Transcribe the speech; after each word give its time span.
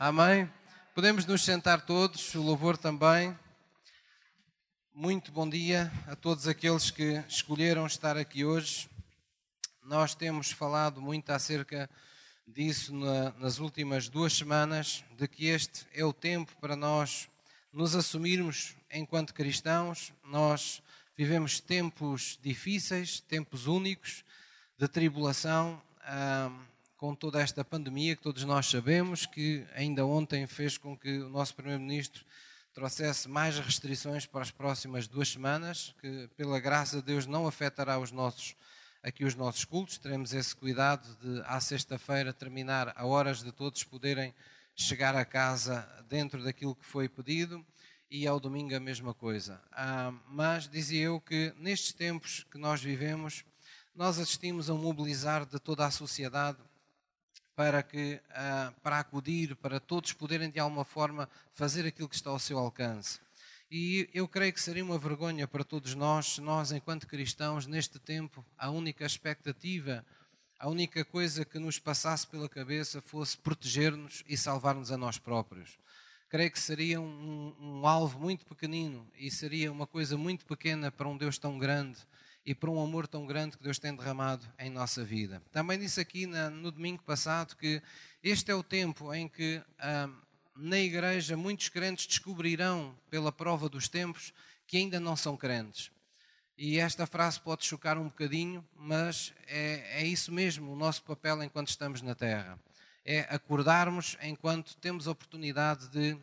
Amém? 0.00 0.48
Podemos 0.94 1.26
nos 1.26 1.44
sentar 1.44 1.84
todos, 1.84 2.32
o 2.36 2.40
louvor 2.40 2.78
também. 2.78 3.36
Muito 4.94 5.32
bom 5.32 5.50
dia 5.50 5.90
a 6.06 6.14
todos 6.14 6.46
aqueles 6.46 6.88
que 6.88 7.20
escolheram 7.28 7.84
estar 7.84 8.16
aqui 8.16 8.44
hoje. 8.44 8.88
Nós 9.82 10.14
temos 10.14 10.52
falado 10.52 11.02
muito 11.02 11.30
acerca 11.30 11.90
disso 12.46 12.94
na, 12.94 13.32
nas 13.40 13.58
últimas 13.58 14.08
duas 14.08 14.32
semanas, 14.34 15.02
de 15.16 15.26
que 15.26 15.46
este 15.46 15.84
é 15.92 16.04
o 16.04 16.12
tempo 16.12 16.54
para 16.60 16.76
nós 16.76 17.28
nos 17.72 17.96
assumirmos 17.96 18.76
enquanto 18.92 19.34
cristãos. 19.34 20.12
Nós 20.22 20.80
vivemos 21.16 21.58
tempos 21.58 22.38
difíceis, 22.40 23.18
tempos 23.18 23.66
únicos 23.66 24.24
de 24.78 24.86
tribulação. 24.86 25.82
Ah, 26.02 26.52
com 26.98 27.14
toda 27.14 27.40
esta 27.40 27.64
pandemia 27.64 28.16
que 28.16 28.22
todos 28.22 28.42
nós 28.42 28.66
sabemos, 28.66 29.24
que 29.24 29.64
ainda 29.72 30.04
ontem 30.04 30.48
fez 30.48 30.76
com 30.76 30.98
que 30.98 31.20
o 31.20 31.28
nosso 31.28 31.54
Primeiro-Ministro 31.54 32.24
trouxesse 32.74 33.28
mais 33.28 33.56
restrições 33.56 34.26
para 34.26 34.42
as 34.42 34.50
próximas 34.50 35.06
duas 35.06 35.28
semanas, 35.28 35.94
que 36.00 36.28
pela 36.36 36.58
graça 36.58 36.96
de 36.96 37.02
Deus 37.02 37.24
não 37.24 37.46
afetará 37.46 38.00
os 38.00 38.10
nossos, 38.10 38.56
aqui 39.00 39.24
os 39.24 39.36
nossos 39.36 39.64
cultos. 39.64 39.96
Teremos 39.96 40.34
esse 40.34 40.54
cuidado 40.56 41.06
de, 41.22 41.40
à 41.46 41.60
sexta-feira, 41.60 42.32
terminar 42.32 42.92
a 42.96 43.06
horas 43.06 43.44
de 43.44 43.52
todos 43.52 43.84
poderem 43.84 44.34
chegar 44.74 45.14
a 45.14 45.24
casa 45.24 45.88
dentro 46.08 46.42
daquilo 46.42 46.74
que 46.74 46.84
foi 46.84 47.08
pedido 47.08 47.64
e 48.10 48.26
ao 48.26 48.40
domingo 48.40 48.74
a 48.74 48.80
mesma 48.80 49.14
coisa. 49.14 49.62
Ah, 49.70 50.12
mas 50.26 50.68
dizia 50.68 51.04
eu 51.04 51.20
que 51.20 51.54
nestes 51.56 51.92
tempos 51.92 52.44
que 52.50 52.58
nós 52.58 52.82
vivemos, 52.82 53.44
nós 53.94 54.18
assistimos 54.18 54.68
a 54.68 54.74
um 54.74 54.78
mobilizar 54.78 55.46
de 55.46 55.60
toda 55.60 55.86
a 55.86 55.90
sociedade 55.92 56.58
para, 57.58 57.82
que, 57.82 58.20
uh, 58.30 58.72
para 58.82 59.00
acudir, 59.00 59.56
para 59.56 59.80
todos 59.80 60.12
poderem 60.12 60.48
de 60.48 60.60
alguma 60.60 60.84
forma 60.84 61.28
fazer 61.54 61.84
aquilo 61.84 62.08
que 62.08 62.14
está 62.14 62.30
ao 62.30 62.38
seu 62.38 62.56
alcance. 62.56 63.18
E 63.68 64.08
eu 64.14 64.28
creio 64.28 64.52
que 64.52 64.60
seria 64.60 64.84
uma 64.84 64.96
vergonha 64.96 65.48
para 65.48 65.64
todos 65.64 65.92
nós, 65.96 66.34
se 66.34 66.40
nós, 66.40 66.70
enquanto 66.70 67.08
cristãos, 67.08 67.66
neste 67.66 67.98
tempo, 67.98 68.46
a 68.56 68.70
única 68.70 69.04
expectativa, 69.04 70.06
a 70.56 70.68
única 70.68 71.04
coisa 71.04 71.44
que 71.44 71.58
nos 71.58 71.80
passasse 71.80 72.28
pela 72.28 72.48
cabeça 72.48 73.02
fosse 73.02 73.36
proteger-nos 73.36 74.22
e 74.28 74.36
salvar-nos 74.36 74.92
a 74.92 74.96
nós 74.96 75.18
próprios. 75.18 75.76
Creio 76.28 76.52
que 76.52 76.60
seria 76.60 77.00
um, 77.00 77.56
um 77.58 77.88
alvo 77.88 78.20
muito 78.20 78.46
pequenino 78.46 79.04
e 79.18 79.32
seria 79.32 79.72
uma 79.72 79.84
coisa 79.86 80.16
muito 80.16 80.46
pequena 80.46 80.92
para 80.92 81.08
um 81.08 81.16
Deus 81.16 81.38
tão 81.38 81.58
grande 81.58 81.98
e 82.48 82.54
por 82.54 82.70
um 82.70 82.82
amor 82.82 83.06
tão 83.06 83.26
grande 83.26 83.58
que 83.58 83.62
Deus 83.62 83.78
tem 83.78 83.94
derramado 83.94 84.42
em 84.58 84.70
nossa 84.70 85.04
vida. 85.04 85.42
Também 85.52 85.78
disse 85.78 86.00
aqui 86.00 86.26
na, 86.26 86.48
no 86.48 86.70
domingo 86.70 87.02
passado 87.02 87.54
que 87.54 87.82
este 88.22 88.50
é 88.50 88.54
o 88.54 88.62
tempo 88.62 89.12
em 89.12 89.28
que 89.28 89.60
ah, 89.78 90.08
na 90.56 90.78
igreja 90.78 91.36
muitos 91.36 91.68
crentes 91.68 92.06
descobrirão, 92.06 92.96
pela 93.10 93.30
prova 93.30 93.68
dos 93.68 93.86
tempos, 93.86 94.32
que 94.66 94.78
ainda 94.78 94.98
não 94.98 95.14
são 95.14 95.36
crentes. 95.36 95.90
E 96.56 96.78
esta 96.78 97.06
frase 97.06 97.38
pode 97.38 97.66
chocar 97.66 97.98
um 97.98 98.04
bocadinho, 98.04 98.66
mas 98.74 99.34
é, 99.46 100.00
é 100.00 100.06
isso 100.06 100.32
mesmo 100.32 100.72
o 100.72 100.76
nosso 100.76 101.02
papel 101.02 101.42
enquanto 101.42 101.68
estamos 101.68 102.00
na 102.00 102.14
terra. 102.14 102.58
É 103.04 103.26
acordarmos 103.28 104.16
enquanto 104.22 104.74
temos 104.78 105.06
oportunidade 105.06 105.86
de 105.88 106.16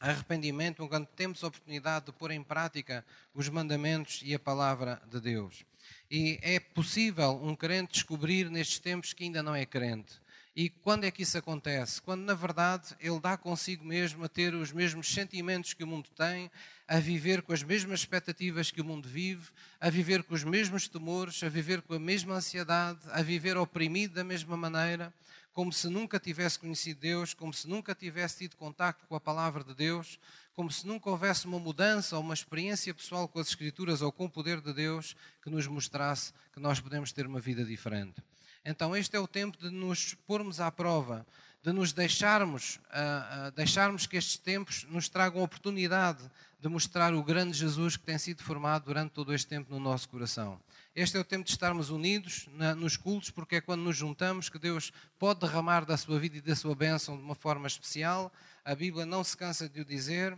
arrependimento, 0.00 0.86
quando 0.88 1.06
temos 1.06 1.42
a 1.42 1.48
oportunidade 1.48 2.06
de 2.06 2.12
pôr 2.12 2.30
em 2.30 2.42
prática 2.42 3.04
os 3.34 3.48
mandamentos 3.48 4.20
e 4.24 4.34
a 4.34 4.38
palavra 4.38 5.00
de 5.10 5.20
Deus. 5.20 5.64
E 6.10 6.38
é 6.42 6.60
possível 6.60 7.40
um 7.42 7.54
crente 7.54 7.94
descobrir 7.94 8.50
nestes 8.50 8.78
tempos 8.78 9.12
que 9.12 9.24
ainda 9.24 9.42
não 9.42 9.54
é 9.54 9.64
crente. 9.64 10.20
E 10.54 10.70
quando 10.70 11.04
é 11.04 11.10
que 11.10 11.22
isso 11.22 11.36
acontece? 11.36 12.00
Quando, 12.00 12.22
na 12.22 12.32
verdade, 12.32 12.96
ele 12.98 13.20
dá 13.20 13.36
consigo 13.36 13.84
mesmo 13.84 14.24
a 14.24 14.28
ter 14.28 14.54
os 14.54 14.72
mesmos 14.72 15.12
sentimentos 15.12 15.74
que 15.74 15.84
o 15.84 15.86
mundo 15.86 16.08
tem, 16.16 16.50
a 16.88 16.98
viver 16.98 17.42
com 17.42 17.52
as 17.52 17.62
mesmas 17.62 18.00
expectativas 18.00 18.70
que 18.70 18.80
o 18.80 18.84
mundo 18.84 19.06
vive, 19.06 19.50
a 19.78 19.90
viver 19.90 20.22
com 20.22 20.34
os 20.34 20.42
mesmos 20.44 20.88
temores, 20.88 21.42
a 21.42 21.48
viver 21.50 21.82
com 21.82 21.92
a 21.92 21.98
mesma 21.98 22.36
ansiedade, 22.36 23.00
a 23.10 23.20
viver 23.20 23.58
oprimido 23.58 24.14
da 24.14 24.24
mesma 24.24 24.56
maneira 24.56 25.12
como 25.56 25.72
se 25.72 25.88
nunca 25.88 26.20
tivesse 26.20 26.58
conhecido 26.58 27.00
Deus, 27.00 27.32
como 27.32 27.50
se 27.50 27.66
nunca 27.66 27.94
tivesse 27.94 28.40
tido 28.40 28.56
contacto 28.56 29.06
com 29.06 29.16
a 29.16 29.20
palavra 29.20 29.64
de 29.64 29.72
Deus, 29.72 30.20
como 30.52 30.70
se 30.70 30.86
nunca 30.86 31.08
houvesse 31.08 31.46
uma 31.46 31.58
mudança 31.58 32.14
ou 32.14 32.22
uma 32.22 32.34
experiência 32.34 32.92
pessoal 32.92 33.26
com 33.26 33.38
as 33.38 33.48
Escrituras 33.48 34.02
ou 34.02 34.12
com 34.12 34.26
o 34.26 34.30
poder 34.30 34.60
de 34.60 34.74
Deus 34.74 35.16
que 35.42 35.48
nos 35.48 35.66
mostrasse 35.66 36.34
que 36.52 36.60
nós 36.60 36.78
podemos 36.78 37.10
ter 37.10 37.26
uma 37.26 37.40
vida 37.40 37.64
diferente. 37.64 38.22
Então, 38.66 38.94
este 38.94 39.16
é 39.16 39.18
o 39.18 39.26
tempo 39.26 39.56
de 39.56 39.70
nos 39.70 40.12
pormos 40.26 40.60
à 40.60 40.70
prova, 40.70 41.26
de 41.62 41.72
nos 41.72 41.90
deixarmos, 41.90 42.76
uh, 42.76 43.48
uh, 43.48 43.50
deixarmos 43.52 44.06
que 44.06 44.18
estes 44.18 44.36
tempos 44.36 44.84
nos 44.90 45.08
tragam 45.08 45.42
oportunidade 45.42 46.22
de 46.60 46.68
mostrar 46.68 47.14
o 47.14 47.24
grande 47.24 47.56
Jesus 47.56 47.96
que 47.96 48.04
tem 48.04 48.18
sido 48.18 48.42
formado 48.42 48.84
durante 48.84 49.12
todo 49.12 49.32
este 49.32 49.48
tempo 49.48 49.72
no 49.72 49.80
nosso 49.80 50.06
coração. 50.06 50.60
Este 50.96 51.18
é 51.18 51.20
o 51.20 51.24
tempo 51.24 51.44
de 51.44 51.50
estarmos 51.50 51.90
unidos 51.90 52.48
na, 52.54 52.74
nos 52.74 52.96
cultos, 52.96 53.28
porque 53.28 53.56
é 53.56 53.60
quando 53.60 53.82
nos 53.82 53.94
juntamos 53.94 54.48
que 54.48 54.58
Deus 54.58 54.90
pode 55.18 55.40
derramar 55.40 55.84
da 55.84 55.94
sua 55.94 56.18
vida 56.18 56.38
e 56.38 56.40
da 56.40 56.56
sua 56.56 56.74
bênção 56.74 57.18
de 57.18 57.22
uma 57.22 57.34
forma 57.34 57.66
especial. 57.66 58.32
A 58.64 58.74
Bíblia 58.74 59.04
não 59.04 59.22
se 59.22 59.36
cansa 59.36 59.68
de 59.68 59.78
o 59.78 59.84
dizer. 59.84 60.34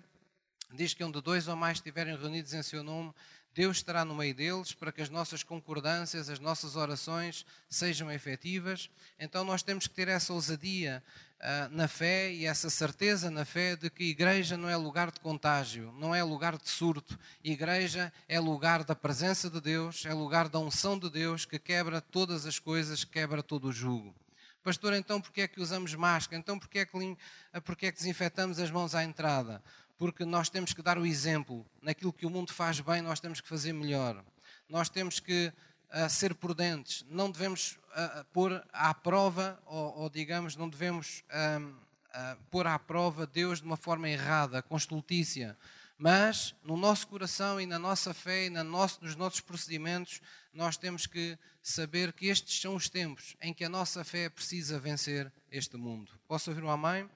Diz 0.74 0.94
que 0.94 1.04
onde 1.04 1.20
dois 1.22 1.46
ou 1.46 1.54
mais 1.54 1.78
estiverem 1.78 2.16
reunidos 2.16 2.52
em 2.54 2.62
seu 2.64 2.82
nome, 2.82 3.14
Deus 3.58 3.78
estará 3.78 4.04
no 4.04 4.14
meio 4.14 4.32
deles 4.32 4.72
para 4.72 4.92
que 4.92 5.02
as 5.02 5.10
nossas 5.10 5.42
concordâncias, 5.42 6.28
as 6.28 6.38
nossas 6.38 6.76
orações 6.76 7.44
sejam 7.69 8.08
efetivas. 8.08 8.88
Então 9.19 9.42
nós 9.42 9.64
temos 9.64 9.88
que 9.88 9.94
ter 9.96 10.06
essa 10.06 10.32
ousadia 10.32 11.02
uh, 11.41 11.74
na 11.74 11.88
fé 11.88 12.30
e 12.32 12.46
essa 12.46 12.70
certeza 12.70 13.32
na 13.32 13.44
fé 13.44 13.74
de 13.74 13.91
que 13.91 14.04
igreja 14.04 14.56
não 14.56 14.69
é 14.69 14.76
lugar 14.76 15.10
de 15.10 15.19
contágio, 15.19 15.92
não 15.98 16.14
é 16.14 16.22
lugar 16.22 16.56
de 16.56 16.69
surto. 16.69 17.19
Igreja 17.42 18.12
é 18.28 18.38
lugar 18.38 18.84
da 18.84 18.94
presença 18.94 19.50
de 19.50 19.60
Deus, 19.60 20.06
é 20.06 20.14
lugar 20.14 20.48
da 20.48 20.60
unção 20.60 20.96
de 20.96 21.10
Deus 21.10 21.44
que 21.44 21.58
quebra 21.58 22.00
todas 22.00 22.46
as 22.46 22.60
coisas, 22.60 23.02
quebra 23.02 23.42
todo 23.42 23.66
o 23.66 23.72
jugo. 23.72 24.14
Pastor, 24.62 24.94
então 24.94 25.20
porquê 25.20 25.40
é 25.40 25.48
que 25.48 25.60
usamos 25.60 25.92
máscara? 25.96 26.38
Então 26.38 26.60
porquê 26.60 26.78
é 26.78 26.86
que, 26.86 27.16
porquê 27.64 27.86
é 27.86 27.90
que 27.90 27.98
desinfetamos 27.98 28.60
as 28.60 28.70
mãos 28.70 28.94
à 28.94 29.02
entrada? 29.02 29.60
Porque 29.98 30.25
nós 30.25 30.48
temos 30.48 30.72
que 30.72 30.81
dar 30.81 30.97
o 30.97 31.04
exemplo. 31.04 31.66
Naquilo 31.82 32.12
que 32.12 32.25
o 32.25 32.31
mundo 32.31 32.53
faz 32.53 32.81
bem, 32.81 33.03
nós 33.03 33.20
temos 33.20 33.41
que 33.41 33.48
fazer 33.48 33.72
melhor. 33.72 34.25
Nós 34.69 34.88
temos 34.88 35.19
que 35.19 35.53
uh, 35.92 36.09
ser 36.09 36.34
prudentes. 36.34 37.04
Não 37.10 37.31
devemos 37.31 37.72
uh, 37.72 38.25
pôr 38.32 38.64
à 38.72 38.94
prova, 38.94 39.60
ou, 39.66 39.98
ou 39.98 40.10
digamos, 40.10 40.56
não 40.56 40.69
devemos 40.69 41.25
uh, 41.28 42.37
pôr 42.50 42.66
à 42.66 42.78
prova 42.78 43.26
Deus 43.26 43.60
de 43.60 43.66
uma 43.66 43.76
forma 43.76 44.08
errada, 44.08 44.62
com 44.62 44.76
estultícia. 44.76 45.56
Mas 45.98 46.54
no 46.62 46.76
nosso 46.76 47.08
coração 47.08 47.60
e 47.60 47.66
na 47.66 47.78
nossa 47.78 48.14
fé 48.14 48.47
e 48.47 48.50
nosso, 48.50 49.03
nos 49.03 49.16
nossos 49.16 49.41
procedimentos, 49.41 50.20
nós 50.54 50.76
temos 50.76 51.06
que 51.06 51.37
saber 51.60 52.12
que 52.12 52.26
estes 52.28 52.60
são 52.60 52.76
os 52.76 52.88
tempos 52.88 53.37
em 53.42 53.53
que 53.53 53.64
a 53.64 53.69
nossa 53.69 54.04
fé 54.04 54.28
precisa 54.28 54.78
vencer 54.78 55.32
este 55.50 55.76
mundo. 55.76 56.12
Posso 56.28 56.50
ouvir 56.50 56.62
um 56.62 56.70
amém? 56.70 57.10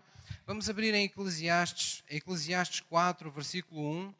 Vamos 0.46 0.68
abrir 0.68 0.94
em 0.94 1.04
Eclesiastes, 1.04 2.02
Eclesiastes 2.08 2.80
4, 2.80 3.30
versículo 3.30 3.80
1. 3.82 4.14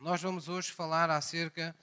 Nós 0.00 0.22
vamos 0.22 0.48
hoje 0.48 0.70
falar 0.72 1.10
acerca 1.10 1.74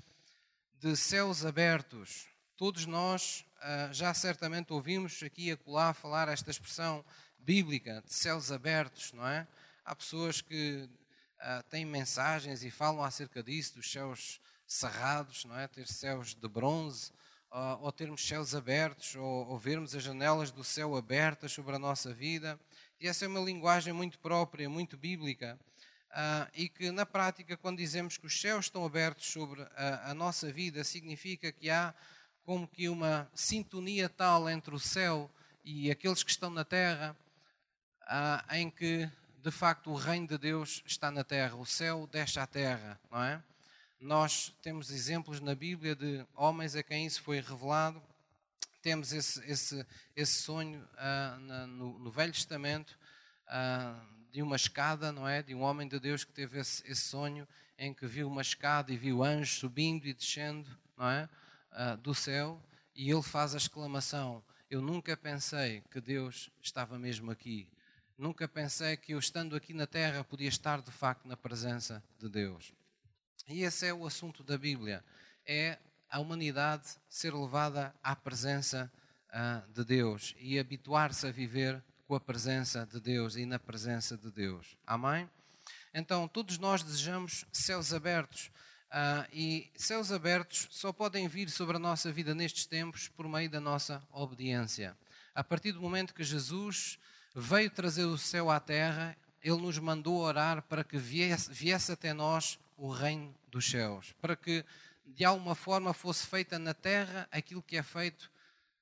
de 0.79 0.95
céus 0.95 1.45
abertos. 1.45 2.27
Todos 2.57 2.85
nós 2.85 3.45
uh, 3.57 3.93
já 3.93 4.13
certamente 4.13 4.73
ouvimos 4.73 5.21
aqui 5.23 5.47
e 5.47 5.51
acolá 5.51 5.93
falar 5.93 6.27
esta 6.27 6.51
expressão 6.51 7.03
bíblica 7.37 8.03
de 8.05 8.13
céus 8.13 8.51
abertos, 8.51 9.13
não 9.13 9.27
é? 9.27 9.47
Há 9.85 9.95
pessoas 9.95 10.41
que 10.41 10.89
uh, 11.39 11.63
têm 11.69 11.85
mensagens 11.85 12.63
e 12.63 12.71
falam 12.71 13.03
acerca 13.03 13.43
disso, 13.43 13.75
dos 13.75 13.91
céus 13.91 14.39
cerrados, 14.65 15.45
não 15.45 15.57
é? 15.57 15.67
Ter 15.67 15.87
céus 15.87 16.33
de 16.33 16.47
bronze, 16.47 17.11
uh, 17.51 17.77
ou 17.81 17.91
termos 17.91 18.27
céus 18.27 18.55
abertos, 18.55 19.15
ou, 19.15 19.47
ou 19.47 19.57
vermos 19.59 19.93
as 19.95 20.03
janelas 20.03 20.51
do 20.51 20.63
céu 20.63 20.95
abertas 20.95 21.51
sobre 21.51 21.75
a 21.75 21.79
nossa 21.79 22.13
vida. 22.13 22.59
E 23.03 23.07
essa 23.09 23.25
é 23.25 23.27
uma 23.27 23.41
linguagem 23.41 23.91
muito 23.91 24.17
própria, 24.17 24.69
muito 24.69 24.95
bíblica. 24.95 25.59
Uh, 26.11 26.47
e 26.53 26.69
que 26.69 26.89
na 26.89 27.05
prática, 27.05 27.57
quando 27.57 27.79
dizemos 27.79 28.15
que 28.15 28.25
os 28.25 28.39
céus 28.39 28.67
estão 28.67 28.85
abertos 28.85 29.25
sobre 29.25 29.61
a, 29.75 30.11
a, 30.11 30.13
nossa 30.13 30.50
vida, 30.53 30.85
significa 30.85 31.51
que 31.51 31.69
há 31.69 31.94
como 32.45 32.65
que 32.65 32.88
uma 32.88 33.29
sintonia 33.35 34.07
tal 34.07 34.50
entre 34.50 34.73
o 34.73 34.79
céu 34.79 35.29
e 35.65 35.91
aqueles 35.91 36.23
que 36.23 36.31
estão 36.31 36.50
na 36.50 36.63
terra, 36.63 37.13
uh, 38.03 38.55
em 38.55 38.69
que 38.69 39.11
de 39.39 39.51
facto 39.51 39.89
o 39.89 39.95
reino 39.95 40.27
de 40.27 40.38
Deus 40.38 40.81
está 40.85 41.11
na 41.11 41.25
terra, 41.25 41.57
o 41.57 41.65
céu 41.65 42.07
desce 42.09 42.39
à 42.39 42.47
terra, 42.47 42.97
não 43.11 43.21
é? 43.21 43.44
Nós 43.99 44.56
temos 44.61 44.89
exemplos 44.89 45.41
na 45.41 45.53
Bíblia 45.53 45.94
de 45.94 46.25
homens 46.33 46.73
a 46.73 46.81
quem 46.81 47.06
isso 47.06 47.21
foi 47.21 47.41
revelado. 47.41 48.01
Temos 48.83 49.13
esse, 49.13 49.44
esse, 49.50 49.85
esse 50.15 50.33
sonho 50.33 50.80
uh, 50.80 51.39
na, 51.39 51.65
no, 51.65 51.97
no, 51.97 52.12
Velho 52.12 52.33
Testamento 52.33 53.00
de 54.30 54.41
uma 54.41 54.56
escada, 54.56 55.12
não 55.12 55.27
é? 55.27 55.41
De 55.41 55.56
um 55.56 55.62
homem 55.62 55.88
de 55.88 56.00
Deus 56.00 56.24
que 56.24 56.31
teve 56.31 56.59
esse, 56.59 56.83
esse 56.85 57.01
sonho 57.01 57.47
em 57.77 57.94
que 57.94 58.06
viu 58.06 58.27
uma 58.27 58.41
escada 58.41 58.91
e 58.91 58.97
viu 58.97 59.24
anjos 59.24 59.57
subindo 59.57 60.06
e 60.06 60.13
descendo, 60.13 60.69
não 60.97 61.09
é? 61.09 61.30
Uh, 61.71 61.97
do 61.97 62.13
céu 62.13 62.62
e 62.95 63.09
ele 63.09 63.21
faz 63.24 63.53
a 63.53 63.57
exclamação: 63.57 64.44
Eu 64.69 64.81
nunca 64.81 65.15
pensei 65.18 65.81
que 65.89 66.00
Deus 66.00 66.50
estava 66.62 67.00
mesmo 67.00 67.31
aqui. 67.31 67.68
Nunca 68.18 68.47
pensei 68.47 68.95
que 68.95 69.13
eu, 69.13 69.19
estando 69.19 69.56
aqui 69.56 69.74
na 69.74 69.88
terra, 69.88 70.24
podia 70.24 70.50
estar 70.50 70.81
de 70.81 70.91
facto 70.91 71.25
na 71.27 71.35
presença 71.35 72.03
de 72.19 72.30
Deus. 72.30 72.74
E 73.47 73.63
esse 73.63 73.88
é 73.88 73.94
o 73.94 74.06
assunto 74.06 74.44
da 74.44 74.57
Bíblia: 74.57 75.03
é 75.45 75.80
a 76.13 76.19
humanidade 76.19 76.86
ser 77.10 77.33
levada 77.33 77.92
à 78.04 78.15
presença 78.15 78.89
uh, 79.30 79.74
de 79.74 79.83
Deus 79.83 80.36
e 80.39 80.60
habituar-se 80.60 81.25
a 81.25 81.31
viver 81.31 81.83
com 82.07 82.13
a 82.13 82.19
presença 82.19 82.86
de 82.86 83.00
Deus 83.00 83.36
e 83.36 83.48
na 83.48 83.57
presença 83.57 84.15
de 84.15 84.30
Deus. 84.30 84.77
Amém? 84.86 85.27
Então, 85.92 86.27
todos 86.27 86.60
nós 86.60 86.83
desejamos 86.83 87.45
céus 87.51 87.92
abertos. 87.92 88.51
Uh, 88.92 89.25
e 89.33 89.71
céus 89.75 90.12
abertos 90.12 90.68
só 90.69 90.94
podem 90.94 91.27
vir 91.27 91.50
sobre 91.50 91.77
a 91.77 91.80
nossa 91.80 92.12
vida 92.12 92.36
nestes 92.36 92.68
tempos 92.68 93.07
por 93.07 93.27
meio 93.27 93.50
da 93.50 93.59
nossa 93.59 94.00
obediência. 94.12 94.95
A 95.33 95.44
partir 95.44 95.71
do 95.71 95.81
momento 95.81 96.13
que 96.13 96.24
Jesus 96.24 97.00
veio 97.33 97.71
trazer 97.71 98.06
o 98.06 98.19
céu 98.19 98.51
à 98.51 98.59
terra, 98.59 99.18
ele 99.42 99.57
nos 99.57 99.80
mandou 99.80 100.19
orar 100.19 100.62
para 100.62 100.83
que 100.83 100.95
viesse, 100.95 101.51
viesse 101.51 101.92
até 101.92 102.13
nós 102.13 102.59
o 102.77 102.92
reino 102.92 103.33
dos 103.50 103.68
céus, 103.68 104.13
para 104.21 104.36
que 104.36 104.63
de 105.05 105.25
alguma 105.25 105.55
forma 105.55 105.94
fosse 105.94 106.25
feita 106.25 106.57
na 106.57 106.73
terra 106.73 107.27
aquilo 107.31 107.61
que 107.61 107.77
é 107.77 107.83
feito 107.83 108.31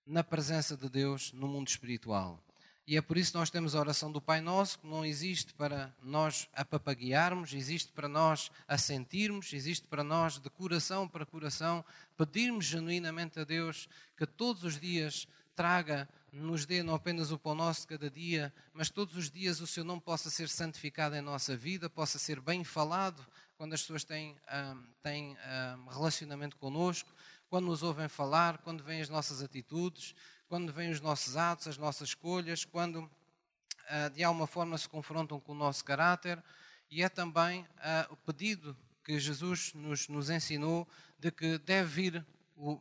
na 0.06 0.24
presença 0.24 0.76
de 0.76 0.90
Deus 0.90 1.32
no 1.34 1.48
mundo 1.48 1.68
espiritual. 1.68 2.44
E 2.88 2.98
é 2.98 3.02
por 3.02 3.16
isso 3.16 3.32
que 3.32 3.38
nós 3.38 3.50
temos 3.50 3.76
a 3.76 3.80
oração 3.80 4.12
do 4.12 4.20
Pai 4.20 4.42
Nosso, 4.42 4.80
que 4.80 4.88
não 4.88 5.06
existe 5.06 5.54
para 5.54 5.94
nós 6.02 6.50
apapaguearmos, 6.52 7.54
existe 7.54 7.92
para 7.92 8.08
nós 8.08 8.52
assentirmos, 8.68 9.54
existe 9.54 9.88
para 9.88 10.04
nós 10.04 10.40
de 10.40 10.50
coração 10.50 11.08
para 11.08 11.26
coração, 11.26 11.86
pedirmos 12.18 12.66
genuinamente 12.66 13.40
a 13.40 13.44
Deus 13.44 13.88
que 14.18 14.26
todos 14.26 14.64
os 14.64 14.80
dias 14.80 15.28
traga 15.56 16.10
nos 16.32 16.66
dê 16.66 16.82
não 16.82 16.96
apenas 16.96 17.32
o 17.32 17.38
pão 17.38 17.54
nosso 17.54 17.82
de 17.82 17.88
cada 17.88 18.10
dia, 18.10 18.54
mas 18.74 18.90
todos 18.90 19.16
os 19.16 19.30
dias 19.30 19.60
o 19.60 19.68
seu 19.68 19.84
nome 19.84 20.02
possa 20.02 20.30
ser 20.30 20.50
santificado 20.50 21.16
em 21.16 21.22
nossa 21.22 21.56
vida, 21.56 21.90
possa 21.90 22.18
ser 22.18 22.40
bem 22.40 22.64
falado 22.64 23.26
quando 23.62 23.74
as 23.74 23.82
pessoas 23.82 24.04
têm, 24.04 24.36
um, 24.52 24.84
têm 25.04 25.38
um, 25.38 25.86
relacionamento 25.86 26.58
conosco, 26.58 27.14
quando 27.48 27.68
nos 27.68 27.84
ouvem 27.84 28.08
falar, 28.08 28.58
quando 28.58 28.84
vêm 28.84 29.02
as 29.02 29.08
nossas 29.08 29.44
atitudes, 29.44 30.16
quando 30.50 30.74
vêm 30.74 30.90
os 30.90 31.00
nossos 31.00 31.38
atos, 31.38 31.68
as 31.68 31.78
nossas 31.78 32.10
escolhas, 32.10 32.66
quando 32.66 33.04
uh, 33.04 34.10
de 34.16 34.24
alguma 34.24 34.48
forma 34.48 34.76
se 34.80 34.90
confrontam 34.90 35.40
com 35.40 35.52
o 35.52 35.56
nosso 35.56 35.86
caráter. 35.86 36.44
E 36.90 37.04
é 37.04 37.08
também 37.08 37.62
uh, 37.62 38.14
o 38.14 38.16
pedido 38.16 38.76
que 39.04 39.20
Jesus 39.20 39.76
nos, 39.76 40.08
nos 40.08 40.32
ensinou 40.32 40.88
de 41.20 41.30
que 41.30 41.60
deve 41.60 41.88
vir 41.88 42.26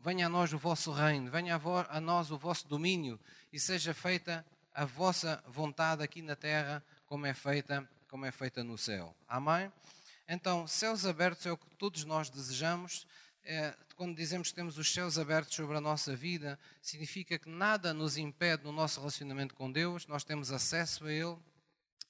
venha 0.03 0.29
a 0.29 0.31
nós 0.31 0.51
o 0.55 0.59
vosso 0.59 0.93
reino, 0.93 1.31
venha 1.31 1.61
a 1.91 2.01
nós 2.01 2.31
o 2.31 2.39
vosso 2.39 2.67
domínio 2.67 3.21
e 3.53 3.61
seja 3.61 3.93
feita 3.93 4.43
a 4.75 4.87
vossa 4.87 5.45
vontade 5.47 6.03
aqui 6.03 6.23
na 6.23 6.37
terra 6.37 6.83
como 7.05 7.27
é 7.27 7.35
feita, 7.35 7.87
como 8.09 8.25
é 8.25 8.33
feita 8.33 8.65
no 8.65 8.79
céu. 8.79 9.15
Amém? 9.29 9.71
Então, 10.33 10.65
céus 10.65 11.05
abertos 11.05 11.45
é 11.45 11.51
o 11.51 11.57
que 11.57 11.67
todos 11.75 12.05
nós 12.05 12.31
desejamos. 12.31 13.05
É, 13.43 13.75
quando 13.97 14.15
dizemos 14.15 14.51
que 14.51 14.55
temos 14.55 14.79
os 14.79 14.93
céus 14.93 15.19
abertos 15.19 15.57
sobre 15.57 15.77
a 15.77 15.81
nossa 15.81 16.15
vida, 16.15 16.57
significa 16.81 17.37
que 17.37 17.49
nada 17.49 17.93
nos 17.93 18.17
impede 18.17 18.63
no 18.63 18.71
nosso 18.71 19.01
relacionamento 19.01 19.57
com 19.57 19.73
Deus, 19.73 20.07
nós 20.07 20.23
temos 20.23 20.53
acesso 20.53 21.05
a 21.05 21.13
Ele, 21.13 21.37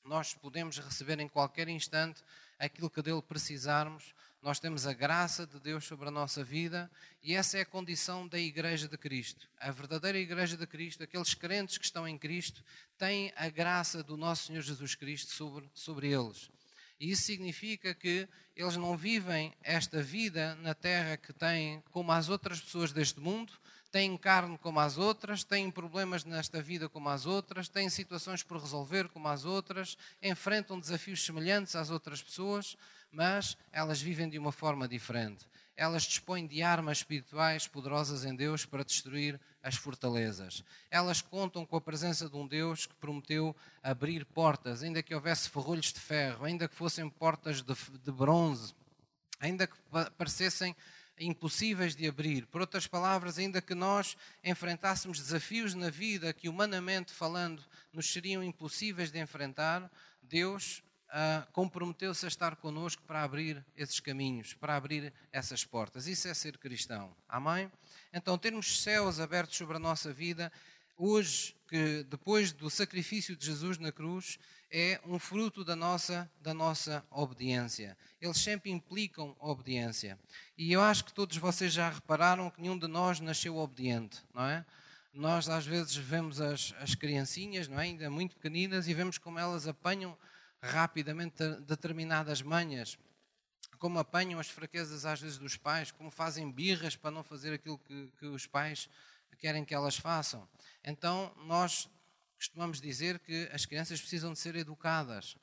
nós 0.05 0.35
podemos 0.35 0.79
receber 0.79 1.19
em 1.19 1.29
qualquer 1.29 1.67
instante 1.69 2.23
aquilo 2.59 2.91
que 2.91 3.01
dele 3.01 3.23
precisarmos, 3.23 4.15
nós 4.43 4.61
temos 4.61 4.87
a 4.87 4.93
graça 4.93 5.47
de 5.47 5.59
Deus 5.59 5.87
sobre 5.87 6.09
a 6.09 6.11
nossa 6.11 6.45
vida 6.45 6.91
e 7.23 7.35
essa 7.35 7.57
é 7.57 7.63
a 7.63 7.67
condição 7.67 8.29
da 8.29 8.39
Igreja 8.39 8.87
de 8.87 8.99
Cristo. 8.99 9.49
A 9.59 9.71
verdadeira 9.71 10.19
Igreja 10.19 10.59
de 10.59 10.67
Cristo, 10.67 11.03
aqueles 11.03 11.33
crentes 11.33 11.79
que 11.79 11.87
estão 11.87 12.07
em 12.07 12.19
Cristo, 12.19 12.63
têm 12.99 13.33
a 13.35 13.49
graça 13.49 14.03
do 14.03 14.19
nosso 14.19 14.49
Senhor 14.49 14.61
Jesus 14.61 14.95
Cristo 14.95 15.33
sobre, 15.33 15.71
sobre 15.73 16.13
eles. 16.13 16.51
E 17.01 17.11
isso 17.11 17.23
significa 17.23 17.95
que 17.95 18.29
eles 18.55 18.77
não 18.77 18.97
vivem 18.97 19.55
esta 19.63 20.03
vida 20.03 20.55
na 20.57 20.75
terra 20.75 21.17
que 21.17 21.33
têm 21.33 21.83
como 21.91 22.13
as 22.13 22.29
outras 22.29 22.61
pessoas 22.61 22.93
deste 22.93 23.19
mundo, 23.19 23.53
têm 23.91 24.17
carne 24.19 24.59
como 24.59 24.79
as 24.79 24.99
outras, 24.99 25.43
têm 25.43 25.71
problemas 25.71 26.25
nesta 26.25 26.61
vida 26.61 26.89
como 26.89 27.09
as 27.09 27.25
outras, 27.25 27.69
têm 27.69 27.89
situações 27.89 28.43
por 28.43 28.61
resolver 28.61 29.09
como 29.09 29.27
as 29.29 29.45
outras, 29.47 29.97
enfrentam 30.23 30.79
desafios 30.79 31.25
semelhantes 31.25 31.75
às 31.75 31.91
outras 31.91 32.23
pessoas 32.23 32.77
mas 33.11 33.57
elas 33.73 34.01
vivem 34.01 34.29
de 34.29 34.39
uma 34.39 34.53
forma 34.53 34.87
diferente. 34.87 35.45
Elas 35.81 36.03
dispõem 36.03 36.47
de 36.47 36.63
armas 36.63 36.99
espirituais 36.99 37.67
poderosas 37.67 38.27
em 38.27 38.37
Deus 38.37 38.67
para 38.67 38.85
destruir 38.85 39.41
as 39.63 39.77
fortalezas. 39.77 40.63
Elas 40.91 41.23
contam 41.23 41.65
com 41.65 41.75
a 41.75 41.81
presença 41.81 42.29
de 42.29 42.37
um 42.37 42.47
Deus 42.47 42.85
que 42.85 42.95
prometeu 42.97 43.57
abrir 43.83 44.27
portas, 44.27 44.83
ainda 44.83 45.03
que 45.03 45.15
houvesse 45.15 45.49
ferrolhos 45.49 45.91
de 45.91 45.99
ferro, 45.99 46.45
ainda 46.45 46.69
que 46.69 46.75
fossem 46.75 47.09
portas 47.09 47.63
de, 47.63 47.75
de 48.05 48.13
bronze, 48.13 48.75
ainda 49.41 49.67
que 49.67 49.75
parecessem 50.19 50.77
impossíveis 51.19 51.97
de 51.97 52.07
abrir. 52.07 52.45
Por 52.45 52.61
outras 52.61 52.87
palavras, 52.87 53.39
ainda 53.39 53.63
que 53.63 53.75
nós 53.75 54.19
enfrentássemos 54.45 55.19
desafios 55.19 55.73
na 55.73 55.89
vida 55.89 56.35
que, 56.35 56.47
humanamente 56.47 57.11
falando, 57.11 57.65
nos 57.91 58.13
seriam 58.13 58.45
impossíveis 58.45 59.11
de 59.11 59.19
enfrentar, 59.19 59.91
Deus 60.23 60.83
uh, 61.11 61.51
comprometeu-se 61.53 62.25
a 62.25 62.29
estar 62.29 62.57
connosco 62.57 63.03
para 63.03 63.23
abrir 63.23 63.65
esses 63.77 64.01
caminhos, 64.01 64.55
para 64.55 64.77
abrir 64.77 65.13
essas 65.33 65.65
portas. 65.65 66.07
Isso 66.07 66.29
é 66.29 66.35
ser 66.35 66.59
cristão. 66.59 67.15
Amém? 67.29 67.71
Então, 68.13 68.39
termos 68.39 68.83
céus 68.83 69.21
abertos 69.21 69.57
sobre 69.57 69.77
a 69.77 69.81
nossa 69.81 70.13
vida, 70.13 70.53
hoje, 70.97 71.55
que 71.69 72.05
depois 72.05 72.53
do 72.53 72.69
sacrifício 72.69 73.37
de 73.37 73.47
Jesus 73.47 73.79
na 73.79 73.93
cruz, 73.93 74.39
é 74.71 75.01
um 75.05 75.19
fruto 75.19 75.65
da 75.65 75.75
nossa, 75.75 76.31
da 76.41 76.55
nossa 76.55 77.05
obediência. 77.11 77.97
Eles 78.21 78.39
sempre 78.39 78.71
implicam 78.71 79.35
obediência. 79.41 80.19
E 80.57 80.73
eu 80.73 80.81
acho 80.81 81.05
que 81.05 81.13
todos 81.13 81.37
vocês 81.37 81.73
já 81.73 81.91
repararam 81.91 82.51
que 82.51 82.61
nenhum 82.61 82.79
de 82.79 82.87
nós 82.87 83.19
nasceu 83.19 83.57
obediente, 83.57 84.19
não 84.33 84.45
é? 84.45 84.65
Nós 85.13 85.49
às 85.49 85.67
vezes 85.67 85.97
vemos 85.97 86.41
as, 86.41 86.73
as 86.79 86.95
criancinhas, 86.95 87.67
não 87.67 87.81
é? 87.81 87.83
ainda 87.83 88.09
muito 88.09 88.37
pequeninas, 88.37 88.87
e 88.87 88.95
vemos 88.95 89.19
como 89.19 89.41
elas 89.41 89.67
apanham 89.67 90.17
rapidamente 90.63 91.43
determinadas 91.67 92.43
manhas, 92.43 92.99
como 93.79 93.99
apanham 93.99 94.39
as 94.39 94.49
fraquezas 94.49 95.05
às 95.07 95.21
vezes 95.21 95.39
dos 95.39 95.57
pais, 95.57 95.91
como 95.91 96.11
fazem 96.11 96.51
birras 96.51 96.97
para 96.97 97.11
não 97.11 97.23
fazer 97.23 97.55
aquilo 97.55 97.79
que, 97.79 98.13
que 98.19 98.27
os 98.27 98.47
pais 98.47 98.89
querem 99.39 99.65
que 99.65 99.75
elas 99.75 99.97
façam. 99.97 100.47
Então, 100.85 101.35
nós 101.47 101.89
costumamos 102.37 102.81
dizer 102.81 103.19
que 103.19 103.49
as 103.53 103.65
crianças 103.65 104.01
precisam 104.01 104.33
de 104.33 104.39
ser 104.39 104.55
educadas. 104.55 105.37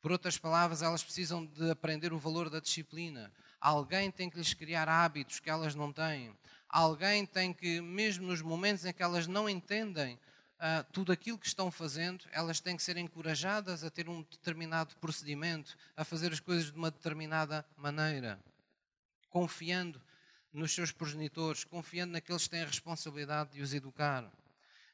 Por 0.00 0.12
outras 0.12 0.38
palavras, 0.38 0.82
elas 0.82 1.02
precisam 1.02 1.44
de 1.44 1.70
aprender 1.70 2.12
o 2.12 2.18
valor 2.18 2.48
da 2.48 2.60
disciplina. 2.60 3.32
Alguém 3.60 4.10
tem 4.10 4.30
que 4.30 4.38
lhes 4.38 4.54
criar 4.54 4.88
hábitos 4.88 5.40
que 5.40 5.50
elas 5.50 5.74
não 5.74 5.92
têm. 5.92 6.34
Alguém 6.68 7.26
tem 7.26 7.52
que, 7.52 7.80
mesmo 7.80 8.28
nos 8.28 8.40
momentos 8.40 8.84
em 8.84 8.92
que 8.92 9.02
elas 9.02 9.26
não 9.26 9.48
entendem 9.48 10.18
uh, 10.60 10.84
tudo 10.92 11.10
aquilo 11.10 11.38
que 11.38 11.46
estão 11.46 11.70
fazendo, 11.70 12.24
elas 12.30 12.60
têm 12.60 12.76
que 12.76 12.82
ser 12.82 12.96
encorajadas 12.96 13.82
a 13.82 13.90
ter 13.90 14.08
um 14.08 14.22
determinado 14.22 14.94
procedimento, 14.96 15.76
a 15.96 16.04
fazer 16.04 16.32
as 16.32 16.40
coisas 16.40 16.70
de 16.70 16.78
uma 16.78 16.90
determinada 16.90 17.66
maneira, 17.76 18.38
confiando 19.30 20.00
nos 20.52 20.72
seus 20.72 20.92
progenitores, 20.92 21.64
confiando 21.64 22.12
naqueles 22.12 22.44
que 22.44 22.50
têm 22.50 22.62
a 22.62 22.66
responsabilidade 22.66 23.52
de 23.52 23.62
os 23.62 23.72
educar. 23.72 24.30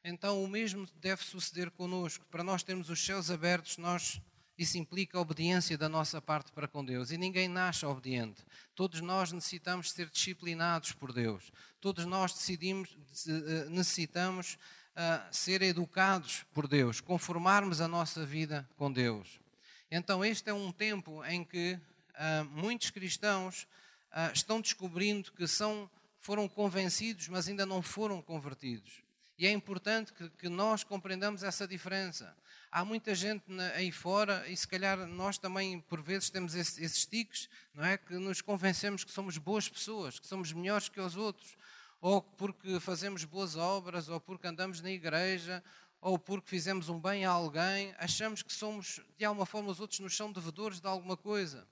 Então, 0.03 0.43
o 0.43 0.47
mesmo 0.47 0.87
deve 1.01 1.23
suceder 1.23 1.69
connosco. 1.71 2.25
Para 2.27 2.43
nós 2.43 2.63
termos 2.63 2.89
os 2.89 3.03
céus 3.03 3.29
abertos, 3.29 3.77
nós 3.77 4.21
isso 4.57 4.77
implica 4.77 5.19
obediência 5.19 5.77
da 5.77 5.87
nossa 5.87 6.19
parte 6.19 6.51
para 6.51 6.67
com 6.67 6.83
Deus. 6.83 7.11
E 7.11 7.17
ninguém 7.17 7.47
nasce 7.47 7.85
obediente. 7.85 8.43
Todos 8.73 9.01
nós 9.01 9.31
necessitamos 9.31 9.91
ser 9.91 10.09
disciplinados 10.09 10.93
por 10.93 11.13
Deus. 11.13 11.51
Todos 11.79 12.05
nós 12.05 12.33
decidimos, 12.33 12.89
eh, 13.27 13.69
necessitamos 13.69 14.57
uh, 14.97 15.23
ser 15.31 15.61
educados 15.61 16.43
por 16.53 16.67
Deus, 16.67 16.99
conformarmos 16.99 17.79
a 17.79 17.87
nossa 17.87 18.25
vida 18.25 18.67
com 18.75 18.91
Deus. 18.91 19.39
Então, 19.91 20.25
este 20.25 20.49
é 20.49 20.53
um 20.53 20.71
tempo 20.71 21.23
em 21.25 21.43
que 21.43 21.73
uh, 21.73 22.45
muitos 22.45 22.89
cristãos 22.89 23.67
uh, 24.11 24.33
estão 24.33 24.59
descobrindo 24.59 25.31
que 25.31 25.47
são, 25.47 25.89
foram 26.19 26.49
convencidos, 26.49 27.27
mas 27.27 27.47
ainda 27.47 27.65
não 27.65 27.81
foram 27.81 28.21
convertidos. 28.21 29.03
E 29.37 29.45
é 29.45 29.51
importante 29.51 30.11
que, 30.13 30.29
que 30.31 30.49
nós 30.49 30.83
compreendamos 30.83 31.43
essa 31.43 31.67
diferença. 31.67 32.35
Há 32.71 32.83
muita 32.83 33.13
gente 33.13 33.43
aí 33.75 33.91
fora, 33.91 34.43
e 34.49 34.57
se 34.57 34.67
calhar 34.67 34.97
nós 35.05 35.37
também, 35.37 35.79
por 35.79 36.01
vezes, 36.01 36.31
temos 36.31 36.55
esses 36.55 37.05
tiques, 37.05 37.47
não 37.73 37.85
é? 37.85 37.97
Que 37.97 38.15
nos 38.15 38.41
convencemos 38.41 39.03
que 39.03 39.11
somos 39.11 39.37
boas 39.37 39.69
pessoas, 39.69 40.19
que 40.19 40.27
somos 40.27 40.51
melhores 40.51 40.89
que 40.89 40.99
os 40.99 41.15
outros, 41.15 41.55
ou 41.99 42.21
porque 42.21 42.79
fazemos 42.79 43.23
boas 43.23 43.55
obras, 43.55 44.09
ou 44.09 44.19
porque 44.19 44.47
andamos 44.47 44.81
na 44.81 44.91
igreja, 44.91 45.63
ou 45.99 46.17
porque 46.17 46.49
fizemos 46.49 46.89
um 46.89 46.99
bem 46.99 47.25
a 47.25 47.31
alguém, 47.31 47.93
achamos 47.97 48.41
que 48.43 48.53
somos, 48.53 49.01
de 49.17 49.25
alguma 49.25 49.45
forma, 49.45 49.71
os 49.71 49.79
outros 49.79 49.99
nos 49.99 50.15
são 50.15 50.31
devedores 50.31 50.79
de 50.79 50.87
alguma 50.87 51.17
coisa, 51.17 51.67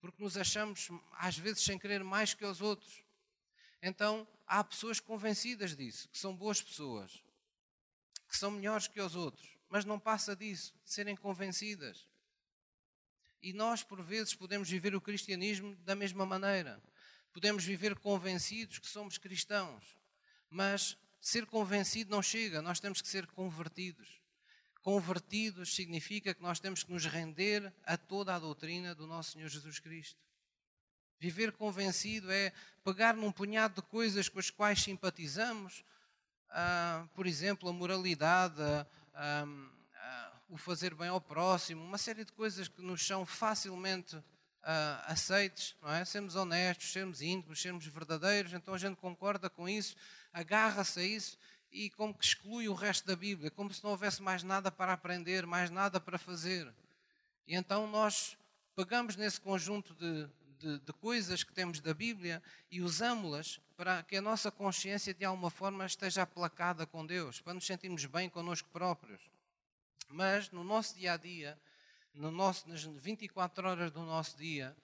porque 0.00 0.22
nos 0.22 0.36
achamos, 0.36 0.90
às 1.12 1.38
vezes, 1.38 1.64
sem 1.64 1.78
querer 1.78 2.04
mais 2.04 2.34
que 2.34 2.44
os 2.44 2.60
outros. 2.60 3.02
Então, 3.80 4.26
há 4.46 4.62
pessoas 4.62 5.00
convencidas 5.00 5.74
disso, 5.74 6.08
que 6.08 6.18
são 6.18 6.36
boas 6.36 6.60
pessoas, 6.60 7.22
que 8.28 8.36
são 8.36 8.50
melhores 8.50 8.86
que 8.86 9.00
os 9.00 9.16
outros, 9.16 9.48
mas 9.68 9.84
não 9.84 9.98
passa 9.98 10.36
disso, 10.36 10.74
de 10.84 10.92
serem 10.92 11.16
convencidas. 11.16 12.06
E 13.42 13.52
nós, 13.52 13.82
por 13.82 14.00
vezes, 14.02 14.34
podemos 14.34 14.68
viver 14.68 14.94
o 14.94 15.00
cristianismo 15.00 15.74
da 15.76 15.96
mesma 15.96 16.24
maneira. 16.24 16.80
Podemos 17.32 17.64
viver 17.64 17.98
convencidos 17.98 18.78
que 18.78 18.88
somos 18.88 19.18
cristãos, 19.18 19.96
mas 20.50 20.96
ser 21.20 21.46
convencido 21.46 22.10
não 22.10 22.22
chega, 22.22 22.60
nós 22.60 22.80
temos 22.80 23.00
que 23.00 23.08
ser 23.08 23.26
convertidos. 23.28 24.20
Convertidos 24.82 25.74
significa 25.74 26.34
que 26.34 26.42
nós 26.42 26.58
temos 26.58 26.82
que 26.82 26.92
nos 26.92 27.06
render 27.06 27.72
a 27.84 27.96
toda 27.96 28.34
a 28.34 28.38
doutrina 28.38 28.94
do 28.94 29.06
nosso 29.06 29.32
Senhor 29.32 29.48
Jesus 29.48 29.78
Cristo. 29.78 30.20
Viver 31.20 31.52
convencido 31.52 32.32
é 32.32 32.52
pegar 32.84 33.14
num 33.14 33.30
punhado 33.30 33.80
de 33.80 33.82
coisas 33.82 34.28
com 34.28 34.40
as 34.40 34.50
quais 34.50 34.82
simpatizamos, 34.82 35.84
ah, 36.50 37.06
por 37.14 37.26
exemplo, 37.26 37.68
a 37.68 37.72
moralidade, 37.72 38.60
o 40.48 40.56
fazer 40.56 40.94
bem 40.94 41.08
ao 41.08 41.20
próximo, 41.20 41.82
uma 41.82 41.96
série 41.96 42.24
de 42.24 42.32
coisas 42.32 42.68
que 42.68 42.82
nos 42.82 43.06
são 43.06 43.24
facilmente 43.24 44.22
uh, 44.62 45.12
aceites, 45.12 45.76
não 45.82 45.92
é? 45.92 46.04
sermos 46.04 46.36
honestos, 46.36 46.92
sermos 46.92 47.20
íntimos, 47.20 47.60
sermos 47.60 47.86
verdadeiros, 47.86 48.52
então 48.52 48.74
a 48.74 48.78
gente 48.78 48.96
concorda 48.96 49.50
com 49.50 49.68
isso, 49.68 49.96
agarra-se 50.32 51.00
a 51.00 51.04
isso 51.04 51.38
e 51.70 51.90
como 51.90 52.14
que 52.14 52.24
exclui 52.24 52.68
o 52.68 52.74
resto 52.74 53.06
da 53.06 53.16
Bíblia, 53.16 53.50
como 53.50 53.72
se 53.72 53.82
não 53.82 53.90
houvesse 53.90 54.22
mais 54.22 54.42
nada 54.42 54.70
para 54.70 54.92
aprender, 54.92 55.46
mais 55.46 55.70
nada 55.70 55.98
para 55.98 56.18
fazer. 56.18 56.72
E 57.46 57.54
então 57.54 57.86
nós 57.86 58.36
pegamos 58.76 59.16
nesse 59.16 59.40
conjunto 59.40 59.94
de, 59.94 60.28
de, 60.58 60.78
de 60.78 60.92
coisas 60.94 61.42
que 61.42 61.52
temos 61.52 61.80
da 61.80 61.94
Bíblia 61.94 62.42
e 62.70 62.82
usamos-las 62.82 63.60
para 63.76 64.02
que 64.02 64.16
a 64.16 64.22
nossa 64.22 64.50
consciência 64.50 65.12
de 65.12 65.24
alguma 65.24 65.50
forma 65.50 65.84
esteja 65.86 66.22
aplacada 66.22 66.86
com 66.86 67.04
Deus, 67.04 67.40
para 67.40 67.54
nos 67.54 67.66
sentirmos 67.66 68.04
bem 68.04 68.28
connosco 68.28 68.68
próprios. 68.70 69.20
Mas 70.08 70.50
no 70.50 70.62
nosso 70.62 70.94
dia 70.94 71.14
a 71.14 71.16
dia, 71.16 71.58
no 72.14 72.30
nosso, 72.30 72.68
nas 72.68 72.84
24 72.84 73.68
horas 73.68 73.90
do 73.90 74.02
nosso 74.02 74.36
dia, 74.36 74.76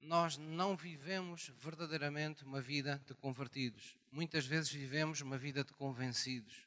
nós 0.00 0.36
não 0.36 0.76
vivemos 0.76 1.50
verdadeiramente 1.58 2.44
uma 2.44 2.60
vida 2.60 3.02
de 3.06 3.14
convertidos. 3.14 3.96
Muitas 4.12 4.46
vezes 4.46 4.70
vivemos 4.70 5.20
uma 5.20 5.36
vida 5.36 5.64
de 5.64 5.72
convencidos. 5.72 6.66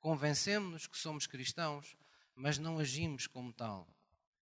Convencemos-nos 0.00 0.86
que 0.86 0.98
somos 0.98 1.26
cristãos, 1.26 1.96
mas 2.34 2.58
não 2.58 2.78
agimos 2.78 3.26
como 3.26 3.52
tal. 3.52 3.88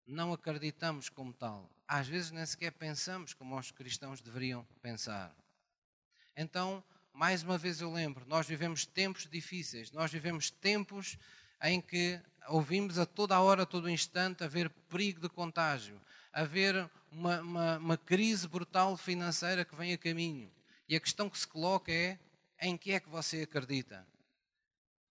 Não 0.05 0.33
acreditamos 0.33 1.09
como 1.09 1.31
tal. 1.33 1.69
Às 1.87 2.07
vezes 2.07 2.31
nem 2.31 2.45
sequer 2.45 2.71
pensamos 2.71 3.33
como 3.33 3.57
os 3.57 3.71
cristãos 3.71 4.21
deveriam 4.21 4.67
pensar. 4.81 5.35
Então, 6.35 6.83
mais 7.13 7.43
uma 7.43 7.57
vez 7.57 7.79
eu 7.79 7.91
lembro, 7.91 8.25
nós 8.25 8.45
vivemos 8.47 8.85
tempos 8.85 9.27
difíceis, 9.29 9.91
nós 9.91 10.11
vivemos 10.11 10.51
tempos 10.51 11.17
em 11.61 11.79
que 11.79 12.19
ouvimos 12.47 12.97
a 12.97 13.05
toda 13.05 13.35
a 13.35 13.41
hora, 13.41 13.63
a 13.63 13.65
todo 13.65 13.89
instante, 13.89 14.43
haver 14.43 14.69
perigo 14.89 15.21
de 15.21 15.29
contágio, 15.29 15.99
haver 16.31 16.89
uma, 17.11 17.41
uma, 17.41 17.77
uma 17.77 17.97
crise 17.97 18.47
brutal 18.47 18.97
financeira 18.97 19.65
que 19.65 19.75
vem 19.75 19.93
a 19.93 19.97
caminho. 19.97 20.51
E 20.87 20.95
a 20.95 20.99
questão 20.99 21.29
que 21.29 21.39
se 21.39 21.47
coloca 21.47 21.91
é: 21.91 22.19
em 22.61 22.77
que 22.77 22.91
é 22.91 22.99
que 22.99 23.09
você 23.09 23.41
acredita? 23.43 24.05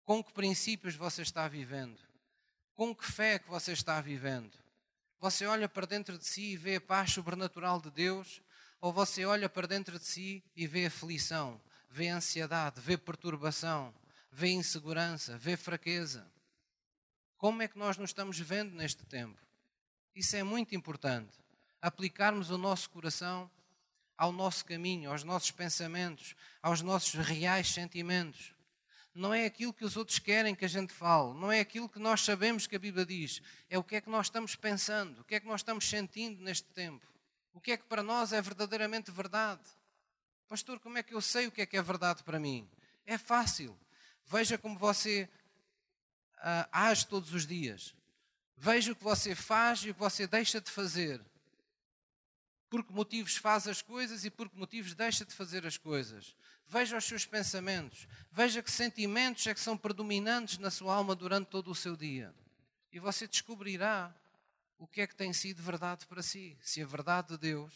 Com 0.05 0.23
que 0.23 0.33
princípios 0.33 0.95
você 0.95 1.23
está 1.23 1.49
vivendo? 1.49 1.99
Com 2.75 2.95
que 2.95 3.05
fé 3.05 3.35
é 3.35 3.39
que 3.39 3.49
você 3.49 3.73
está 3.73 4.01
vivendo? 4.01 4.53
Você 5.21 5.47
olha 5.47 5.69
para 5.69 5.87
dentro 5.87 6.19
de 6.19 6.27
si 6.27 6.53
e 6.53 6.57
vê 6.57 6.77
a 6.77 6.81
paz 6.81 7.13
sobrenatural 7.13 7.81
de 7.81 7.91
Deus? 7.91 8.43
Ou 8.81 8.93
você 8.93 9.25
olha 9.25 9.49
para 9.49 9.67
dentro 9.67 9.99
de 9.99 10.05
si 10.05 10.45
e 10.55 10.67
vê 10.67 10.87
aflição, 10.87 11.59
vê 11.89 12.09
ansiedade, 12.09 12.81
vê 12.81 12.99
perturbação, 12.99 13.95
vê 14.31 14.49
insegurança, 14.49 15.39
vê 15.39 15.57
fraqueza? 15.57 16.31
Como 17.37 17.63
é 17.63 17.69
que 17.69 17.79
nós 17.79 17.97
nos 17.97 18.11
estamos 18.11 18.39
vendo 18.39 18.75
neste 18.75 19.05
tempo? 19.05 19.41
Isso 20.15 20.37
é 20.37 20.43
muito 20.43 20.75
importante. 20.75 21.37
Aplicarmos 21.83 22.51
o 22.51 22.57
nosso 22.57 22.89
coração 22.91 23.51
ao 24.17 24.33
nosso 24.33 24.65
caminho, 24.65 25.11
aos 25.11 25.25
nossos 25.25 25.51
pensamentos, 25.51 26.35
aos 26.63 26.81
nossos 26.81 27.15
reais 27.15 27.69
sentimentos. 27.69 28.55
Não 29.15 29.33
é 29.33 29.45
aquilo 29.45 29.73
que 29.73 29.85
os 29.85 29.97
outros 29.97 30.19
querem 30.19 30.55
que 30.55 30.65
a 30.65 30.69
gente 30.69 30.93
fale, 30.93 31.35
não 31.35 31.51
é 31.53 31.61
aquilo 31.61 31.89
que 31.89 32.01
nós 32.01 32.21
sabemos 32.21 32.67
que 32.67 32.75
a 32.75 32.79
Bíblia 32.79 33.07
diz, 33.07 33.41
é 33.71 33.79
o 33.79 33.85
que 33.85 33.97
é 33.97 34.01
que 34.01 34.11
nós 34.11 34.27
estamos 34.27 34.57
pensando, 34.57 35.21
o 35.21 35.25
que 35.25 35.37
é 35.37 35.41
que 35.41 35.47
nós 35.47 35.61
estamos 35.61 35.89
sentindo 35.89 36.43
neste 36.43 36.67
tempo, 36.71 37.07
o 37.53 37.61
que 37.61 37.73
é 37.73 37.77
que 37.77 37.85
para 37.85 38.03
nós 38.03 38.33
é 38.33 38.43
verdadeiramente 38.43 39.13
verdade. 39.13 39.63
Pastor, 40.49 40.81
como 40.81 40.99
é 40.99 41.03
que 41.03 41.15
eu 41.15 41.21
sei 41.21 41.47
o 41.47 41.53
que 41.53 41.63
é 41.63 41.67
que 41.67 41.77
é 41.77 41.83
verdade 41.83 42.25
para 42.25 42.41
mim? 42.41 42.69
É 43.07 43.17
fácil. 43.17 43.79
Veja 44.27 44.59
como 44.59 44.79
você 44.79 45.29
uh, 46.45 46.69
age 46.71 47.07
todos 47.07 47.33
os 47.33 47.47
dias. 47.47 47.95
Veja 48.57 48.93
o 48.93 48.97
que 48.97 49.03
você 49.03 49.35
faz 49.35 49.81
e 49.81 49.91
o 49.91 49.95
que 49.95 50.01
você 50.01 50.27
deixa 50.27 50.61
de 50.61 50.71
fazer. 50.71 51.21
Por 52.69 52.85
que 52.85 52.93
motivos 52.93 53.37
faz 53.37 53.67
as 53.67 53.81
coisas 53.81 54.25
e 54.25 54.31
por 54.31 54.49
que 54.49 54.57
motivos 54.57 54.95
deixa 54.95 55.25
de 55.25 55.35
fazer 55.35 55.67
as 55.67 55.77
coisas. 55.77 56.37
Veja 56.67 56.97
os 56.97 57.05
seus 57.05 57.25
pensamentos. 57.25 58.07
Veja 58.31 58.63
que 58.63 58.71
sentimentos 58.71 59.47
é 59.47 59.55
que 59.55 59.61
são 59.61 59.77
predominantes 59.77 60.59
na 60.59 60.71
sua 60.71 60.95
alma 60.95 61.15
durante 61.15 61.49
todo 61.49 61.71
o 61.71 61.75
seu 61.75 61.97
dia. 61.97 62.35
E 62.93 62.99
você 62.99 63.27
descobrirá 63.27 64.15
o 64.79 64.87
que 64.87 65.01
é 65.01 65.07
que 65.07 65.15
tem 65.15 65.33
sido 65.33 65.63
verdade 65.63 66.07
para 66.07 66.23
si. 66.23 66.57
Se 66.61 66.83
a 66.83 66.87
verdade 66.87 67.29
de 67.29 67.39
Deus, 67.39 67.73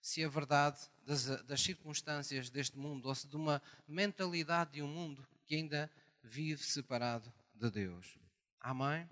se 0.00 0.24
a 0.24 0.28
verdade 0.28 0.78
das, 1.04 1.24
das 1.44 1.60
circunstâncias 1.60 2.50
deste 2.50 2.78
mundo, 2.78 3.08
ou 3.08 3.14
se 3.14 3.26
de 3.26 3.36
uma 3.36 3.62
mentalidade 3.86 4.72
de 4.72 4.82
um 4.82 4.88
mundo 4.88 5.26
que 5.46 5.54
ainda 5.56 5.90
vive 6.22 6.62
separado 6.62 7.32
de 7.58 7.70
Deus. 7.70 8.18
Amém? 8.60 9.08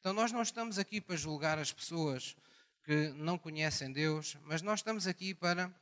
Então 0.00 0.12
nós 0.12 0.32
não 0.32 0.42
estamos 0.42 0.78
aqui 0.78 1.00
para 1.00 1.16
julgar 1.16 1.58
as 1.58 1.72
pessoas 1.72 2.36
que 2.84 3.08
não 3.10 3.38
conhecem 3.38 3.92
Deus, 3.92 4.36
mas 4.42 4.62
nós 4.62 4.80
estamos 4.80 5.06
aqui 5.06 5.34
para 5.34 5.72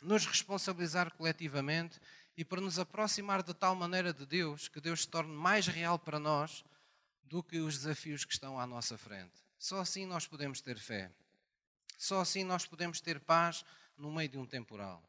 nos 0.00 0.26
responsabilizar 0.26 1.12
coletivamente 1.14 2.00
e 2.36 2.44
para 2.44 2.60
nos 2.60 2.78
aproximar 2.78 3.42
de 3.42 3.52
tal 3.52 3.74
maneira 3.74 4.12
de 4.12 4.24
Deus 4.24 4.68
que 4.68 4.80
Deus 4.80 5.02
se 5.02 5.08
torne 5.08 5.34
mais 5.34 5.66
real 5.66 5.98
para 5.98 6.18
nós 6.18 6.64
do 7.24 7.42
que 7.42 7.58
os 7.58 7.78
desafios 7.78 8.24
que 8.24 8.32
estão 8.32 8.58
à 8.58 8.66
nossa 8.66 8.96
frente. 8.96 9.44
Só 9.58 9.80
assim 9.80 10.06
nós 10.06 10.26
podemos 10.26 10.60
ter 10.60 10.78
fé. 10.78 11.10
Só 11.98 12.20
assim 12.20 12.44
nós 12.44 12.64
podemos 12.64 13.00
ter 13.00 13.18
paz 13.18 13.64
no 13.96 14.12
meio 14.12 14.28
de 14.28 14.38
um 14.38 14.46
temporal. 14.46 15.02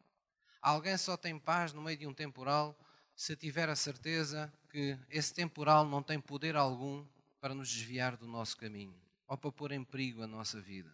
Alguém 0.60 0.98
só 0.98 1.16
tem 1.16 1.38
paz 1.38 1.72
no 1.72 1.82
meio 1.82 1.98
de 1.98 2.08
um 2.08 2.14
temporal 2.14 2.78
se 3.20 3.36
tiver 3.36 3.68
a 3.68 3.76
certeza 3.76 4.50
que 4.70 4.98
esse 5.10 5.34
temporal 5.34 5.86
não 5.86 6.02
tem 6.02 6.22
poder 6.22 6.56
algum 6.56 7.06
para 7.42 7.54
nos 7.54 7.70
desviar 7.70 8.16
do 8.16 8.26
nosso 8.26 8.56
caminho 8.56 8.96
ou 9.28 9.38
para 9.38 9.52
pôr 9.52 9.74
em 9.74 9.84
perigo 9.84 10.24
a 10.24 10.28
nossa 10.28 10.62
vida. 10.62 10.90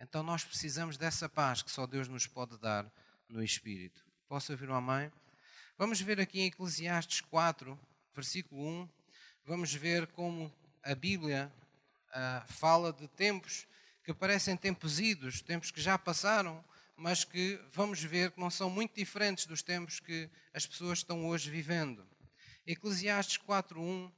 Então 0.00 0.22
nós 0.22 0.44
precisamos 0.44 0.96
dessa 0.96 1.28
paz 1.28 1.60
que 1.60 1.72
só 1.72 1.88
Deus 1.88 2.06
nos 2.06 2.28
pode 2.28 2.56
dar 2.56 2.88
no 3.28 3.42
Espírito. 3.42 4.06
Posso 4.28 4.52
ouvir 4.52 4.70
uma 4.70 4.80
mãe? 4.80 5.10
Vamos 5.76 6.00
ver 6.00 6.20
aqui 6.20 6.38
em 6.38 6.46
Eclesiastes 6.46 7.20
4, 7.22 7.76
versículo 8.14 8.64
1, 8.64 8.88
vamos 9.44 9.74
ver 9.74 10.06
como 10.06 10.54
a 10.84 10.94
Bíblia 10.94 11.52
uh, 12.10 12.52
fala 12.52 12.92
de 12.92 13.08
tempos 13.08 13.66
que 14.04 14.14
parecem 14.14 14.56
tempos 14.56 15.00
idos, 15.00 15.42
tempos 15.42 15.72
que 15.72 15.80
já 15.80 15.98
passaram, 15.98 16.64
mas 16.96 17.24
que 17.24 17.60
vamos 17.72 18.02
ver 18.02 18.30
que 18.30 18.40
não 18.40 18.50
são 18.50 18.70
muito 18.70 18.94
diferentes 18.94 19.46
dos 19.46 19.62
tempos 19.62 20.00
que 20.00 20.30
as 20.52 20.66
pessoas 20.66 20.98
estão 20.98 21.26
hoje 21.26 21.50
vivendo. 21.50 22.06
Eclesiastes 22.66 23.38
4.1, 23.38 24.12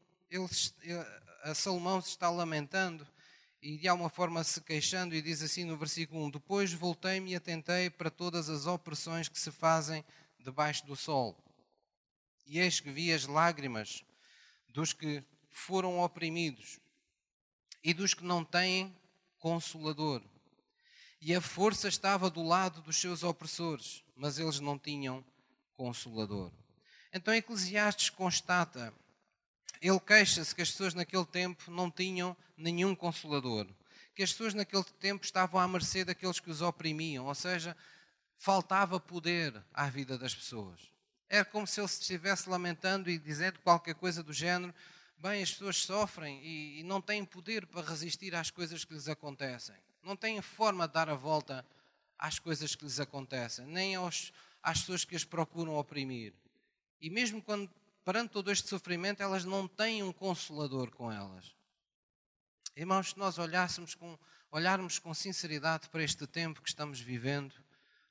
a 1.43 1.55
Salomão 1.55 2.01
se 2.01 2.11
está 2.11 2.29
lamentando 2.29 3.07
e 3.63 3.79
de 3.79 3.89
alguma 3.89 4.11
forma 4.11 4.45
se 4.45 4.61
queixando 4.61 5.15
e 5.15 5.23
diz 5.23 5.43
assim 5.43 5.65
no 5.65 5.77
versículo 5.77 6.25
1, 6.27 6.31
Depois 6.33 6.73
voltei-me 6.73 7.33
e 7.33 7.37
atentei 7.37 7.89
para 7.89 8.11
todas 8.11 8.51
as 8.51 8.67
opressões 8.67 9.29
que 9.29 9.39
se 9.39 9.51
fazem 9.51 10.05
debaixo 10.39 10.85
do 10.87 10.95
sol. 10.95 11.43
E 12.47 12.59
eis 12.59 12.81
que 12.81 12.91
vi 12.91 13.13
as 13.13 13.27
lágrimas 13.27 14.05
dos 14.69 14.93
que 14.93 15.25
foram 15.51 16.01
oprimidos 16.01 16.79
e 17.83 17.95
dos 17.95 18.13
que 18.13 18.25
não 18.25 18.45
têm 18.45 18.95
consolador 19.39 20.23
e 21.27 21.35
a 21.35 21.41
força 21.41 21.89
estava 21.89 22.29
do 22.29 22.43
lado 22.43 22.83
dos 22.83 22.97
seus 22.97 23.23
opressores, 23.23 24.05
mas 24.15 24.39
eles 24.39 24.61
não 24.61 24.79
tinham 24.79 25.25
consolador. 25.75 26.53
Então 27.11 27.33
Eclesiastes 27.33 28.11
constata, 28.11 28.93
ele 29.81 29.99
queixa-se 29.99 30.55
que 30.55 30.61
as 30.61 30.71
pessoas 30.71 30.93
naquele 30.93 31.25
tempo 31.25 31.71
não 31.71 31.91
tinham 31.91 32.37
nenhum 32.59 32.95
consolador, 32.95 33.67
que 34.15 34.23
as 34.23 34.33
pessoas 34.33 34.53
naquele 34.53 34.85
tempo 35.01 35.25
estavam 35.25 35.59
à 35.59 35.67
mercê 35.67 36.05
daqueles 36.05 36.41
que 36.41 36.51
os 36.51 36.61
oprimiam, 36.61 37.25
ou 37.25 37.35
seja, 37.35 37.75
faltava 38.37 39.01
poder 39.01 39.65
à 39.73 39.89
vida 39.89 40.19
das 40.19 40.35
pessoas. 40.35 40.79
Era 41.27 41.47
como 41.47 41.67
se 41.67 41.81
ele 41.81 41.89
se 41.89 42.03
estivesse 42.03 42.51
lamentando 42.51 43.09
e 43.09 43.17
dizendo 43.17 43.61
qualquer 43.61 43.95
coisa 43.95 44.23
do 44.23 44.35
género: 44.35 44.75
bem, 45.17 45.43
as 45.43 45.53
pessoas 45.53 45.79
sofrem 45.79 46.45
e, 46.45 46.81
e 46.81 46.83
não 46.83 47.01
têm 47.01 47.25
poder 47.25 47.65
para 47.65 47.89
resistir 47.89 48.35
às 48.35 48.51
coisas 48.51 48.85
que 48.85 48.93
lhes 48.93 49.09
acontecem 49.09 49.75
não 50.05 50.17
têm 50.17 50.41
forma 50.43 50.87
de 50.87 50.95
dar 50.95 51.09
a 51.09 51.15
volta 51.15 51.67
às 52.19 52.39
coisas 52.39 52.75
que 52.75 52.85
lhes 52.85 53.01
acontecem, 53.01 53.67
nem 53.67 53.95
aos, 53.95 54.33
às 54.63 54.81
pessoas 54.81 55.05
que 55.05 55.17
as 55.17 55.25
procuram 55.25 55.77
oprimir. 55.77 56.33
E 57.01 57.11
mesmo 57.11 57.43
quando 57.43 57.71
perante 58.05 58.31
todo 58.31 58.51
este 58.51 58.69
sofrimento, 58.69 59.23
elas 59.23 59.45
não 59.45 59.67
têm 59.67 60.03
um 60.03 60.13
consolador 60.13 60.91
com 60.91 61.11
elas. 61.11 61.55
Irmãos, 62.77 63.11
se 63.11 63.19
nós 63.19 63.39
olhássemos 63.39 63.95
com, 63.95 64.19
olharmos 64.51 64.99
com 64.99 65.15
sinceridade 65.15 65.89
para 65.89 66.03
este 66.03 66.27
tempo 66.27 66.61
que 66.61 66.69
estamos 66.69 67.01
vivendo, 67.01 67.55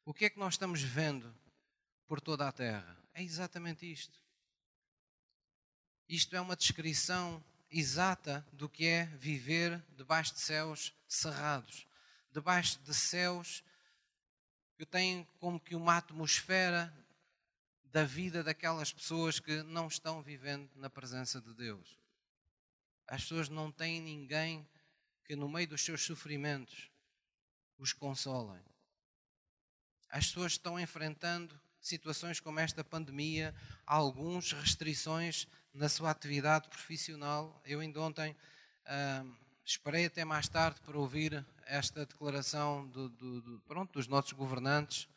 o 0.06 0.14
que 0.14 0.26
é 0.26 0.30
que 0.30 0.40
nós 0.40 0.56
estamos 0.56 0.82
vendo 0.82 1.34
por 2.08 2.20
toda 2.20 2.48
a 2.48 2.52
terra? 2.52 2.98
É 3.14 3.22
exatamente 3.22 3.90
isto. 3.90 4.20
Isto 6.10 6.36
é 6.36 6.42
uma 6.42 6.56
descrição 6.56 7.44
exata 7.70 8.46
do 8.52 8.70
que 8.70 8.86
é 8.86 9.06
viver 9.06 9.84
debaixo 9.96 10.34
de 10.34 10.42
céus 10.42 10.94
cerrados, 11.16 11.88
debaixo 12.32 12.80
de 12.82 12.94
céus 12.94 13.64
que 14.78 14.86
têm 14.86 15.28
como 15.40 15.60
que 15.60 15.76
uma 15.76 15.98
atmosfera 15.98 16.94
da 17.86 18.04
vida 18.04 18.44
daquelas 18.44 18.92
pessoas 18.92 19.40
que 19.40 19.62
não 19.64 19.88
estão 19.88 20.22
vivendo 20.22 20.70
na 20.76 20.90
presença 20.90 21.40
de 21.40 21.54
Deus. 21.54 22.00
As 23.08 23.22
pessoas 23.22 23.50
não 23.50 23.72
têm 23.72 24.02
ninguém 24.02 24.68
que 25.26 25.36
no 25.36 25.48
meio 25.48 25.68
dos 25.68 25.84
seus 25.84 26.04
sofrimentos 26.04 26.90
os 27.78 27.94
consolem. 27.94 28.64
As 30.10 30.28
pessoas 30.28 30.54
estão 30.54 30.80
enfrentando 30.80 31.60
situações 31.80 32.40
como 32.40 32.60
esta 32.60 32.84
pandemia, 32.84 33.54
alguns 33.86 34.52
restrições 34.54 35.48
na 35.74 35.90
sua 35.90 36.12
atividade 36.12 36.70
profissional. 36.70 37.62
Eu 37.66 37.80
ainda 37.80 38.02
ontem 38.02 38.32
uh, 38.32 39.43
esperei 39.66 40.06
até 40.06 40.26
mais 40.26 40.48
tarde 40.48 40.82
para 40.82 40.98
ouvir 40.98 41.46
esta 41.66 42.06
declaração 42.06 42.88
do, 42.88 43.10
do, 43.10 43.42
do, 43.42 43.60
pronto, 43.62 43.94
dos 43.94 44.08
nossos 44.08 44.34
governantes 44.34 45.08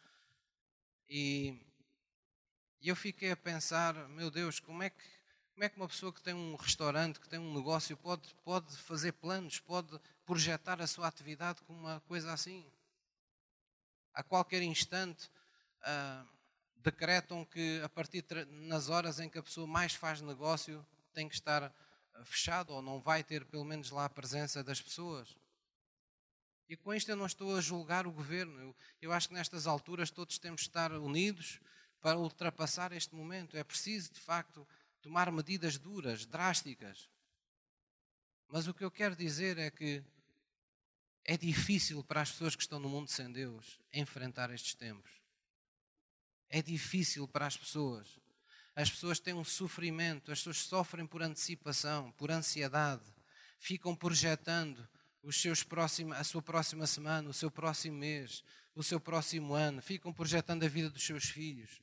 e 1.08 1.60
eu 2.82 2.94
fiquei 2.94 3.30
a 3.32 3.36
pensar, 3.36 3.94
meu 4.10 4.30
Deus, 4.30 4.60
como 4.60 4.82
é 4.82 4.90
que, 4.90 5.04
como 5.52 5.64
é 5.64 5.68
que 5.68 5.76
uma 5.76 5.88
pessoa 5.88 6.12
que 6.12 6.22
tem 6.22 6.34
um 6.34 6.54
restaurante, 6.54 7.18
que 7.18 7.28
tem 7.28 7.38
um 7.38 7.54
negócio, 7.54 7.96
pode, 7.96 8.32
pode 8.44 8.76
fazer 8.76 9.12
planos, 9.12 9.58
pode 9.58 9.98
projetar 10.24 10.80
a 10.80 10.86
sua 10.86 11.08
atividade 11.08 11.62
com 11.62 11.72
uma 11.72 12.00
coisa 12.02 12.32
assim? 12.32 12.64
A 14.14 14.22
qualquer 14.22 14.62
instante 14.62 15.28
uh, 15.82 16.28
decretam 16.76 17.44
que 17.44 17.80
a 17.82 17.88
partir 17.88 18.22
de, 18.22 18.44
nas 18.44 18.88
horas 18.88 19.18
em 19.18 19.28
que 19.28 19.38
a 19.38 19.42
pessoa 19.42 19.66
mais 19.66 19.94
faz 19.94 20.20
negócio 20.20 20.86
tem 21.12 21.28
que 21.28 21.34
estar 21.34 21.64
ah, 21.64 21.72
fechado 22.25 22.73
ou 22.73 22.82
não 22.82 23.00
vai 23.00 23.23
ter 23.23 23.44
pelo 23.44 23.64
menos 23.64 23.90
lá 23.90 24.04
a 24.04 24.11
presença 24.11 24.62
das 24.62 24.80
pessoas. 24.80 25.37
E 26.68 26.76
com 26.76 26.92
isto 26.92 27.11
eu 27.11 27.16
não 27.16 27.26
estou 27.26 27.56
a 27.56 27.61
julgar 27.61 28.06
o 28.06 28.12
governo. 28.12 28.58
Eu, 28.58 28.76
eu 29.02 29.12
acho 29.12 29.28
que 29.28 29.35
nestas 29.35 29.66
alturas 29.66 30.11
todos 30.11 30.38
temos 30.38 30.62
de 30.62 30.68
estar 30.68 30.92
unidos 30.92 31.61
para 32.00 32.18
ultrapassar 32.18 32.92
este 32.92 33.14
momento. 33.14 33.56
É 33.56 33.62
preciso, 33.62 34.12
de 34.12 34.20
facto, 34.20 34.66
tomar 35.00 35.30
medidas 35.30 35.78
duras, 35.78 36.26
drásticas. 36.26 37.08
Mas 38.49 38.66
o 38.66 38.75
que 38.75 38.85
eu 38.85 38.90
quero 38.90 39.14
dizer 39.14 39.58
é 39.58 39.70
que 39.70 40.02
é 41.25 41.37
difícil 41.37 42.02
para 42.04 42.20
as 42.20 42.30
pessoas 42.30 42.54
que 42.54 42.62
estão 42.62 42.78
no 42.78 42.88
mundo 42.88 43.11
sem 43.11 43.30
Deus 43.32 43.80
enfrentar 43.92 44.50
estes 44.50 44.75
tempos. 44.75 45.11
É 46.49 46.62
difícil 46.62 47.26
para 47.26 47.46
as 47.46 47.56
pessoas. 47.56 48.20
As 48.76 48.90
pessoas 48.90 49.18
têm 49.18 49.33
um 49.33 49.42
sofrimento, 49.42 50.30
as 50.30 50.38
pessoas 50.40 50.59
sofrem 50.59 51.06
por 51.06 51.23
antecipação, 51.23 52.12
por 52.12 52.30
ansiedade, 52.30 53.02
ficam 53.59 53.97
projetando 53.97 54.87
os 55.23 55.40
seus 55.40 55.62
próximos, 55.62 56.14
a 56.14 56.23
sua 56.23 56.42
próxima 56.42 56.87
semana, 56.87 57.30
o 57.30 57.33
seu 57.33 57.50
próximo 57.50 57.97
mês, 57.97 58.45
o 58.75 58.83
seu 58.83 59.00
próximo 59.00 59.54
ano, 59.54 59.80
ficam 59.80 60.12
projetando 60.12 60.62
a 60.62 60.68
vida 60.68 60.90
dos 60.90 61.02
seus 61.02 61.25
filhos. 61.25 61.80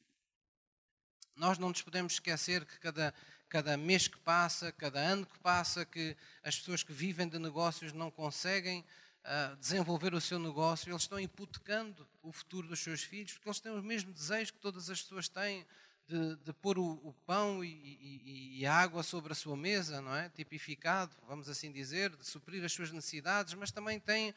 Nós 1.36 1.58
não 1.58 1.70
nos 1.70 1.82
podemos 1.82 2.14
esquecer 2.14 2.64
que 2.64 2.78
cada, 2.78 3.12
cada 3.50 3.76
mês 3.76 4.08
que 4.08 4.20
passa, 4.20 4.72
cada 4.72 5.00
ano 5.00 5.26
que 5.26 5.40
passa, 5.40 5.84
que 5.84 6.16
as 6.44 6.60
pessoas 6.60 6.84
que 6.84 6.94
vivem 6.94 7.28
de 7.28 7.40
negócios 7.40 7.92
não 7.92 8.12
conseguem 8.12 8.86
uh, 9.24 9.56
desenvolver 9.58 10.14
o 10.14 10.22
seu 10.22 10.38
negócio, 10.38 10.92
eles 10.92 11.02
estão 11.02 11.20
hipotecando 11.20 12.08
o 12.22 12.32
futuro 12.32 12.68
dos 12.68 12.80
seus 12.80 13.02
filhos, 13.02 13.34
porque 13.34 13.50
eles 13.50 13.60
têm 13.60 13.72
o 13.72 13.82
mesmo 13.82 14.14
desejo 14.14 14.54
que 14.54 14.60
todas 14.60 14.92
as 14.92 15.02
pessoas 15.02 15.28
têm 15.28 15.66
de, 16.08 16.36
de 16.38 16.54
pôr 16.54 16.78
o, 16.78 17.00
o 17.04 17.14
pão 17.26 17.64
e, 17.64 17.70
e, 17.70 18.60
e, 18.60 18.66
a 18.66 18.74
água 18.74 19.04
sobre 19.04 19.32
a 19.32 19.36
sua 19.36 19.56
mesa, 19.56 20.02
não 20.02 20.16
é? 20.16 20.30
Tipificado, 20.30 21.16
vamos 21.28 21.48
assim 21.50 21.72
dizer, 21.72 22.16
de 22.16 22.26
suprir 22.26 22.64
as 22.64 22.74
suas 22.74 22.92
necessidades, 22.92 23.54
mas 23.54 23.72
também 23.72 24.00
têm 24.00 24.34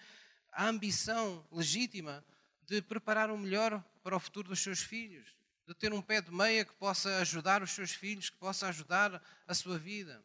a 0.53 0.67
ambição 0.67 1.47
legítima 1.51 2.25
de 2.67 2.81
preparar 2.81 3.31
o 3.31 3.39
melhor 3.39 3.85
para 4.03 4.17
o 4.17 4.21
futuro 4.21 4.49
dos 4.49 4.61
seus 4.61 4.81
filhos 4.81 5.37
de 5.67 5.75
ter 5.75 5.93
um 5.93 6.01
pé 6.01 6.21
de 6.21 6.31
meia 6.31 6.65
que 6.65 6.73
possa 6.75 7.19
ajudar 7.19 7.63
os 7.63 7.73
seus 7.73 7.91
filhos, 7.91 8.31
que 8.31 8.37
possa 8.37 8.69
ajudar 8.69 9.21
a 9.47 9.55
sua 9.55 9.77
vida. 9.77 10.25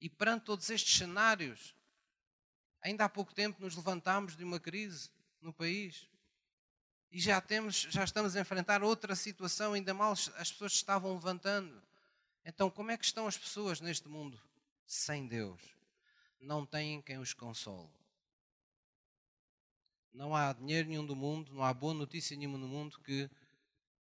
E 0.00 0.08
perante 0.08 0.44
todos 0.44 0.68
estes 0.70 0.98
cenários, 0.98 1.74
ainda 2.82 3.04
há 3.04 3.08
pouco 3.08 3.32
tempo 3.32 3.62
nos 3.62 3.76
levantámos 3.76 4.36
de 4.36 4.42
uma 4.42 4.58
crise 4.58 5.08
no 5.40 5.52
país 5.52 6.08
e 7.12 7.20
já 7.20 7.40
temos, 7.42 7.86
já 7.90 8.02
estamos 8.02 8.34
a 8.34 8.40
enfrentar 8.40 8.82
outra 8.82 9.14
situação, 9.14 9.74
ainda 9.74 9.92
mal 9.92 10.12
as 10.12 10.50
pessoas 10.50 10.72
estavam 10.72 11.12
levantando. 11.12 11.82
Então, 12.42 12.70
como 12.70 12.90
é 12.90 12.96
que 12.96 13.04
estão 13.04 13.26
as 13.26 13.36
pessoas 13.36 13.82
neste 13.82 14.08
mundo 14.08 14.40
sem 14.86 15.28
Deus? 15.28 15.60
Não 16.40 16.64
têm 16.64 17.02
quem 17.02 17.18
os 17.18 17.34
console. 17.34 17.90
Não 20.12 20.34
há 20.34 20.54
dinheiro 20.54 20.88
nenhum 20.88 21.04
do 21.04 21.14
mundo, 21.14 21.52
não 21.52 21.62
há 21.62 21.72
boa 21.72 21.92
notícia 21.92 22.36
nenhuma 22.36 22.56
no 22.56 22.66
mundo 22.66 22.98
que 23.00 23.30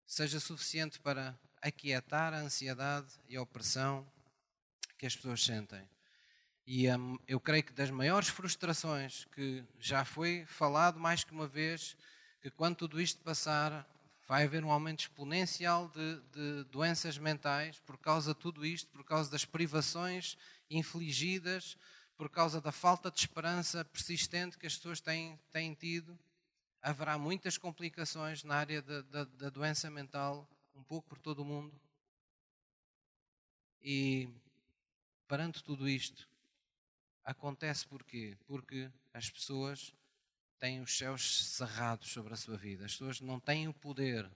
seja 0.04 0.40
suficiente 0.40 0.98
para 0.98 1.38
aquietar 1.62 2.34
a 2.34 2.38
ansiedade 2.38 3.08
e 3.28 3.36
a 3.36 3.42
opressão 3.42 4.06
que 4.98 5.06
as 5.06 5.14
pessoas 5.14 5.44
sentem. 5.44 5.88
E 6.66 6.90
um, 6.90 7.18
eu 7.28 7.38
creio 7.38 7.62
que 7.62 7.72
das 7.72 7.90
maiores 7.90 8.28
frustrações 8.28 9.24
que 9.26 9.64
já 9.78 10.04
foi 10.04 10.44
falado 10.46 10.98
mais 10.98 11.22
que 11.22 11.32
uma 11.32 11.46
vez, 11.46 11.96
que 12.46 12.50
quando 12.52 12.76
tudo 12.76 13.00
isto 13.00 13.20
passar, 13.24 13.84
vai 14.28 14.44
haver 14.44 14.64
um 14.64 14.70
aumento 14.70 15.00
exponencial 15.00 15.88
de, 15.88 16.20
de 16.30 16.64
doenças 16.70 17.18
mentais 17.18 17.80
por 17.80 17.98
causa 17.98 18.32
de 18.32 18.38
tudo 18.38 18.64
isto, 18.64 18.88
por 18.92 19.02
causa 19.02 19.28
das 19.28 19.44
privações 19.44 20.38
infligidas, 20.70 21.76
por 22.16 22.30
causa 22.30 22.60
da 22.60 22.70
falta 22.70 23.10
de 23.10 23.18
esperança 23.18 23.84
persistente 23.84 24.56
que 24.56 24.64
as 24.64 24.76
pessoas 24.76 25.00
têm, 25.00 25.36
têm 25.50 25.74
tido 25.74 26.16
haverá 26.80 27.18
muitas 27.18 27.58
complicações 27.58 28.44
na 28.44 28.54
área 28.54 28.80
da, 28.80 29.02
da, 29.02 29.24
da 29.24 29.50
doença 29.50 29.90
mental, 29.90 30.48
um 30.72 30.84
pouco 30.84 31.08
por 31.08 31.18
todo 31.18 31.40
o 31.40 31.44
mundo. 31.44 31.74
E 33.82 34.28
perante 35.26 35.64
tudo 35.64 35.88
isto, 35.88 36.28
acontece 37.24 37.84
porquê? 37.88 38.38
Porque 38.46 38.88
as 39.12 39.28
pessoas 39.28 39.92
têm 40.66 40.80
os 40.80 40.98
céus 40.98 41.44
cerrados 41.44 42.10
sobre 42.10 42.34
a 42.34 42.36
sua 42.36 42.56
vida. 42.56 42.84
As 42.84 42.90
pessoas 42.90 43.20
não 43.20 43.38
têm 43.38 43.68
o 43.68 43.72
poder 43.72 44.28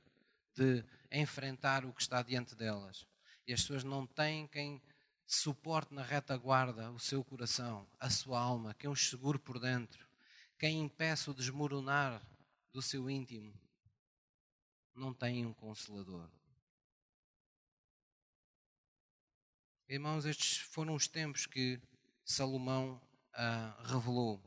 de 0.55 0.85
enfrentar 1.11 1.85
o 1.85 1.93
que 1.93 2.03
está 2.03 2.23
diante 2.23 2.55
delas. 2.55 3.05
E 3.49 3.53
as 3.53 3.63
pessoas 3.63 3.83
não 3.83 4.07
têm 4.07 4.47
quem 4.47 4.81
suporte 5.27 5.93
na 5.93 6.05
retaguarda 6.05 6.89
o 6.93 7.01
seu 7.01 7.25
coração, 7.25 7.85
a 7.99 8.09
sua 8.09 8.39
alma, 8.39 8.75
quem 8.75 8.89
os 8.89 9.09
segure 9.09 9.41
por 9.41 9.59
dentro, 9.59 10.07
quem 10.57 10.81
impeça 10.81 11.33
o 11.33 11.35
desmoronar 11.35 12.23
do 12.73 12.81
seu 12.81 13.11
íntimo, 13.11 13.53
não 14.95 15.13
tem 15.13 15.45
um 15.45 15.53
consolador. 15.53 16.31
Irmãos, 19.89 20.25
estes 20.25 20.59
foram 20.59 20.95
os 20.95 21.09
tempos 21.09 21.45
que 21.45 21.81
Salomão 22.25 23.03
ah, 23.35 23.77
revelou. 23.85 24.41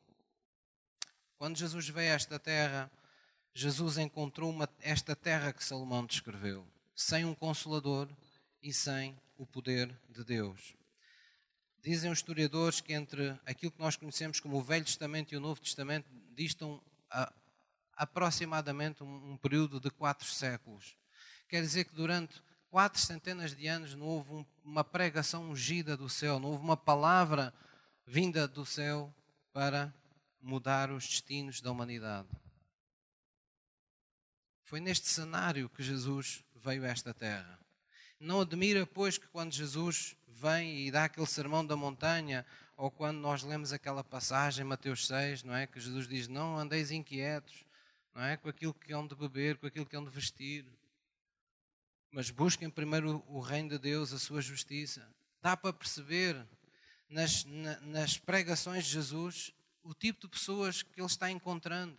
Quando 1.37 1.57
Jesus 1.57 1.89
veio 1.89 2.11
a 2.11 2.15
esta 2.15 2.39
terra, 2.39 2.91
Jesus 3.53 3.97
encontrou 3.97 4.49
uma, 4.49 4.67
esta 4.79 5.15
terra 5.15 5.53
que 5.53 5.63
Salomão 5.63 6.05
descreveu, 6.05 6.65
sem 6.95 7.25
um 7.25 7.35
consolador 7.35 8.09
e 8.61 8.73
sem 8.73 9.19
o 9.37 9.45
poder 9.45 9.95
de 10.09 10.23
Deus. 10.23 10.75
Dizem 11.83 12.09
os 12.09 12.19
historiadores 12.19 12.79
que 12.79 12.93
entre 12.93 13.37
aquilo 13.45 13.71
que 13.71 13.79
nós 13.79 13.95
conhecemos 13.95 14.39
como 14.39 14.57
o 14.57 14.63
Velho 14.63 14.85
Testamento 14.85 15.33
e 15.33 15.37
o 15.37 15.41
Novo 15.41 15.59
Testamento 15.59 16.09
distam 16.33 16.81
aproximadamente 17.95 19.03
um, 19.03 19.33
um 19.33 19.37
período 19.37 19.79
de 19.79 19.89
quatro 19.91 20.27
séculos. 20.27 20.95
Quer 21.47 21.61
dizer 21.61 21.85
que 21.85 21.93
durante 21.93 22.41
quatro 22.69 22.99
centenas 22.99 23.55
de 23.55 23.67
anos 23.67 23.93
não 23.95 24.05
houve 24.05 24.31
um, 24.31 24.45
uma 24.63 24.83
pregação 24.83 25.51
ungida 25.51 25.95
do 25.95 26.09
céu, 26.09 26.39
não 26.39 26.51
houve 26.51 26.63
uma 26.63 26.77
palavra 26.77 27.53
vinda 28.07 28.47
do 28.47 28.65
céu 28.65 29.13
para 29.51 29.93
mudar 30.43 30.91
os 30.91 31.07
destinos 31.07 31.61
da 31.61 31.71
humanidade. 31.71 32.27
Foi 34.63 34.79
neste 34.79 35.07
cenário 35.07 35.69
que 35.69 35.81
Jesus 35.81 36.43
veio 36.55 36.83
a 36.83 36.87
esta 36.87 37.13
terra. 37.13 37.59
Não 38.19 38.41
admira, 38.41 38.85
pois, 38.85 39.17
que 39.17 39.27
quando 39.27 39.53
Jesus 39.53 40.15
vem 40.27 40.85
e 40.87 40.91
dá 40.91 41.05
aquele 41.05 41.27
sermão 41.27 41.65
da 41.65 41.75
montanha, 41.75 42.45
ou 42.75 42.91
quando 42.91 43.17
nós 43.19 43.43
lemos 43.43 43.71
aquela 43.71 44.03
passagem, 44.03 44.65
Mateus 44.65 45.07
6, 45.07 45.43
não 45.43 45.55
é? 45.55 45.67
Que 45.67 45.79
Jesus 45.79 46.07
diz: 46.07 46.27
Não 46.27 46.57
andeis 46.57 46.91
inquietos, 46.91 47.65
não 48.13 48.23
é? 48.23 48.35
Com 48.37 48.49
aquilo 48.49 48.73
que 48.73 48.93
hão 48.93 49.05
de 49.07 49.15
beber, 49.15 49.57
com 49.57 49.67
aquilo 49.67 49.85
que 49.85 49.95
hão 49.95 50.03
de 50.03 50.09
vestir. 50.09 50.65
mas 52.11 52.29
busquem 52.29 52.69
primeiro 52.69 53.23
o 53.27 53.39
reino 53.39 53.69
de 53.69 53.79
Deus, 53.79 54.13
a 54.13 54.19
sua 54.19 54.41
justiça. 54.41 55.07
Dá 55.41 55.57
para 55.57 55.73
perceber 55.73 56.47
nas, 57.09 57.43
na, 57.45 57.79
nas 57.81 58.17
pregações 58.17 58.85
de 58.85 58.91
Jesus 58.91 59.53
o 59.83 59.93
tipo 59.93 60.21
de 60.21 60.27
pessoas 60.29 60.81
que 60.81 60.99
ele 60.99 61.07
está 61.07 61.29
encontrando. 61.29 61.97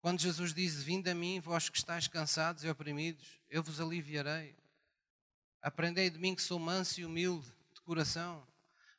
Quando 0.00 0.20
Jesus 0.20 0.54
diz: 0.54 0.82
Vinde 0.82 1.10
a 1.10 1.14
mim, 1.14 1.40
vós 1.40 1.68
que 1.68 1.76
estáis 1.76 2.08
cansados 2.08 2.64
e 2.64 2.68
oprimidos, 2.68 3.38
eu 3.48 3.62
vos 3.62 3.80
aliviarei. 3.80 4.56
Aprendei 5.62 6.08
de 6.08 6.18
mim 6.18 6.34
que 6.34 6.42
sou 6.42 6.58
manso 6.58 7.00
e 7.00 7.04
humilde 7.04 7.46
de 7.74 7.80
coração. 7.82 8.46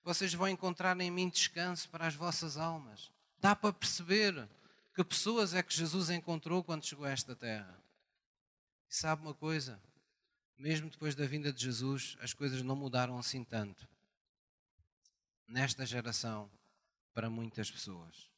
Vocês 0.04 0.34
vão 0.34 0.48
encontrar 0.48 1.00
em 1.02 1.10
mim 1.10 1.30
descanso 1.30 1.90
para 1.90 2.08
as 2.08 2.16
vossas 2.16 2.56
almas. 2.56 3.12
Dá 3.40 3.56
para 3.56 3.74
perceber 3.74 4.48
que 4.94 5.04
pessoas 5.04 5.54
é 5.54 5.64
que 5.64 5.76
Jesus 5.76 6.10
encontrou 6.10 6.64
quando 6.64 6.86
chegou 6.86 7.06
a 7.06 7.10
esta 7.10 7.36
terra. 7.36 7.82
E 8.88 8.96
sabe 8.96 9.24
uma 9.24 9.34
coisa? 9.34 9.82
Mesmo 10.58 10.90
depois 10.90 11.16
da 11.16 11.26
vinda 11.26 11.52
de 11.52 11.64
Jesus, 11.64 12.16
as 12.22 12.34
coisas 12.34 12.62
não 12.62 12.76
mudaram 12.76 13.18
assim 13.18 13.44
tanto. 13.44 13.88
Nesta 15.48 15.86
geração, 15.86 16.52
para 17.14 17.30
muitas 17.30 17.70
pessoas. 17.70 18.30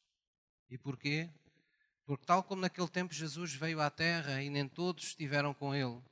E 0.70 0.78
porquê? 0.78 1.30
Porque, 2.04 2.26
tal 2.26 2.42
como 2.42 2.62
naquele 2.62 2.88
tempo 2.88 3.14
Jesus 3.14 3.54
veio 3.54 3.80
à 3.80 3.90
Terra 3.90 4.42
e 4.42 4.50
nem 4.50 4.68
todos 4.68 5.04
estiveram 5.04 5.54
com 5.54 5.74
Ele, 5.74 6.02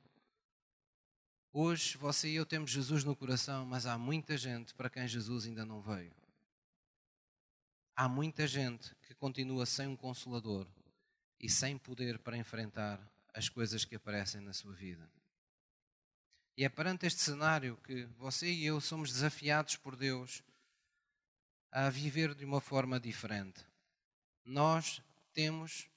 hoje 1.51 1.97
você 1.97 2.29
e 2.29 2.35
eu 2.35 2.45
temos 2.45 2.71
Jesus 2.71 3.03
no 3.03 3.15
coração, 3.15 3.65
mas 3.65 3.85
há 3.85 3.97
muita 3.97 4.37
gente 4.37 4.73
para 4.73 4.89
quem 4.89 5.07
Jesus 5.07 5.45
ainda 5.45 5.65
não 5.65 5.81
veio. 5.81 6.13
Há 7.95 8.09
muita 8.09 8.47
gente 8.47 8.95
que 9.03 9.13
continua 9.13 9.65
sem 9.67 9.87
um 9.87 9.95
consolador 9.95 10.67
e 11.39 11.47
sem 11.47 11.77
poder 11.77 12.17
para 12.17 12.37
enfrentar 12.37 12.99
as 13.33 13.49
coisas 13.49 13.85
que 13.85 13.95
aparecem 13.95 14.41
na 14.41 14.53
sua 14.53 14.73
vida. 14.73 15.07
E 16.57 16.63
é 16.63 16.69
perante 16.69 17.05
este 17.05 17.21
cenário 17.21 17.77
que 17.83 18.05
você 18.17 18.51
e 18.51 18.65
eu 18.65 18.79
somos 18.79 19.11
desafiados 19.11 19.75
por 19.75 19.95
Deus 19.95 20.43
a 21.75 21.89
viver 21.89 22.35
de 22.35 22.45
uma 22.45 22.61
forma 22.61 22.99
diferente. 22.99 23.65
Nós 24.45 25.01
temos 25.33 25.89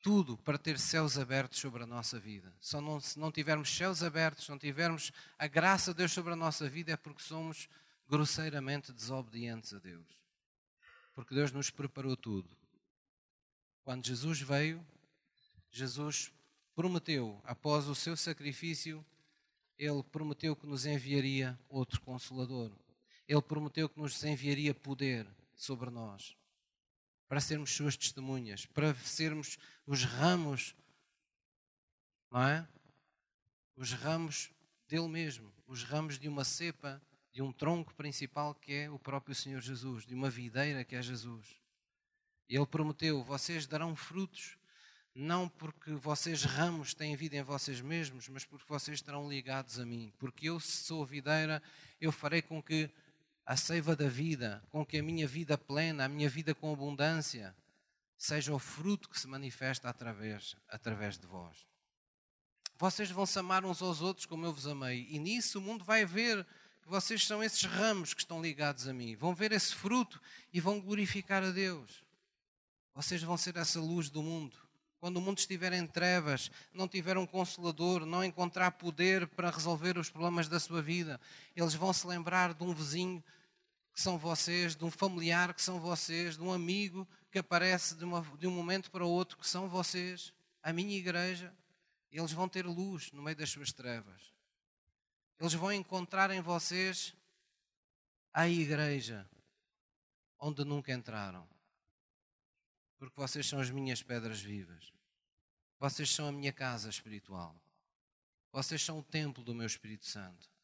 tudo 0.00 0.38
para 0.38 0.56
ter 0.56 0.78
céus 0.78 1.18
abertos 1.18 1.58
sobre 1.58 1.82
a 1.82 1.86
nossa 1.86 2.16
vida. 2.16 2.54
Só 2.60 2.80
não, 2.80 3.00
se 3.00 3.18
não 3.18 3.32
tivermos 3.32 3.76
céus 3.76 4.04
abertos, 4.04 4.48
não 4.48 4.56
tivermos 4.56 5.10
a 5.36 5.48
graça 5.48 5.90
de 5.90 5.98
Deus 5.98 6.12
sobre 6.12 6.32
a 6.32 6.36
nossa 6.36 6.68
vida, 6.68 6.92
é 6.92 6.96
porque 6.96 7.24
somos 7.24 7.68
grosseiramente 8.08 8.92
desobedientes 8.92 9.74
a 9.74 9.80
Deus. 9.80 10.06
Porque 11.12 11.34
Deus 11.34 11.50
nos 11.50 11.70
preparou 11.70 12.16
tudo. 12.16 12.48
Quando 13.82 14.06
Jesus 14.06 14.40
veio, 14.40 14.86
Jesus 15.72 16.32
prometeu, 16.76 17.42
após 17.42 17.88
o 17.88 17.96
seu 17.96 18.16
sacrifício, 18.16 19.04
ele 19.76 20.04
prometeu 20.04 20.54
que 20.54 20.68
nos 20.68 20.86
enviaria 20.86 21.58
outro 21.68 22.00
consolador. 22.00 22.70
Ele 23.28 23.42
prometeu 23.42 23.88
que 23.88 23.98
nos 23.98 24.22
enviaria 24.24 24.74
poder 24.74 25.26
sobre 25.54 25.90
nós 25.90 26.36
para 27.28 27.40
sermos 27.40 27.72
suas 27.72 27.96
testemunhas, 27.96 28.66
para 28.66 28.94
sermos 28.94 29.58
os 29.86 30.04
ramos, 30.04 30.74
não 32.30 32.42
é? 32.42 32.68
Os 33.76 33.92
ramos 33.92 34.50
dele 34.88 35.08
mesmo, 35.08 35.52
os 35.66 35.82
ramos 35.82 36.18
de 36.18 36.28
uma 36.28 36.44
cepa, 36.44 37.02
de 37.32 37.42
um 37.42 37.52
tronco 37.52 37.92
principal 37.94 38.54
que 38.54 38.72
é 38.72 38.90
o 38.90 38.98
próprio 38.98 39.34
Senhor 39.34 39.60
Jesus, 39.60 40.06
de 40.06 40.14
uma 40.14 40.30
videira 40.30 40.84
que 40.84 40.94
é 40.94 41.02
Jesus. 41.02 41.60
Ele 42.48 42.66
prometeu: 42.66 43.22
vocês 43.24 43.66
darão 43.66 43.96
frutos, 43.96 44.56
não 45.14 45.48
porque 45.48 45.92
vocês 45.92 46.44
ramos 46.44 46.94
têm 46.94 47.16
vida 47.16 47.36
em 47.36 47.42
vocês 47.42 47.80
mesmos, 47.80 48.28
mas 48.28 48.44
porque 48.44 48.64
vocês 48.68 48.98
estarão 48.98 49.28
ligados 49.28 49.80
a 49.80 49.84
mim. 49.84 50.12
Porque 50.18 50.48
eu, 50.48 50.60
se 50.60 50.84
sou 50.84 51.04
videira, 51.04 51.62
eu 52.00 52.12
farei 52.12 52.40
com 52.40 52.62
que 52.62 52.88
a 53.46 53.56
seiva 53.56 53.94
da 53.94 54.08
vida, 54.08 54.60
com 54.70 54.84
que 54.84 54.98
a 54.98 55.02
minha 55.02 55.26
vida 55.26 55.56
plena, 55.56 56.04
a 56.04 56.08
minha 56.08 56.28
vida 56.28 56.52
com 56.52 56.72
abundância, 56.72 57.54
seja 58.18 58.52
o 58.52 58.58
fruto 58.58 59.08
que 59.08 59.18
se 59.18 59.28
manifesta 59.28 59.88
através, 59.88 60.56
através 60.68 61.16
de 61.16 61.26
vós. 61.28 61.64
Vocês 62.76 63.08
vão 63.10 63.24
se 63.24 63.38
amar 63.38 63.64
uns 63.64 63.80
aos 63.80 64.02
outros 64.02 64.26
como 64.26 64.44
eu 64.44 64.52
vos 64.52 64.66
amei, 64.66 65.06
e 65.08 65.18
nisso 65.20 65.60
o 65.60 65.62
mundo 65.62 65.84
vai 65.84 66.04
ver 66.04 66.44
que 66.82 66.88
vocês 66.88 67.24
são 67.24 67.42
esses 67.42 67.62
ramos 67.62 68.12
que 68.12 68.20
estão 68.20 68.42
ligados 68.42 68.88
a 68.88 68.92
mim. 68.92 69.14
Vão 69.14 69.32
ver 69.32 69.52
esse 69.52 69.74
fruto 69.74 70.20
e 70.52 70.60
vão 70.60 70.80
glorificar 70.80 71.42
a 71.44 71.50
Deus. 71.50 72.04
Vocês 72.94 73.22
vão 73.22 73.36
ser 73.36 73.56
essa 73.56 73.80
luz 73.80 74.10
do 74.10 74.22
mundo. 74.22 74.56
Quando 74.98 75.18
o 75.18 75.20
mundo 75.20 75.38
estiver 75.38 75.72
em 75.72 75.86
trevas, 75.86 76.50
não 76.72 76.88
tiver 76.88 77.16
um 77.16 77.26
consolador, 77.26 78.04
não 78.04 78.24
encontrar 78.24 78.72
poder 78.72 79.26
para 79.26 79.50
resolver 79.50 79.96
os 79.98 80.10
problemas 80.10 80.48
da 80.48 80.58
sua 80.58 80.82
vida, 80.82 81.20
eles 81.54 81.74
vão 81.74 81.92
se 81.92 82.06
lembrar 82.06 82.54
de 82.54 82.64
um 82.64 82.74
vizinho 82.74 83.22
que 83.96 84.02
são 84.02 84.18
vocês, 84.18 84.76
de 84.76 84.84
um 84.84 84.90
familiar 84.90 85.54
que 85.54 85.62
são 85.62 85.80
vocês, 85.80 86.36
de 86.36 86.42
um 86.42 86.52
amigo 86.52 87.08
que 87.30 87.38
aparece 87.38 87.94
de, 87.94 88.04
uma, 88.04 88.20
de 88.36 88.46
um 88.46 88.50
momento 88.50 88.90
para 88.90 89.02
o 89.02 89.08
outro 89.08 89.38
que 89.38 89.48
são 89.48 89.70
vocês, 89.70 90.34
a 90.62 90.70
minha 90.70 90.94
igreja. 90.94 91.50
Eles 92.12 92.30
vão 92.30 92.46
ter 92.46 92.66
luz 92.66 93.10
no 93.12 93.22
meio 93.22 93.38
das 93.38 93.48
suas 93.48 93.72
trevas. 93.72 94.34
Eles 95.40 95.54
vão 95.54 95.72
encontrar 95.72 96.30
em 96.30 96.42
vocês 96.42 97.16
a 98.34 98.46
igreja 98.46 99.26
onde 100.38 100.62
nunca 100.62 100.92
entraram. 100.92 101.48
Porque 102.98 103.18
vocês 103.18 103.48
são 103.48 103.60
as 103.60 103.70
minhas 103.70 104.02
pedras 104.02 104.42
vivas. 104.42 104.92
Vocês 105.80 106.10
são 106.10 106.28
a 106.28 106.32
minha 106.32 106.52
casa 106.52 106.90
espiritual. 106.90 107.56
Vocês 108.52 108.82
são 108.82 108.98
o 108.98 109.02
templo 109.02 109.42
do 109.42 109.54
meu 109.54 109.66
Espírito 109.66 110.04
Santo. 110.04 110.54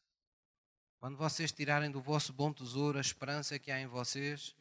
Quando 1.03 1.17
vocês 1.17 1.51
tirarem 1.51 1.91
do 1.91 1.99
vosso 1.99 2.31
bom 2.31 2.53
tesouro 2.53 2.97
a 2.97 3.01
esperança 3.01 3.59
que 3.59 3.69
há 3.69 3.77
em 3.77 3.87
vocês, 3.87 4.55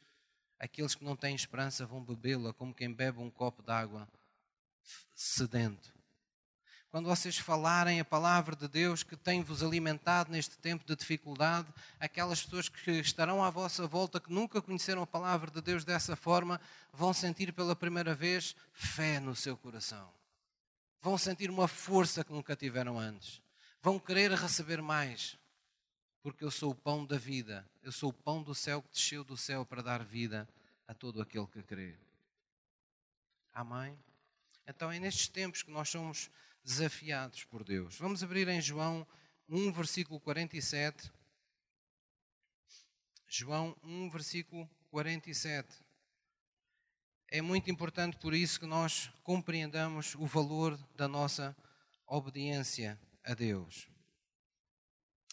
aqueles 0.59 0.93
que 0.93 1.05
não 1.05 1.15
têm 1.15 1.37
esperança 1.37 1.87
vão 1.87 2.03
bebê-la 2.03 2.53
como 2.53 2.75
quem 2.75 2.93
bebe 2.93 3.21
um 3.21 3.31
copo 3.31 3.63
de 3.63 3.71
água 3.71 4.09
sedento. 5.15 5.95
Quando 6.91 7.07
vocês 7.07 7.39
falarem 7.39 8.01
a 8.01 8.05
palavra 8.05 8.57
de 8.57 8.67
Deus 8.67 9.05
que 9.05 9.17
tem-vos 9.17 9.63
alimentado 9.63 10.33
neste 10.33 10.59
tempo 10.59 10.85
de 10.85 10.97
dificuldade, 10.97 11.73
aquelas 12.01 12.43
pessoas 12.43 12.69
que 12.69 12.91
estarão 12.91 13.45
à 13.45 13.49
vossa 13.49 13.87
volta, 13.87 14.19
que 14.19 14.33
nunca 14.33 14.61
conheceram 14.61 15.03
a 15.03 15.07
palavra 15.07 15.49
de 15.49 15.61
Deus 15.61 15.85
dessa 15.85 16.17
forma, 16.17 16.61
vão 16.93 17.15
sentir 17.15 17.53
pela 17.53 17.77
primeira 17.77 18.17
vez 18.17 18.57
fé 18.73 19.21
no 19.21 19.37
seu 19.37 19.57
coração. 19.57 20.13
Vão 21.01 21.17
sentir 21.17 21.49
uma 21.51 21.69
força 21.69 22.25
que 22.25 22.33
nunca 22.33 22.57
tiveram 22.57 22.99
antes. 22.99 23.41
Vão 23.81 23.97
querer 23.97 24.33
receber 24.33 24.83
mais 24.83 25.41
porque 26.23 26.45
eu 26.45 26.51
sou 26.51 26.71
o 26.71 26.75
pão 26.75 27.05
da 27.05 27.19
vida, 27.19 27.69
eu 27.83 27.91
sou 27.91 28.11
o 28.11 28.13
pão 28.13 28.43
do 28.43 28.55
céu 28.55 28.81
que 28.81 28.93
desceu 28.93 29.25
do 29.25 29.37
céu 29.37 29.67
para 29.67 29.83
dar 29.83 30.05
vida 30.05 30.49
a 30.87 30.95
todo 30.95 31.21
aquele 31.21 31.47
que 31.49 31.63
crê. 31.63 31.99
Amém? 33.53 33.99
Então 34.67 34.91
é 34.91 34.99
nestes 35.01 35.27
tempos 35.27 35.63
que 35.63 35.71
nós 35.71 35.89
somos 35.89 36.31
desafiados 36.65 37.45
por 37.45 37.65
Deus. 37.65 37.99
Vamos 37.99 38.23
abrir 38.23 38.47
em 38.49 38.61
João 38.61 39.07
1, 39.49 39.73
versículo 39.73 40.21
47. 40.21 41.11
João 43.27 43.77
1, 43.83 44.11
versículo 44.11 44.71
47. 44.91 45.69
É 47.29 47.43
muito 47.43 47.71
importante 47.71 48.17
por 48.19 48.33
isso 48.33 48.61
que 48.61 48.67
nós 48.67 49.11
compreendamos 49.25 50.15
o 50.15 50.27
valor 50.27 50.79
da 50.95 51.09
nossa 51.09 51.57
obediência 52.07 53.01
a 53.25 53.35
Deus 53.35 53.92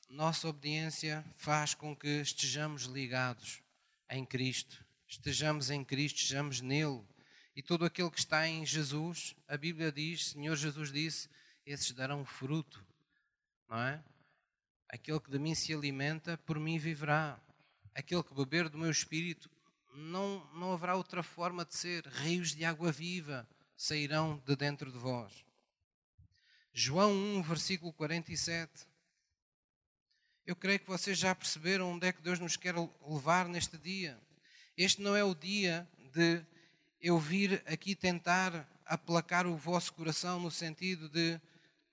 nossa 0.10 0.48
obediência 0.48 1.24
faz 1.36 1.76
com 1.76 1.96
que 1.96 2.08
estejamos 2.22 2.84
ligados 2.84 3.62
em 4.10 4.26
Cristo, 4.26 4.84
estejamos 5.08 5.70
em 5.70 5.84
Cristo, 5.84 6.18
estejamos 6.18 6.62
nele. 6.62 7.04
E 7.56 7.62
todo 7.62 7.86
aquele 7.86 8.10
que 8.10 8.20
está 8.20 8.48
em 8.48 8.66
Jesus, 8.66 9.36
a 9.48 9.56
Bíblia 9.56 9.92
diz, 9.92 10.30
Senhor 10.30 10.56
Jesus 10.56 10.92
disse, 10.92 11.30
esses 11.66 11.92
darão 11.92 12.26
fruto, 12.26 12.84
não 13.70 13.78
é? 13.78 14.04
Aquele 14.88 15.20
que 15.20 15.30
de 15.30 15.38
mim 15.38 15.54
se 15.54 15.74
alimenta, 15.74 16.38
por 16.40 16.60
mim 16.60 16.80
viverá. 16.80 17.40
Aquele 17.94 18.24
que 18.24 18.34
beber 18.34 18.70
do 18.70 18.78
meu 18.78 18.90
espírito, 18.90 19.50
não, 19.94 20.44
não 20.56 20.74
haverá 20.74 20.96
outra 20.96 21.22
forma 21.22 21.64
de 21.64 21.76
ser. 21.76 22.08
Rios 22.08 22.56
de 22.56 22.66
água 22.66 22.92
viva 22.92 23.48
sairão 23.78 24.42
de 24.46 24.56
dentro 24.56 24.92
de 24.92 24.98
vós. 24.98 25.46
João 26.74 27.12
1, 27.12 27.44
versículo 27.44 27.94
47. 27.94 28.89
Eu 30.50 30.56
creio 30.56 30.80
que 30.80 30.88
vocês 30.88 31.16
já 31.16 31.36
perceberam 31.36 31.92
onde 31.92 32.08
é 32.08 32.12
que 32.12 32.24
Deus 32.24 32.40
nos 32.40 32.58
quer 32.58 32.74
levar 33.08 33.48
neste 33.48 33.78
dia. 33.78 34.20
Este 34.76 35.00
não 35.00 35.16
é 35.16 35.24
o 35.24 35.36
dia 35.36 35.88
de 36.12 36.44
eu 37.00 37.20
vir 37.20 37.62
aqui 37.68 37.94
tentar 37.94 38.68
aplacar 38.84 39.46
o 39.46 39.56
vosso 39.56 39.94
coração 39.94 40.40
no 40.40 40.50
sentido 40.50 41.08
de 41.08 41.40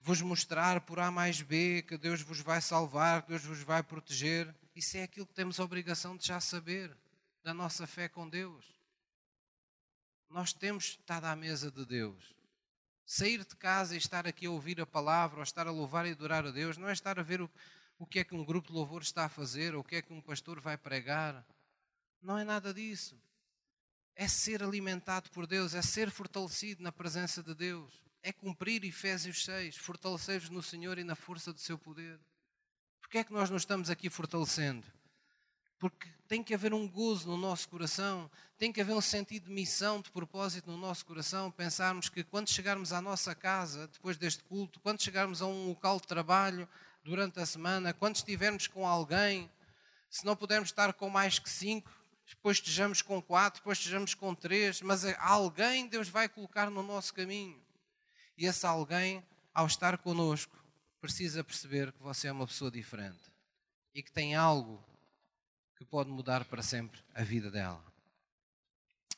vos 0.01 0.23
mostrar 0.23 0.81
por 0.81 0.99
A 0.99 1.11
mais 1.11 1.43
B 1.43 1.83
que 1.83 1.99
Deus 1.99 2.23
vos 2.23 2.41
vai 2.41 2.63
salvar, 2.63 3.25
que 3.25 3.29
Deus 3.29 3.43
vos 3.45 3.61
vai 3.61 3.83
proteger. 3.83 4.55
Isso 4.75 4.97
é 4.97 5.03
aquilo 5.03 5.27
que 5.27 5.35
temos 5.35 5.61
a 5.61 5.65
obrigação 5.65 6.17
de 6.17 6.27
já 6.27 6.41
saber 6.41 6.97
da 7.45 7.53
nossa 7.53 7.87
fé 7.87 8.09
com 8.09 8.27
Deus. 8.27 8.65
Nós 10.31 10.55
temos 10.55 10.97
estado 10.99 11.27
à 11.27 11.37
mesa 11.37 11.71
de 11.71 11.85
Deus. 11.85 12.35
Sair 13.05 13.45
de 13.45 13.55
casa 13.55 13.95
e 13.95 13.99
estar 13.99 14.27
aqui 14.27 14.47
a 14.47 14.51
ouvir 14.51 14.81
a 14.81 14.87
palavra, 14.87 15.41
ou 15.41 15.43
estar 15.43 15.67
a 15.67 15.71
louvar 15.71 16.07
e 16.07 16.13
adorar 16.13 16.47
a 16.47 16.51
Deus, 16.51 16.79
não 16.79 16.89
é 16.89 16.95
estar 16.95 17.21
a 17.21 17.23
ver 17.23 17.43
o, 17.43 17.51
o 17.99 18.07
que 18.07 18.19
é 18.19 18.25
que 18.25 18.35
um 18.35 18.45
grupo 18.45 18.69
de 18.69 18.75
louvor 18.75 19.03
está 19.03 19.25
a 19.25 19.29
fazer, 19.29 19.75
ou 19.75 19.81
o 19.81 19.85
que 19.85 19.97
é 19.97 20.03
que 20.03 20.13
um 20.13 20.21
pastor 20.21 20.61
vai 20.61 20.77
pregar. 20.77 21.45
Não 22.21 22.39
é 22.39 22.45
nada 22.45 22.73
disso. 22.73 23.19
É 24.15 24.29
ser 24.29 24.63
alimentado 24.63 25.31
por 25.31 25.47
Deus, 25.47 25.75
é 25.75 25.83
ser 25.83 26.11
fortalecido 26.11 26.83
na 26.83 26.93
presença 26.93 27.43
de 27.43 27.55
Deus, 27.55 28.03
é 28.23 28.33
cumprir 28.33 28.85
Efésios 28.85 29.45
6, 29.45 29.77
fortalecer-vos 29.77 30.51
no 30.51 30.63
Senhor 30.63 30.99
e 30.99 31.05
na 31.05 31.15
força 31.15 31.53
do 31.53 31.61
seu 31.61 31.79
poder. 31.79 32.19
Porquê 33.01 33.19
é 33.19 33.25
que 33.25 33.33
nós 33.33 33.51
nos 33.51 33.63
estamos 33.63 33.89
aqui 33.89 34.11
fortalecendo? 34.11 34.87
Porque 35.79 36.09
tem 36.27 36.43
que 36.43 36.55
haver 36.55 36.73
um 36.73 36.89
gozo 36.89 37.29
no 37.29 37.37
nosso 37.37 37.69
coração, 37.69 38.31
tem 38.57 38.73
que 38.73 38.81
haver 38.81 38.95
um 38.95 39.01
sentido 39.01 39.45
de 39.45 39.53
missão, 39.53 40.01
de 40.01 40.11
propósito 40.11 40.71
no 40.71 40.77
nosso 40.77 41.05
coração. 41.05 41.51
Pensarmos 41.51 42.09
que 42.09 42.25
quando 42.25 42.49
chegarmos 42.49 42.93
à 42.93 43.01
nossa 43.01 43.35
casa, 43.35 43.87
depois 43.89 44.17
deste 44.17 44.43
culto, 44.43 44.81
quando 44.81 45.03
chegarmos 45.03 45.43
a 45.43 45.47
um 45.47 45.69
local 45.69 46.01
de 46.01 46.07
trabalho 46.07 46.69
durante 47.07 47.39
a 47.39 47.47
semana, 47.47 47.95
quando 47.95 48.17
estivermos 48.17 48.67
com 48.67 48.85
alguém, 48.85 49.49
se 50.11 50.27
não 50.27 50.35
pudermos 50.35 50.71
estar 50.71 50.93
com 50.93 51.09
mais 51.09 51.39
que 51.39 51.49
cinco, 51.49 51.89
depois 52.27 52.57
estejamos 52.57 53.01
com 53.01 53.23
quatro, 53.23 53.61
depois 53.61 53.79
estejamos 53.79 54.13
com 54.13 54.35
três, 54.35 54.83
mas 54.83 55.05
alguém 55.21 55.87
Deus 55.87 56.09
vai 56.09 56.29
colocar 56.29 56.69
no 56.69 56.83
nosso 56.83 57.15
caminho. 57.15 57.63
E 58.37 58.45
esse 58.45 58.67
alguém, 58.67 59.25
ao 59.55 59.69
estar 59.69 59.97
conosco, 59.99 60.59
precisa 61.01 61.45
perceber 61.45 61.93
que 61.93 62.03
você 62.03 62.27
é 62.27 62.33
uma 62.33 62.45
pessoa 62.45 62.73
diferente 62.73 63.33
e 63.95 64.03
que 64.03 64.11
tem 64.11 64.35
algo 64.35 64.85
que 65.77 65.85
pode 65.85 66.11
mudar 66.11 66.45
para 66.45 66.61
sempre 66.61 67.01
a 67.15 67.23
vida 67.23 67.53
dela. 67.53 67.85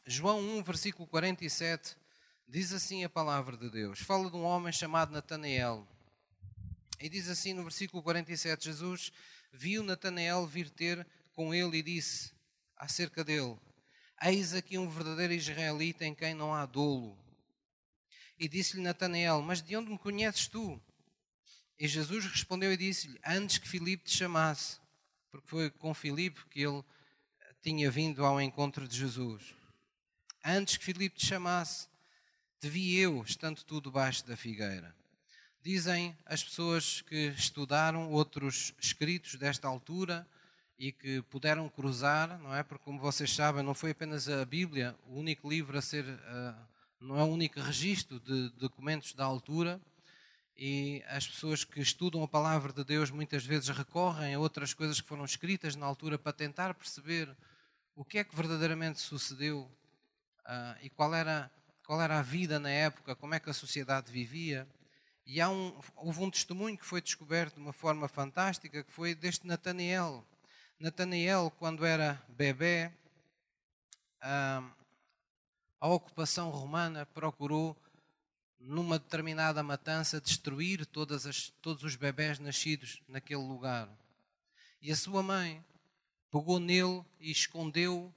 João 0.05 0.41
1, 0.59 0.63
versículo 0.63 1.09
47, 1.09 1.97
diz 2.47 2.71
assim 2.71 3.03
a 3.03 3.09
palavra 3.09 3.57
de 3.57 3.71
Deus. 3.71 4.01
Fala 4.01 4.31
de 4.31 4.37
um 4.37 4.45
homem 4.45 4.75
chamado 4.75 5.11
Natanael. 5.11 5.89
E 7.01 7.09
diz 7.09 7.29
assim 7.29 7.53
no 7.53 7.63
versículo 7.63 8.03
47: 8.03 8.65
Jesus 8.65 9.13
viu 9.53 9.83
Natanael 9.83 10.47
vir 10.47 10.69
ter 10.71 11.07
com 11.33 11.55
ele 11.55 11.79
e 11.79 11.83
disse 11.83 12.33
acerca 12.77 13.23
dele: 13.23 13.57
Eis 14.21 14.55
aqui 14.55 14.77
um 14.77 14.91
verdadeiro 14.91 15.33
israelita 15.33 16.05
em 16.05 16.15
quem 16.15 16.35
não 16.35 16.53
há 16.53 16.67
dolo. 16.67 17.17
E 18.39 18.49
disse-lhe 18.49 18.83
Natanael: 18.83 19.41
Mas 19.43 19.63
de 19.63 19.77
onde 19.77 19.91
me 19.91 19.99
conheces 19.99 20.49
tu? 20.49 20.81
E 21.79 21.87
Jesus 21.87 22.25
respondeu 22.25 22.73
e 22.73 22.77
disse-lhe: 22.77 23.19
Antes 23.25 23.59
que 23.59 23.69
Filipe 23.69 24.05
te 24.05 24.17
chamasse, 24.17 24.81
porque 25.31 25.47
foi 25.47 25.71
com 25.71 25.95
Filipe 25.95 26.45
que 26.47 26.63
ele 26.63 26.83
tinha 27.63 27.91
vindo 27.91 28.25
ao 28.25 28.41
encontro 28.41 28.89
de 28.89 28.97
Jesus. 28.97 29.55
Antes 30.45 30.77
que 30.77 30.85
Filipe 30.85 31.17
te 31.17 31.27
chamasse, 31.27 31.87
te 32.61 32.69
vi 32.69 32.97
eu, 32.97 33.23
estando 33.23 33.63
tu 33.63 33.81
debaixo 33.81 34.27
da 34.27 34.37
figueira. 34.37 34.98
Dizem 35.69 36.17
as 36.25 36.43
pessoas 36.43 37.03
que 37.03 37.27
estudaram 37.37 38.11
outros 38.11 38.73
escritos 38.81 39.35
desta 39.35 39.69
altura 39.69 40.27
e 40.79 40.91
que 40.91 41.21
puderam 41.29 41.69
cruzar, 41.69 42.39
não 42.39 42.55
é? 42.55 42.63
Porque, 42.63 42.83
como 42.87 42.99
vocês 42.99 43.35
sabem, 43.35 43.63
não 43.63 43.75
foi 43.75 43.91
apenas 43.91 44.31
a 44.31 44.47
Bíblia 44.47 44.97
o 45.07 45.19
único 45.19 45.47
livro 45.47 45.77
a 45.77 45.83
ser, 45.83 46.07
uh, 46.07 46.55
não 46.99 47.21
é 47.21 47.23
o 47.23 47.27
único 47.27 47.61
registro 47.61 48.19
de 48.19 48.49
documentos 48.57 49.13
da 49.13 49.27
altura 49.27 49.79
e 50.57 51.05
as 51.07 51.29
pessoas 51.29 51.65
que 51.65 51.81
estudam 51.81 52.23
a 52.23 52.29
palavra 52.29 52.73
de 52.73 52.83
Deus 52.83 53.11
muitas 53.11 53.45
vezes 53.45 53.69
recorrem 53.69 54.35
a 54.35 54.39
outras 54.39 54.73
coisas 54.73 55.03
que 55.03 55.07
foram 55.07 55.27
escritas 55.27 55.77
na 55.77 55.85
altura 55.85 56.19
para 56.19 56.33
tentar 56.33 56.73
perceber 56.73 57.29
o 57.95 58.07
que 58.07 58.17
é 58.17 58.25
que 58.25 58.35
verdadeiramente 58.35 59.01
sucedeu 59.01 59.71
uh, 60.47 60.79
e 60.81 60.89
qual 60.89 61.15
era, 61.15 61.51
qual 61.85 62.01
era 62.01 62.19
a 62.19 62.23
vida 62.23 62.59
na 62.59 62.71
época, 62.71 63.15
como 63.15 63.35
é 63.35 63.39
que 63.39 63.51
a 63.51 63.53
sociedade 63.53 64.11
vivia. 64.11 64.67
E 65.31 65.43
há 65.43 65.51
um, 65.51 65.79
houve 65.95 66.23
um 66.23 66.31
testemunho 66.31 66.79
que 66.79 66.87
foi 66.87 67.03
descoberto 67.03 67.57
de 67.57 67.61
uma 67.61 67.75
forma 67.75 68.09
fantástica, 68.09 68.83
que 68.83 68.91
foi 68.91 69.15
deste 69.15 69.47
Nataniel. 69.47 70.27
Nataniel, 70.81 71.53
quando 71.59 71.85
era 71.85 72.15
bebê, 72.31 72.91
uh, 74.23 74.73
a 75.79 75.87
ocupação 75.87 76.49
romana 76.49 77.05
procurou 77.05 77.77
numa 78.59 78.99
determinada 78.99 79.63
matança, 79.63 80.19
destruir 80.19 80.89
as, 81.27 81.51
todos 81.61 81.85
os 81.85 81.95
bebés 81.95 82.39
nascidos 82.39 83.03
naquele 83.07 83.43
lugar. 83.43 83.87
E 84.81 84.91
a 84.91 84.97
sua 84.97 85.23
mãe 85.23 85.63
pegou 86.33 86.59
nele 86.59 87.05
e 87.21 87.31
escondeu 87.31 88.11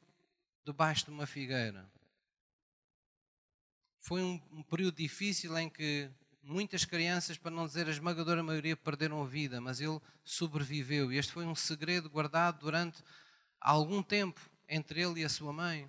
debaixo 0.63 1.04
de 1.04 1.12
uma 1.12 1.26
figueira. 1.28 1.86
Foi 4.00 4.24
um, 4.24 4.41
um 4.54 4.63
período 4.63 4.95
difícil 4.95 5.58
em 5.58 5.69
que 5.69 6.10
muitas 6.43 6.86
crianças, 6.86 7.38
para 7.38 7.51
não 7.51 7.67
dizer 7.67 7.88
a 7.88 7.91
esmagadora 7.91 8.43
maioria, 8.43 8.75
perderam 8.75 9.21
a 9.21 9.25
vida, 9.25 9.62
mas 9.62 9.80
ele 9.80 9.99
sobreviveu. 10.23 11.12
E 11.12 11.17
este 11.17 11.32
foi 11.32 11.45
um 11.45 11.56
segredo 11.56 12.10
guardado 12.10 12.60
durante 12.60 13.04
algum 13.60 14.01
tempo 14.01 14.41
entre 14.67 15.01
ele 15.01 15.21
e 15.21 15.25
a 15.25 15.30
sua 15.30 15.54
mãe. 15.54 15.88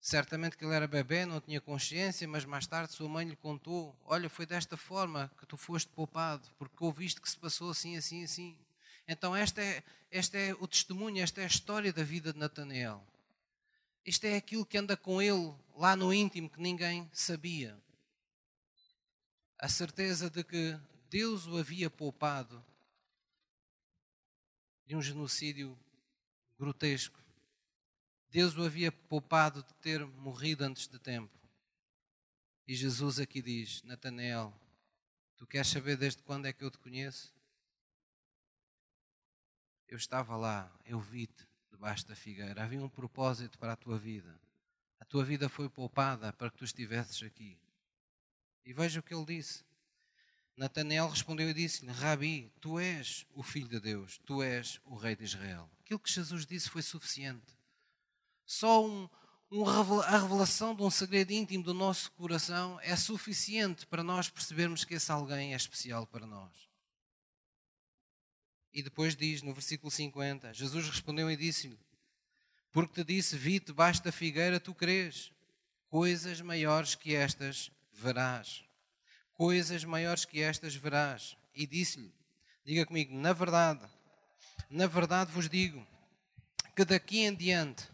Certamente 0.00 0.56
que 0.56 0.64
ele 0.64 0.74
era 0.74 0.88
bebê, 0.88 1.24
não 1.24 1.40
tinha 1.40 1.60
consciência, 1.60 2.26
mas 2.26 2.44
mais 2.44 2.66
tarde 2.66 2.92
sua 2.92 3.08
mãe 3.08 3.24
lhe 3.26 3.36
contou: 3.36 3.96
Olha, 4.04 4.28
foi 4.28 4.44
desta 4.44 4.76
forma 4.76 5.30
que 5.38 5.46
tu 5.46 5.56
foste 5.56 5.88
poupado, 5.90 6.48
porque 6.58 6.82
ouviste 6.84 7.20
que 7.20 7.30
se 7.30 7.38
passou 7.38 7.70
assim, 7.70 7.96
assim, 7.96 8.24
assim. 8.24 8.58
Então, 9.06 9.36
este 9.36 9.60
é, 9.60 9.82
este 10.10 10.36
é 10.36 10.56
o 10.58 10.66
testemunho, 10.66 11.22
esta 11.22 11.40
é 11.40 11.44
a 11.44 11.46
história 11.46 11.92
da 11.92 12.02
vida 12.02 12.32
de 12.32 12.38
Natanael. 12.38 13.02
Isto 14.04 14.24
é 14.24 14.36
aquilo 14.36 14.66
que 14.66 14.76
anda 14.76 14.96
com 14.96 15.22
ele 15.22 15.54
lá 15.76 15.94
no 15.94 16.12
íntimo 16.12 16.50
que 16.50 16.60
ninguém 16.60 17.08
sabia. 17.12 17.78
A 19.62 19.68
certeza 19.68 20.28
de 20.28 20.44
que 20.44 20.78
Deus 21.08 21.46
o 21.46 21.56
havia 21.56 21.88
poupado 21.88 22.62
de 24.84 24.94
um 24.94 25.00
genocídio 25.00 25.78
grotesco 26.58 27.22
Deus 28.32 28.56
o 28.56 28.64
havia 28.64 28.90
poupado 28.90 29.62
de 29.62 29.74
ter 29.74 30.06
morrido 30.06 30.64
antes 30.64 30.88
de 30.88 30.98
tempo. 30.98 31.38
E 32.66 32.74
Jesus 32.74 33.18
aqui 33.18 33.42
diz: 33.42 33.82
Natanael, 33.82 34.50
tu 35.36 35.46
queres 35.46 35.68
saber 35.68 35.98
desde 35.98 36.22
quando 36.22 36.46
é 36.46 36.52
que 36.52 36.64
eu 36.64 36.70
te 36.70 36.78
conheço? 36.78 37.30
Eu 39.86 39.98
estava 39.98 40.34
lá, 40.34 40.74
eu 40.86 40.98
vi-te 40.98 41.46
debaixo 41.70 42.08
da 42.08 42.16
figueira. 42.16 42.64
Havia 42.64 42.82
um 42.82 42.88
propósito 42.88 43.58
para 43.58 43.74
a 43.74 43.76
tua 43.76 43.98
vida. 43.98 44.40
A 44.98 45.04
tua 45.04 45.22
vida 45.22 45.50
foi 45.50 45.68
poupada 45.68 46.32
para 46.32 46.50
que 46.50 46.56
tu 46.56 46.64
estivesses 46.64 47.22
aqui. 47.22 47.60
E 48.64 48.72
veja 48.72 49.00
o 49.00 49.02
que 49.02 49.14
ele 49.14 49.24
disse. 49.24 49.64
Natanael 50.56 51.08
respondeu 51.08 51.48
e 51.48 51.54
disse-lhe: 51.54 51.90
Rabi, 51.90 52.52
tu 52.60 52.78
és 52.78 53.26
o 53.34 53.42
Filho 53.42 53.68
de 53.68 53.80
Deus, 53.80 54.20
tu 54.24 54.42
és 54.42 54.80
o 54.84 54.94
Rei 54.94 55.16
de 55.16 55.24
Israel. 55.24 55.70
Aquilo 55.80 55.98
que 55.98 56.12
Jesus 56.12 56.46
disse 56.46 56.68
foi 56.68 56.82
suficiente. 56.82 57.56
Só 58.44 58.86
um, 58.86 59.08
um, 59.50 59.64
a 59.66 60.18
revelação 60.18 60.74
de 60.74 60.82
um 60.82 60.90
segredo 60.90 61.32
íntimo 61.32 61.64
do 61.64 61.74
nosso 61.74 62.12
coração 62.12 62.78
é 62.82 62.94
suficiente 62.96 63.86
para 63.86 64.02
nós 64.02 64.28
percebermos 64.28 64.84
que 64.84 64.94
esse 64.94 65.10
alguém 65.10 65.52
é 65.52 65.56
especial 65.56 66.06
para 66.06 66.26
nós. 66.26 66.68
E 68.72 68.82
depois 68.82 69.16
diz 69.16 69.42
no 69.42 69.52
versículo 69.52 69.90
50: 69.90 70.52
Jesus 70.52 70.88
respondeu 70.88 71.30
e 71.30 71.36
disse-lhe: 71.36 71.78
Porque 72.70 73.02
te 73.02 73.04
disse, 73.04 73.36
vi-te 73.36 73.72
da 73.72 74.12
figueira, 74.12 74.60
tu 74.60 74.74
crês. 74.74 75.32
Coisas 75.88 76.40
maiores 76.40 76.94
que 76.94 77.14
estas 77.14 77.70
verás. 77.92 78.64
Coisas 79.34 79.84
maiores 79.84 80.24
que 80.24 80.40
estas 80.40 80.74
verás. 80.74 81.36
E 81.54 81.66
disse-lhe: 81.66 82.12
Diga 82.64 82.86
comigo, 82.86 83.14
na 83.14 83.32
verdade, 83.32 83.84
na 84.70 84.86
verdade 84.86 85.32
vos 85.32 85.48
digo 85.48 85.86
que 86.74 86.84
daqui 86.84 87.20
em 87.20 87.34
diante 87.34 87.88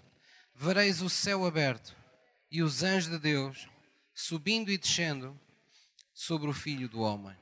vereis 0.54 1.02
o 1.02 1.08
céu 1.08 1.44
aberto 1.44 1.96
e 2.50 2.62
os 2.62 2.82
anjos 2.82 3.10
de 3.10 3.18
Deus 3.18 3.68
subindo 4.14 4.70
e 4.70 4.78
descendo 4.78 5.38
sobre 6.12 6.48
o 6.48 6.52
Filho 6.52 6.88
do 6.88 7.00
Homem. 7.00 7.36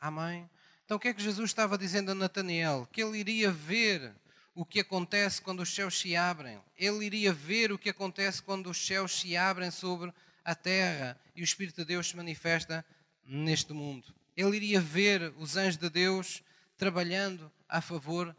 Amém? 0.00 0.48
Então 0.84 0.96
o 0.96 1.00
que 1.00 1.08
é 1.08 1.14
que 1.14 1.22
Jesus 1.22 1.50
estava 1.50 1.76
dizendo 1.76 2.10
a 2.10 2.14
Natanael? 2.14 2.88
Que 2.92 3.02
ele 3.02 3.18
iria 3.18 3.50
ver 3.50 4.14
o 4.54 4.64
que 4.64 4.80
acontece 4.80 5.40
quando 5.40 5.60
os 5.60 5.74
céus 5.74 5.98
se 5.98 6.16
abrem. 6.16 6.60
Ele 6.76 7.04
iria 7.04 7.32
ver 7.32 7.72
o 7.72 7.78
que 7.78 7.90
acontece 7.90 8.42
quando 8.42 8.70
os 8.70 8.86
céus 8.86 9.20
se 9.20 9.36
abrem 9.36 9.70
sobre 9.70 10.12
a 10.48 10.54
terra 10.54 11.20
e 11.36 11.42
o 11.42 11.44
Espírito 11.44 11.76
de 11.76 11.84
Deus 11.84 12.08
se 12.08 12.16
manifesta 12.16 12.82
neste 13.22 13.74
mundo. 13.74 14.14
Ele 14.34 14.56
iria 14.56 14.80
ver 14.80 15.34
os 15.36 15.58
anjos 15.58 15.76
de 15.76 15.90
Deus 15.90 16.42
trabalhando 16.78 17.52
a 17.68 17.82
favor 17.82 18.34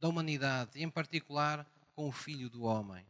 da 0.00 0.08
humanidade, 0.08 0.80
em 0.80 0.88
particular 0.88 1.68
com 1.96 2.06
o 2.06 2.12
Filho 2.12 2.48
do 2.48 2.62
Homem. 2.62 3.04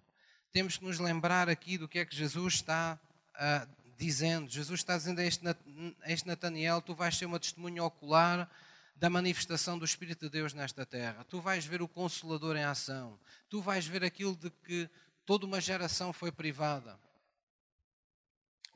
Temos 0.50 0.78
que 0.78 0.84
nos 0.86 0.98
lembrar 0.98 1.46
aqui 1.50 1.76
do 1.76 1.86
que 1.86 1.98
é 1.98 2.06
que 2.06 2.16
Jesus 2.16 2.54
está 2.54 2.98
uh, 3.34 3.68
dizendo. 3.98 4.48
Jesus 4.48 4.80
está 4.80 4.96
dizendo 4.96 5.20
a 5.20 5.24
este, 5.24 5.46
a 5.46 6.10
este 6.10 6.26
Nataniel: 6.26 6.80
Tu 6.80 6.94
vais 6.94 7.14
ser 7.14 7.26
uma 7.26 7.38
testemunha 7.38 7.84
ocular 7.84 8.50
da 8.96 9.10
manifestação 9.10 9.78
do 9.78 9.84
Espírito 9.84 10.24
de 10.24 10.30
Deus 10.30 10.54
nesta 10.54 10.86
terra. 10.86 11.22
Tu 11.24 11.38
vais 11.38 11.66
ver 11.66 11.82
o 11.82 11.88
Consolador 11.88 12.56
em 12.56 12.64
ação. 12.64 13.20
Tu 13.50 13.60
vais 13.60 13.86
ver 13.86 14.02
aquilo 14.02 14.34
de 14.34 14.48
que 14.64 14.88
toda 15.26 15.44
uma 15.44 15.60
geração 15.60 16.14
foi 16.14 16.32
privada. 16.32 16.98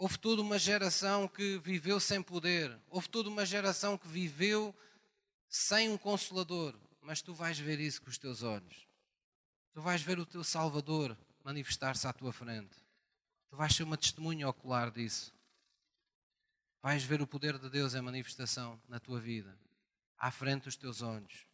Houve 0.02 0.18
toda 0.18 0.42
uma 0.42 0.58
geração 0.58 1.28
que 1.28 1.58
viveu 1.58 2.00
sem 2.00 2.20
poder. 2.20 2.76
Houve 2.90 3.08
toda 3.08 3.28
uma 3.28 3.46
geração 3.46 3.96
que 3.96 4.08
viveu 4.08 4.74
sem 5.48 5.90
um 5.90 5.96
consolador. 5.96 6.74
Mas 7.00 7.22
tu 7.22 7.32
vais 7.32 7.56
ver 7.56 7.78
isso 7.78 8.02
com 8.02 8.10
os 8.10 8.18
teus 8.18 8.42
olhos. 8.42 8.88
Tu 9.72 9.80
vais 9.80 10.02
ver 10.02 10.18
o 10.18 10.26
teu 10.26 10.42
Salvador 10.42 11.16
manifestar-se 11.44 12.04
à 12.04 12.12
tua 12.12 12.32
frente. 12.32 12.74
Tu 13.48 13.56
vais 13.56 13.72
ser 13.72 13.84
uma 13.84 13.96
testemunha 13.96 14.48
ocular 14.48 14.90
disso. 14.90 15.32
Vais 16.82 17.04
ver 17.04 17.22
o 17.22 17.26
poder 17.26 17.56
de 17.56 17.70
Deus 17.70 17.94
em 17.94 18.00
manifestação 18.00 18.82
na 18.88 18.98
tua 18.98 19.20
vida, 19.20 19.56
à 20.18 20.32
frente 20.32 20.64
dos 20.64 20.74
teus 20.74 21.00
olhos. 21.00 21.46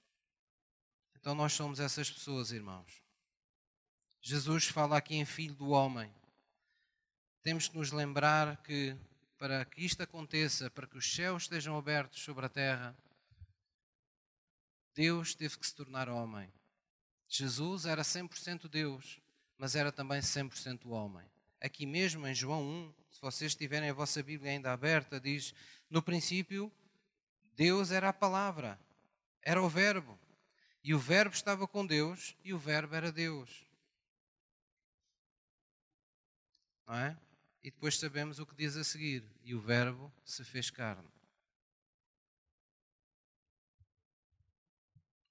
Então 1.21 1.35
nós 1.35 1.53
somos 1.53 1.81
essas 1.81 2.11
pessoas, 2.11 2.51
irmãos. 2.51 3.03
Jesus 4.23 4.65
fala 4.65 4.97
aqui 4.97 5.17
em 5.17 5.27
Filho 5.27 5.55
do 5.55 5.69
Homem. 5.69 6.11
Temos 7.49 7.67
que 7.67 7.79
nos 7.79 7.93
lembrar 7.93 8.59
que 8.59 8.95
para 9.39 9.65
que 9.65 9.83
isto 9.83 10.03
aconteça, 10.03 10.69
para 10.69 10.87
que 10.87 10.99
os 10.99 11.11
céus 11.11 11.45
estejam 11.45 11.79
abertos 11.79 12.21
sobre 12.21 12.45
a 12.45 12.49
terra, 12.51 12.95
Deus 14.95 15.35
teve 15.35 15.57
que 15.57 15.67
se 15.67 15.75
tornar 15.75 16.11
homem. 16.11 16.53
Jesus 17.27 17.87
era 17.87 18.03
100% 18.03 18.69
Deus, 18.69 19.19
mas 19.57 19.75
era 19.75 19.91
também 19.91 20.21
100% 20.21 20.91
homem. 20.91 21.25
Aqui 21.59 21.87
mesmo 21.87 22.27
em 22.27 22.35
João 22.35 22.63
1, 22.63 22.95
se 23.13 23.21
vocês 23.23 23.55
tiverem 23.55 23.89
a 23.89 23.95
vossa 23.95 24.23
Bíblia 24.23 24.53
ainda 24.53 24.71
aberta, 24.71 25.19
diz: 25.19 25.55
No 25.89 26.03
princípio, 26.03 26.71
Deus 27.57 27.91
era 27.91 28.11
a 28.11 28.13
palavra, 28.13 28.79
era 29.41 29.63
o 29.63 29.71
Verbo. 29.71 30.19
E 30.85 30.93
o 30.93 30.99
Verbo 30.99 31.35
estava 31.35 31.67
com 31.67 31.87
Deus 31.87 32.37
e 32.45 32.53
o 32.53 32.59
Verbo 32.59 32.95
era 32.95 33.11
Deus. 33.11 33.65
Não 36.87 36.95
é? 36.95 37.17
E 37.63 37.71
depois 37.71 37.99
sabemos 37.99 38.39
o 38.39 38.47
que 38.47 38.55
diz 38.55 38.77
a 38.77 38.85
seguir: 38.85 39.25
E 39.43 39.55
o 39.55 39.61
Verbo 39.61 40.13
se 40.25 40.45
fez 40.45 40.71
carne. 40.71 41.09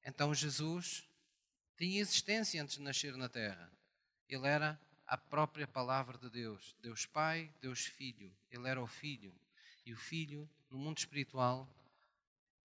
Então 0.04 0.34
Jesus 0.34 1.08
tinha 1.78 2.00
existência 2.00 2.62
antes 2.62 2.78
de 2.78 2.82
nascer 2.82 3.16
na 3.18 3.28
terra. 3.28 3.72
Ele 4.28 4.48
era 4.48 4.80
a 5.06 5.18
própria 5.18 5.68
palavra 5.68 6.18
de 6.18 6.30
Deus. 6.30 6.76
Deus 6.82 7.06
Pai, 7.06 7.54
Deus 7.62 7.86
Filho. 7.86 8.32
Ele 8.50 8.68
era 8.68 8.82
o 8.82 8.88
Filho. 8.88 9.34
E 9.86 9.94
o 9.94 9.98
Filho, 9.98 10.50
no 10.70 10.78
mundo 10.78 10.98
espiritual, 10.98 11.68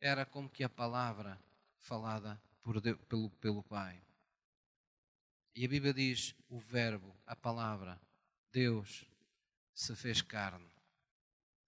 era 0.00 0.24
como 0.26 0.48
que 0.48 0.64
a 0.64 0.68
palavra 0.68 1.38
falada 1.78 2.40
Deus, 2.82 2.98
pelo, 3.08 3.30
pelo 3.30 3.62
Pai. 3.62 4.00
E 5.54 5.64
a 5.64 5.68
Bíblia 5.68 5.92
diz: 5.92 6.34
o 6.48 6.58
Verbo, 6.58 7.14
a 7.26 7.36
palavra, 7.36 8.00
Deus, 8.50 9.04
se 9.82 9.94
fez 9.96 10.22
carne, 10.22 10.70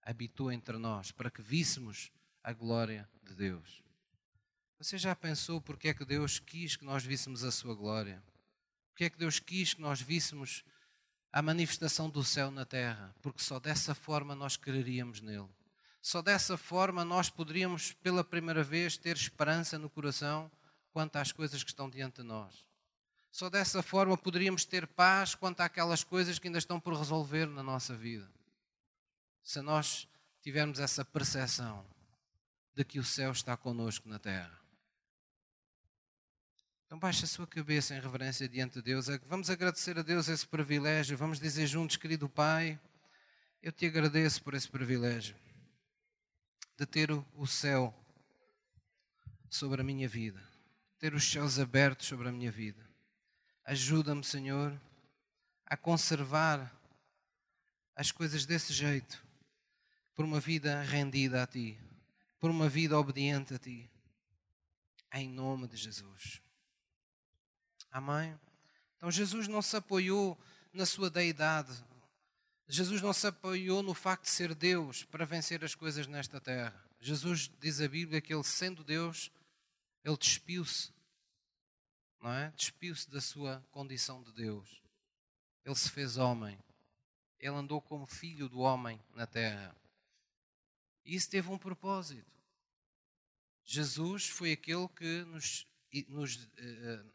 habitou 0.01 0.51
entre 0.51 0.77
nós, 0.77 1.11
para 1.11 1.29
que 1.29 1.41
víssemos 1.41 2.11
a 2.41 2.53
glória 2.53 3.09
de 3.21 3.35
Deus. 3.35 3.83
Você 4.77 4.97
já 4.97 5.15
pensou 5.15 5.59
porque 5.59 5.89
é 5.89 5.93
que 5.93 6.05
Deus 6.05 6.39
quis 6.39 6.75
que 6.75 6.85
nós 6.85 7.03
víssemos 7.03 7.43
a 7.43 7.51
sua 7.51 7.75
glória? 7.75 8.23
Porque 8.89 9.05
é 9.05 9.09
que 9.09 9.17
Deus 9.17 9.39
quis 9.39 9.73
que 9.73 9.81
nós 9.81 10.01
víssemos 10.01 10.63
a 11.31 11.41
manifestação 11.41 12.09
do 12.09 12.23
céu 12.23 12.51
na 12.51 12.65
terra? 12.65 13.13
Porque 13.21 13.43
só 13.43 13.59
dessa 13.59 13.93
forma 13.93 14.33
nós 14.33 14.55
creríamos 14.55 15.19
nele. 15.21 15.49
Só 16.01 16.21
dessa 16.21 16.55
forma 16.55 17.03
nós 17.03 17.29
poderíamos, 17.29 17.93
pela 17.93 18.23
primeira 18.23 18.63
vez, 18.63 18.95
ter 18.95 19.15
esperança 19.17 19.77
no 19.77 19.89
coração 19.89 20.51
quanto 20.91 21.17
às 21.17 21.31
coisas 21.31 21.63
que 21.63 21.69
estão 21.69 21.89
diante 21.89 22.21
de 22.21 22.23
nós. 22.23 22.65
Só 23.35 23.49
dessa 23.49 23.83
forma 23.83 24.17
poderíamos 24.17 24.63
ter 24.63 24.87
paz 24.87 25.35
quanto 25.35 25.59
àquelas 25.59 26.05
coisas 26.05 26.39
que 26.39 26.47
ainda 26.47 26.57
estão 26.57 26.79
por 26.79 26.97
resolver 26.97 27.45
na 27.47 27.61
nossa 27.61 27.93
vida. 27.93 28.31
Se 29.43 29.59
nós 29.59 30.07
tivermos 30.41 30.79
essa 30.79 31.03
percepção 31.03 31.85
de 32.73 32.85
que 32.85 32.97
o 32.97 33.03
céu 33.03 33.33
está 33.33 33.57
conosco 33.57 34.07
na 34.07 34.17
terra. 34.17 34.57
Então 36.85 36.97
baixe 36.97 37.25
a 37.25 37.27
sua 37.27 37.45
cabeça 37.45 37.93
em 37.93 37.99
reverência 37.99 38.47
diante 38.47 38.75
de 38.75 38.81
Deus. 38.83 39.07
Vamos 39.27 39.49
agradecer 39.49 39.99
a 39.99 40.01
Deus 40.01 40.29
esse 40.29 40.47
privilégio. 40.47 41.17
Vamos 41.17 41.37
dizer 41.37 41.67
juntos, 41.67 41.97
querido 41.97 42.29
Pai, 42.29 42.79
eu 43.61 43.73
te 43.73 43.85
agradeço 43.85 44.41
por 44.43 44.53
esse 44.53 44.69
privilégio 44.69 45.35
de 46.77 46.85
ter 46.85 47.11
o 47.11 47.45
céu 47.45 47.93
sobre 49.49 49.81
a 49.81 49.83
minha 49.83 50.07
vida, 50.07 50.41
ter 50.97 51.13
os 51.13 51.29
céus 51.29 51.59
abertos 51.59 52.07
sobre 52.07 52.29
a 52.29 52.31
minha 52.31 52.49
vida. 52.49 52.84
Ajuda-me, 53.65 54.23
Senhor, 54.23 54.79
a 55.65 55.75
conservar 55.75 56.71
as 57.95 58.11
coisas 58.11 58.45
desse 58.45 58.71
jeito, 58.71 59.25
por 60.13 60.23
uma 60.23 60.39
vida 60.39 60.83
rendida 60.83 61.41
a 61.41 61.47
Ti, 61.47 61.75
por 62.39 62.51
uma 62.51 62.69
vida 62.69 62.97
obediente 62.97 63.55
a 63.55 63.57
Ti. 63.57 63.89
Em 65.11 65.27
nome 65.27 65.67
de 65.67 65.77
Jesus. 65.77 66.41
Amém? 67.91 68.39
Então 68.97 69.09
Jesus 69.09 69.47
não 69.47 69.63
se 69.63 69.75
apoiou 69.75 70.37
na 70.71 70.85
sua 70.85 71.09
deidade. 71.09 71.73
Jesus 72.67 73.01
não 73.01 73.13
se 73.13 73.25
apoiou 73.25 73.81
no 73.81 73.95
facto 73.95 74.25
de 74.25 74.29
ser 74.29 74.53
Deus 74.53 75.03
para 75.05 75.25
vencer 75.25 75.63
as 75.63 75.73
coisas 75.73 76.05
nesta 76.05 76.39
terra. 76.39 76.85
Jesus 76.99 77.49
diz 77.59 77.81
a 77.81 77.87
Bíblia 77.87 78.21
que 78.21 78.31
ele, 78.31 78.43
sendo 78.43 78.83
Deus, 78.83 79.31
ele 80.03 80.17
despiu-se 80.17 80.94
não 82.21 82.31
é? 82.31 82.51
Despiu-se 82.55 83.09
da 83.09 83.21
sua 83.21 83.63
condição 83.71 84.23
de 84.23 84.31
Deus. 84.33 84.81
Ele 85.63 85.75
se 85.75 85.89
fez 85.89 86.17
homem. 86.17 86.57
Ele 87.39 87.55
andou 87.55 87.81
como 87.81 88.05
filho 88.05 88.47
do 88.47 88.59
homem 88.59 88.99
na 89.13 89.27
terra. 89.27 89.75
E 91.03 91.15
isso 91.15 91.29
teve 91.29 91.49
um 91.49 91.57
propósito. 91.57 92.25
Jesus 93.63 94.27
foi 94.27 94.51
aquele 94.51 94.87
que 94.89 95.23
nos, 95.25 95.67
nos, 96.07 96.35
uh, 96.35 97.11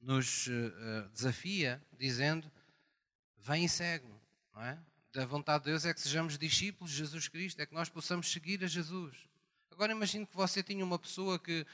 nos 0.00 0.46
uh, 0.48 1.08
desafia, 1.12 1.82
dizendo: 1.92 2.50
Vem 3.38 3.64
e 3.64 3.68
segue-me. 3.68 4.20
É? 4.56 4.78
Da 5.12 5.26
vontade 5.26 5.64
de 5.64 5.70
Deus 5.70 5.84
é 5.84 5.94
que 5.94 6.00
sejamos 6.00 6.38
discípulos 6.38 6.90
de 6.90 6.98
Jesus 6.98 7.28
Cristo, 7.28 7.60
é 7.60 7.66
que 7.66 7.74
nós 7.74 7.88
possamos 7.88 8.30
seguir 8.30 8.62
a 8.64 8.66
Jesus. 8.66 9.16
Agora 9.70 9.92
imagine 9.92 10.26
que 10.26 10.34
você 10.34 10.62
tinha 10.62 10.84
uma 10.84 10.98
pessoa 10.98 11.38
que 11.38 11.66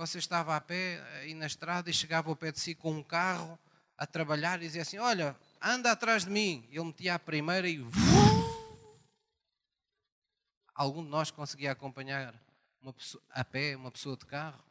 você 0.00 0.16
estava 0.18 0.56
a 0.56 0.60
pé 0.62 0.98
aí 1.18 1.34
na 1.34 1.46
estrada 1.46 1.90
e 1.90 1.92
chegava 1.92 2.30
ao 2.30 2.36
pé 2.36 2.50
de 2.50 2.58
si 2.58 2.74
com 2.74 2.90
um 2.90 3.02
carro 3.02 3.58
a 3.98 4.06
trabalhar 4.06 4.56
e 4.56 4.64
dizia 4.64 4.80
assim: 4.80 4.96
Olha, 4.96 5.36
anda 5.60 5.92
atrás 5.92 6.24
de 6.24 6.30
mim. 6.30 6.66
E 6.70 6.78
ele 6.78 6.86
metia 6.86 7.16
a 7.16 7.18
primeira 7.18 7.68
e. 7.68 7.84
Algum 10.74 11.04
de 11.04 11.10
nós 11.10 11.30
conseguia 11.30 11.72
acompanhar 11.72 12.34
uma 12.80 12.94
pessoa, 12.94 13.22
a 13.28 13.44
pé 13.44 13.76
uma 13.76 13.90
pessoa 13.90 14.16
de 14.16 14.24
carro? 14.24 14.64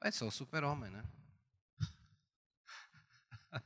É 0.00 0.10
só 0.10 0.26
o 0.26 0.30
super-homem, 0.30 0.90
não 0.90 1.00
é? 1.00 1.04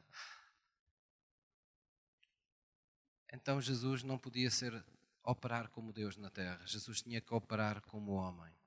Então 3.32 3.60
Jesus 3.60 4.02
não 4.02 4.18
podia 4.18 4.50
ser 4.50 4.84
operar 5.22 5.68
como 5.68 5.92
Deus 5.92 6.16
na 6.16 6.30
terra. 6.30 6.60
Jesus 6.66 7.00
tinha 7.02 7.20
que 7.20 7.32
operar 7.32 7.80
como 7.82 8.14
homem. 8.14 8.57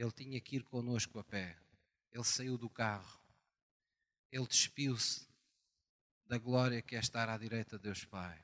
Ele 0.00 0.12
tinha 0.12 0.40
que 0.40 0.56
ir 0.56 0.62
conosco 0.62 1.18
a 1.18 1.22
pé. 1.22 1.58
Ele 2.10 2.24
saiu 2.24 2.56
do 2.56 2.70
carro. 2.70 3.20
Ele 4.32 4.46
despiu-se 4.46 5.28
da 6.26 6.38
glória 6.38 6.80
que 6.80 6.96
é 6.96 6.98
estar 6.98 7.28
à 7.28 7.36
direita 7.36 7.76
de 7.76 7.82
Deus 7.82 8.02
Pai. 8.06 8.42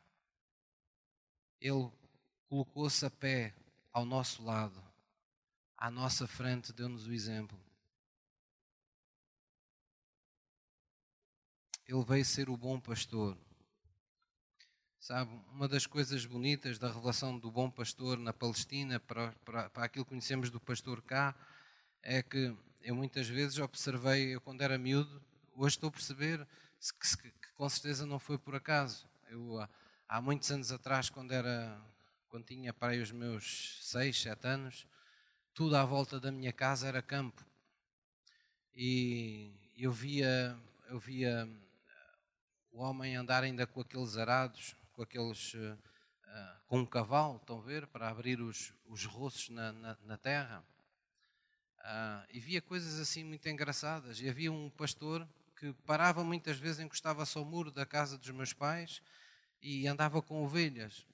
Ele 1.58 1.90
colocou-se 2.46 3.06
a 3.06 3.10
pé 3.10 3.54
ao 3.90 4.04
nosso 4.04 4.44
lado, 4.44 4.84
à 5.78 5.90
nossa 5.90 6.26
frente, 6.26 6.74
deu-nos 6.74 7.06
o 7.06 7.12
exemplo. 7.14 7.58
Ele 11.86 12.04
veio 12.04 12.24
ser 12.26 12.50
o 12.50 12.56
bom 12.56 12.78
pastor. 12.78 13.34
Sabe, 14.98 15.30
uma 15.52 15.68
das 15.68 15.86
coisas 15.86 16.26
bonitas 16.26 16.78
da 16.78 16.88
revelação 16.88 17.38
do 17.38 17.50
bom 17.50 17.70
pastor 17.70 18.18
na 18.18 18.32
Palestina, 18.32 18.98
para, 18.98 19.32
para, 19.44 19.70
para 19.70 19.84
aquilo 19.84 20.04
que 20.04 20.08
conhecemos 20.08 20.50
do 20.50 20.58
pastor 20.58 21.00
cá, 21.02 21.34
é 22.02 22.22
que 22.22 22.56
eu 22.82 22.94
muitas 22.94 23.28
vezes 23.28 23.58
observei, 23.58 24.34
eu 24.34 24.40
quando 24.40 24.62
era 24.62 24.76
miúdo, 24.78 25.22
hoje 25.54 25.76
estou 25.76 25.88
a 25.88 25.92
perceber 25.92 26.46
que, 26.80 27.16
que, 27.16 27.30
que 27.30 27.52
com 27.54 27.68
certeza 27.68 28.04
não 28.04 28.18
foi 28.18 28.38
por 28.38 28.54
acaso. 28.54 29.08
Eu, 29.28 29.64
há 30.08 30.20
muitos 30.20 30.50
anos 30.50 30.72
atrás, 30.72 31.08
quando, 31.08 31.32
era, 31.32 31.80
quando 32.28 32.44
tinha 32.44 32.72
para 32.72 32.92
aí 32.92 33.00
os 33.00 33.12
meus 33.12 33.78
6, 33.82 34.22
7 34.22 34.46
anos, 34.46 34.86
tudo 35.54 35.76
à 35.76 35.84
volta 35.84 36.18
da 36.18 36.32
minha 36.32 36.52
casa 36.52 36.88
era 36.88 37.00
campo. 37.00 37.44
E 38.74 39.54
eu 39.76 39.92
via, 39.92 40.58
eu 40.88 40.98
via 40.98 41.48
o 42.72 42.82
homem 42.82 43.16
andar 43.16 43.42
ainda 43.42 43.66
com 43.66 43.80
aqueles 43.80 44.16
arados, 44.16 44.76
com 44.96 45.02
aqueles 45.02 45.52
uh, 45.54 45.78
com 46.66 46.80
um 46.80 46.86
cavalo, 46.86 47.36
estão 47.36 47.58
a 47.58 47.62
ver, 47.62 47.86
para 47.86 48.08
abrir 48.08 48.40
os, 48.40 48.72
os 48.86 49.04
roços 49.04 49.50
na, 49.50 49.72
na, 49.72 49.96
na 50.02 50.16
terra. 50.16 50.64
Uh, 51.78 52.26
e 52.30 52.40
via 52.40 52.62
coisas 52.62 52.98
assim 52.98 53.22
muito 53.22 53.46
engraçadas. 53.48 54.20
E 54.20 54.28
havia 54.28 54.50
um 54.50 54.70
pastor 54.70 55.28
que 55.54 55.72
parava 55.84 56.24
muitas 56.24 56.58
vezes, 56.58 56.80
encostava-se 56.80 57.36
ao 57.38 57.44
muro 57.44 57.70
da 57.70 57.86
casa 57.86 58.18
dos 58.18 58.30
meus 58.30 58.52
pais 58.52 59.02
e 59.62 59.86
andava 59.86 60.20
com 60.20 60.42
ovelhas. 60.42 61.06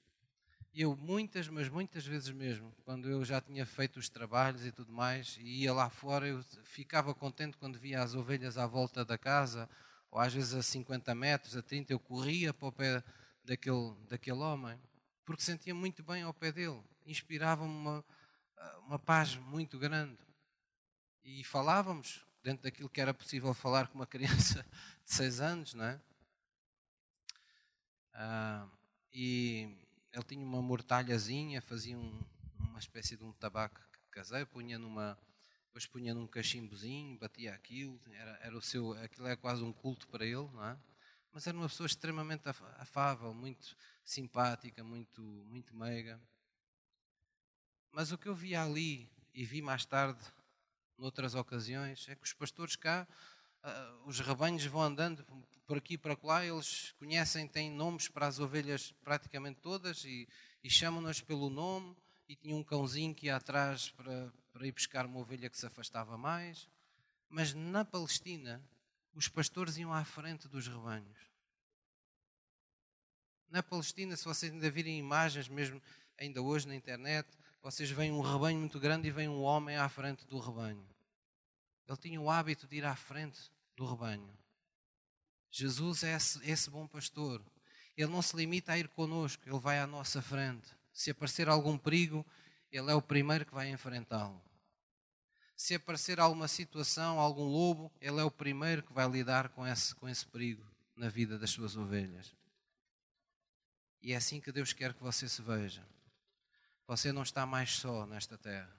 E 0.73 0.81
eu 0.81 0.95
muitas, 0.95 1.47
mas 1.47 1.69
muitas 1.69 2.05
vezes 2.05 2.31
mesmo, 2.31 2.73
quando 2.83 3.07
eu 3.07 3.23
já 3.23 3.39
tinha 3.39 3.65
feito 3.65 3.99
os 3.99 4.09
trabalhos 4.09 4.65
e 4.65 4.71
tudo 4.71 4.91
mais, 4.91 5.37
e 5.39 5.63
ia 5.63 5.73
lá 5.73 5.89
fora, 5.89 6.27
eu 6.27 6.43
ficava 6.63 7.13
contente 7.13 7.57
quando 7.57 7.77
via 7.77 8.01
as 8.01 8.15
ovelhas 8.15 8.57
à 8.57 8.65
volta 8.65 9.05
da 9.05 9.17
casa, 9.17 9.69
ou 10.09 10.19
às 10.19 10.33
vezes 10.33 10.53
a 10.55 10.63
50 10.63 11.13
metros, 11.13 11.55
a 11.55 11.61
30, 11.61 11.93
eu 11.93 11.99
corria 11.99 12.53
para 12.53 12.67
o 12.67 12.71
pé 12.71 13.03
daquele, 13.43 13.95
daquele 14.07 14.39
homem, 14.39 14.79
porque 15.25 15.41
sentia 15.41 15.73
muito 15.73 16.03
bem 16.03 16.23
ao 16.23 16.33
pé 16.33 16.51
dele, 16.51 16.81
inspirava-me 17.05 17.71
uma, 17.71 18.05
uma 18.85 18.99
paz 18.99 19.35
muito 19.35 19.77
grande. 19.77 20.17
E 21.23 21.43
falávamos 21.43 22.25
dentro 22.43 22.63
daquilo 22.63 22.89
que 22.89 22.99
era 22.99 23.13
possível 23.13 23.53
falar 23.53 23.87
com 23.87 23.95
uma 23.95 24.07
criança 24.07 24.65
de 25.05 25.13
6 25.13 25.39
anos, 25.39 25.73
não 25.73 25.85
é? 25.85 26.01
Ah, 28.13 28.67
e 29.11 29.75
ele 30.11 30.23
tinha 30.23 30.45
uma 30.45 30.61
mortalhazinha, 30.61 31.61
fazia 31.61 31.97
um, 31.97 32.21
uma 32.59 32.79
espécie 32.79 33.15
de 33.15 33.23
um 33.23 33.31
tabaco 33.33 33.81
caseiro, 34.11 34.45
punha 34.47 34.77
numa, 34.77 35.17
depois 35.65 35.87
punha 35.87 36.13
num 36.13 36.27
cachimbozinho, 36.27 37.17
batia 37.17 37.53
aquilo, 37.53 37.99
era, 38.11 38.37
era 38.41 38.57
o 38.57 38.61
seu, 38.61 38.93
aquilo 39.01 39.25
era 39.25 39.37
quase 39.37 39.63
um 39.63 39.73
culto 39.73 40.07
para 40.07 40.25
ele, 40.25 40.47
não 40.53 40.65
é? 40.65 40.77
Mas 41.33 41.47
era 41.47 41.57
uma 41.57 41.67
pessoa 41.67 41.87
extremamente 41.87 42.47
afável, 42.77 43.33
muito 43.33 43.75
simpática, 44.05 44.83
muito, 44.83 45.19
muito 45.21 45.75
meiga. 45.75 46.21
Mas 47.91 48.11
o 48.11 48.17
que 48.19 48.27
eu 48.27 48.35
vi 48.35 48.55
ali 48.55 49.09
e 49.33 49.43
vi 49.43 49.59
mais 49.59 49.83
tarde, 49.83 50.23
noutras 50.95 51.33
ocasiões, 51.33 52.07
é 52.07 52.15
que 52.15 52.23
os 52.23 52.33
pastores 52.33 52.75
cá, 52.75 53.07
uh, 53.63 54.07
os 54.07 54.19
rebanhos 54.19 54.63
vão 54.65 54.83
andando 54.83 55.25
por 55.65 55.77
aqui 55.77 55.95
e 55.95 55.97
para 55.97 56.15
lá, 56.21 56.45
eles 56.45 56.91
conhecem, 56.99 57.47
têm 57.47 57.71
nomes 57.71 58.07
para 58.07 58.27
as 58.27 58.37
ovelhas 58.37 58.91
praticamente 59.03 59.59
todas 59.59 60.03
e, 60.05 60.27
e 60.63 60.69
chamam-nas 60.69 61.19
pelo 61.19 61.49
nome. 61.49 61.95
E 62.29 62.35
tinha 62.35 62.55
um 62.55 62.63
cãozinho 62.63 63.13
que 63.13 63.25
ia 63.25 63.35
atrás 63.35 63.89
para, 63.89 64.31
para 64.51 64.67
ir 64.67 64.71
buscar 64.71 65.05
uma 65.05 65.19
ovelha 65.19 65.49
que 65.49 65.57
se 65.57 65.65
afastava 65.65 66.15
mais. 66.15 66.69
Mas 67.27 67.53
na 67.53 67.83
Palestina, 67.83 68.63
os 69.13 69.27
pastores 69.27 69.77
iam 69.77 69.93
à 69.93 70.03
frente 70.03 70.47
dos 70.47 70.67
rebanhos. 70.67 71.17
Na 73.49 73.61
Palestina, 73.61 74.15
se 74.17 74.25
vocês 74.25 74.51
ainda 74.51 74.69
virem 74.71 74.97
imagens, 74.97 75.47
mesmo 75.47 75.81
ainda 76.17 76.41
hoje 76.41 76.67
na 76.67 76.75
internet, 76.75 77.29
vocês 77.61 77.89
veem 77.91 78.11
um 78.11 78.21
rebanho 78.21 78.59
muito 78.59 78.79
grande 78.79 79.07
e 79.07 79.11
vem 79.11 79.29
um 79.29 79.41
homem 79.41 79.77
à 79.77 79.87
frente 79.87 80.25
do 80.25 80.39
rebanho. 80.39 80.85
Ele 81.87 81.97
tinha 81.97 82.19
o 82.19 82.29
hábito 82.29 82.67
de 82.67 82.77
ir 82.77 82.85
à 82.85 82.95
frente 82.95 83.39
do 83.75 83.85
rebanho. 83.85 84.37
Jesus 85.51 86.03
é 86.03 86.15
esse, 86.15 86.49
esse 86.49 86.69
bom 86.69 86.87
pastor. 86.87 87.41
Ele 87.95 88.11
não 88.11 88.23
se 88.23 88.35
limita 88.35 88.71
a 88.71 88.77
ir 88.77 88.87
conosco, 88.87 89.43
ele 89.45 89.59
vai 89.59 89.79
à 89.79 89.85
nossa 89.85 90.21
frente. 90.21 90.67
Se 90.91 91.11
aparecer 91.11 91.47
algum 91.47 91.77
perigo, 91.77 92.25
ele 92.71 92.89
é 92.89 92.95
o 92.95 93.01
primeiro 93.01 93.45
que 93.45 93.53
vai 93.53 93.69
enfrentá-lo. 93.69 94.41
Se 95.55 95.75
aparecer 95.75 96.19
alguma 96.19 96.47
situação, 96.47 97.19
algum 97.19 97.45
lobo, 97.45 97.91
ele 98.01 98.19
é 98.19 98.23
o 98.23 98.31
primeiro 98.31 98.83
que 98.83 98.93
vai 98.93 99.07
lidar 99.07 99.49
com 99.49 99.65
esse, 99.65 99.93
com 99.95 100.09
esse 100.09 100.25
perigo 100.25 100.65
na 100.95 101.09
vida 101.09 101.37
das 101.37 101.51
suas 101.51 101.75
ovelhas. 101.75 102.33
E 104.01 104.13
é 104.13 104.15
assim 104.15 104.41
que 104.41 104.51
Deus 104.51 104.73
quer 104.73 104.93
que 104.93 105.01
você 105.01 105.29
se 105.29 105.41
veja. 105.41 105.85
Você 106.87 107.11
não 107.11 107.23
está 107.23 107.45
mais 107.45 107.77
só 107.77 108.05
nesta 108.05 108.37
terra. 108.37 108.75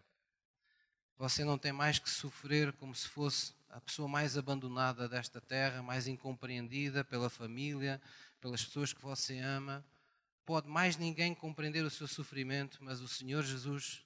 Você 1.16 1.44
não 1.44 1.56
tem 1.56 1.72
mais 1.72 1.98
que 1.98 2.10
sofrer 2.10 2.72
como 2.74 2.94
se 2.94 3.08
fosse 3.08 3.54
a 3.70 3.80
pessoa 3.80 4.06
mais 4.06 4.36
abandonada 4.36 5.08
desta 5.08 5.40
terra, 5.40 5.82
mais 5.82 6.06
incompreendida 6.06 7.02
pela 7.02 7.30
família, 7.30 8.00
pelas 8.40 8.64
pessoas 8.64 8.92
que 8.92 9.00
você 9.00 9.38
ama. 9.38 9.84
Pode 10.44 10.68
mais 10.68 10.96
ninguém 10.96 11.34
compreender 11.34 11.84
o 11.84 11.90
seu 11.90 12.06
sofrimento, 12.06 12.78
mas 12.82 13.00
o 13.00 13.08
Senhor 13.08 13.42
Jesus, 13.42 14.04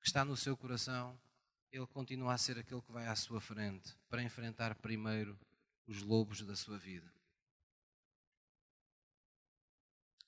que 0.00 0.08
está 0.08 0.24
no 0.24 0.36
seu 0.36 0.56
coração, 0.56 1.16
ele 1.72 1.86
continua 1.86 2.34
a 2.34 2.38
ser 2.38 2.58
aquele 2.58 2.82
que 2.82 2.92
vai 2.92 3.06
à 3.06 3.16
sua 3.16 3.40
frente 3.40 3.96
para 4.10 4.22
enfrentar 4.22 4.74
primeiro 4.74 5.38
os 5.86 6.02
lobos 6.02 6.42
da 6.42 6.54
sua 6.54 6.76
vida. 6.76 7.10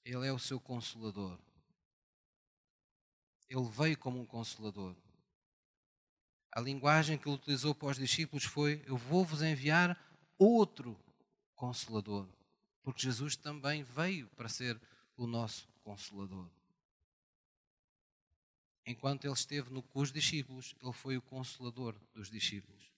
Ele 0.02 0.26
é 0.26 0.32
o 0.32 0.38
seu 0.38 0.58
consolador. 0.58 1.38
Ele 3.48 3.68
veio 3.68 3.98
como 3.98 4.18
um 4.18 4.26
consolador. 4.26 4.96
A 6.50 6.60
linguagem 6.60 7.18
que 7.18 7.28
ele 7.28 7.36
utilizou 7.36 7.74
para 7.74 7.88
os 7.88 7.98
discípulos 7.98 8.44
foi: 8.44 8.82
Eu 8.86 8.96
vou-vos 8.96 9.42
enviar 9.42 9.98
outro 10.38 10.98
consolador. 11.54 12.26
Porque 12.82 13.02
Jesus 13.02 13.36
também 13.36 13.82
veio 13.82 14.28
para 14.30 14.48
ser 14.48 14.80
o 15.16 15.26
nosso 15.26 15.68
consolador. 15.82 16.48
Enquanto 18.86 19.24
ele 19.24 19.32
esteve 19.32 19.72
no, 19.72 19.82
com 19.82 20.00
os 20.00 20.12
discípulos, 20.12 20.74
ele 20.82 20.92
foi 20.92 21.16
o 21.16 21.22
consolador 21.22 21.94
dos 22.14 22.30
discípulos. 22.30 22.90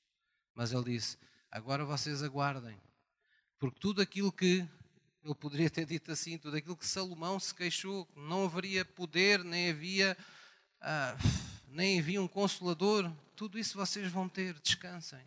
Mas 0.54 0.72
ele 0.72 0.84
disse: 0.84 1.16
Agora 1.50 1.84
vocês 1.84 2.22
aguardem, 2.22 2.76
porque 3.58 3.78
tudo 3.78 4.02
aquilo 4.02 4.32
que 4.32 4.66
ele 5.24 5.34
poderia 5.34 5.70
ter 5.70 5.84
dito 5.86 6.10
assim, 6.12 6.38
tudo 6.38 6.56
aquilo 6.56 6.76
que 6.76 6.86
Salomão 6.86 7.38
se 7.38 7.54
queixou, 7.54 8.06
não 8.14 8.44
haveria 8.44 8.84
poder, 8.84 9.42
nem 9.44 9.70
havia, 9.70 10.16
ah, 10.80 11.16
nem 11.68 11.98
havia 11.98 12.22
um 12.22 12.28
consolador, 12.28 13.12
tudo 13.34 13.58
isso 13.58 13.76
vocês 13.76 14.10
vão 14.10 14.28
ter, 14.28 14.54
descansem. 14.60 15.20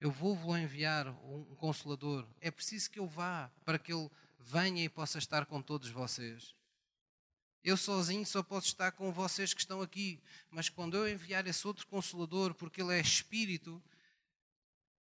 Eu 0.00 0.10
vou-vos 0.10 0.58
enviar 0.58 1.06
um 1.08 1.44
consolador. 1.56 2.26
É 2.40 2.50
preciso 2.50 2.90
que 2.90 2.98
eu 2.98 3.06
vá 3.06 3.48
para 3.64 3.78
que 3.78 3.92
ele 3.92 4.10
venha 4.40 4.82
e 4.82 4.88
possa 4.88 5.18
estar 5.18 5.46
com 5.46 5.62
todos 5.62 5.88
vocês. 5.90 6.54
Eu 7.64 7.76
sozinho 7.76 8.26
só 8.26 8.42
posso 8.42 8.66
estar 8.66 8.90
com 8.92 9.12
vocês 9.12 9.54
que 9.54 9.60
estão 9.60 9.80
aqui, 9.80 10.20
mas 10.50 10.68
quando 10.68 10.96
eu 10.96 11.08
enviar 11.08 11.46
esse 11.46 11.64
outro 11.66 11.86
consolador, 11.86 12.54
porque 12.54 12.82
ele 12.82 12.92
é 12.92 13.00
espírito, 13.00 13.80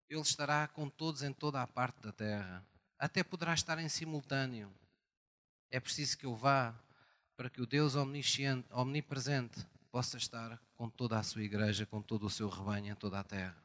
ele 0.10 0.22
estará 0.22 0.68
com 0.68 0.90
todos 0.90 1.22
em 1.22 1.32
toda 1.32 1.62
a 1.62 1.68
parte 1.68 2.02
da 2.02 2.12
terra. 2.12 2.66
Até 2.98 3.24
poderá 3.24 3.54
estar 3.54 3.78
em 3.78 3.88
simultâneo. 3.88 4.74
É 5.70 5.80
preciso 5.80 6.18
que 6.18 6.26
eu 6.26 6.36
vá 6.36 6.74
para 7.36 7.50
que 7.50 7.62
o 7.62 7.68
Deus 7.68 7.94
omnipresente 7.96 9.64
possa 9.92 10.18
estar 10.18 10.60
com 10.76 10.90
toda 10.90 11.20
a 11.20 11.24
sua 11.24 11.44
igreja, 11.44 11.86
com 11.86 12.02
todo 12.02 12.26
o 12.26 12.30
seu 12.30 12.50
rebanho 12.50 12.92
em 12.92 12.96
toda 12.96 13.20
a 13.20 13.24
terra. 13.24 13.62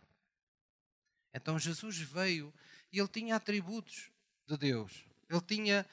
Então 1.33 1.59
Jesus 1.59 1.97
veio 1.99 2.53
e 2.93 2.99
ele 2.99 3.09
tinha 3.09 3.37
atributos 3.37 4.11
de 4.47 4.57
Deus. 4.59 5.05
Ele 5.31 5.41
tinha 5.41 5.87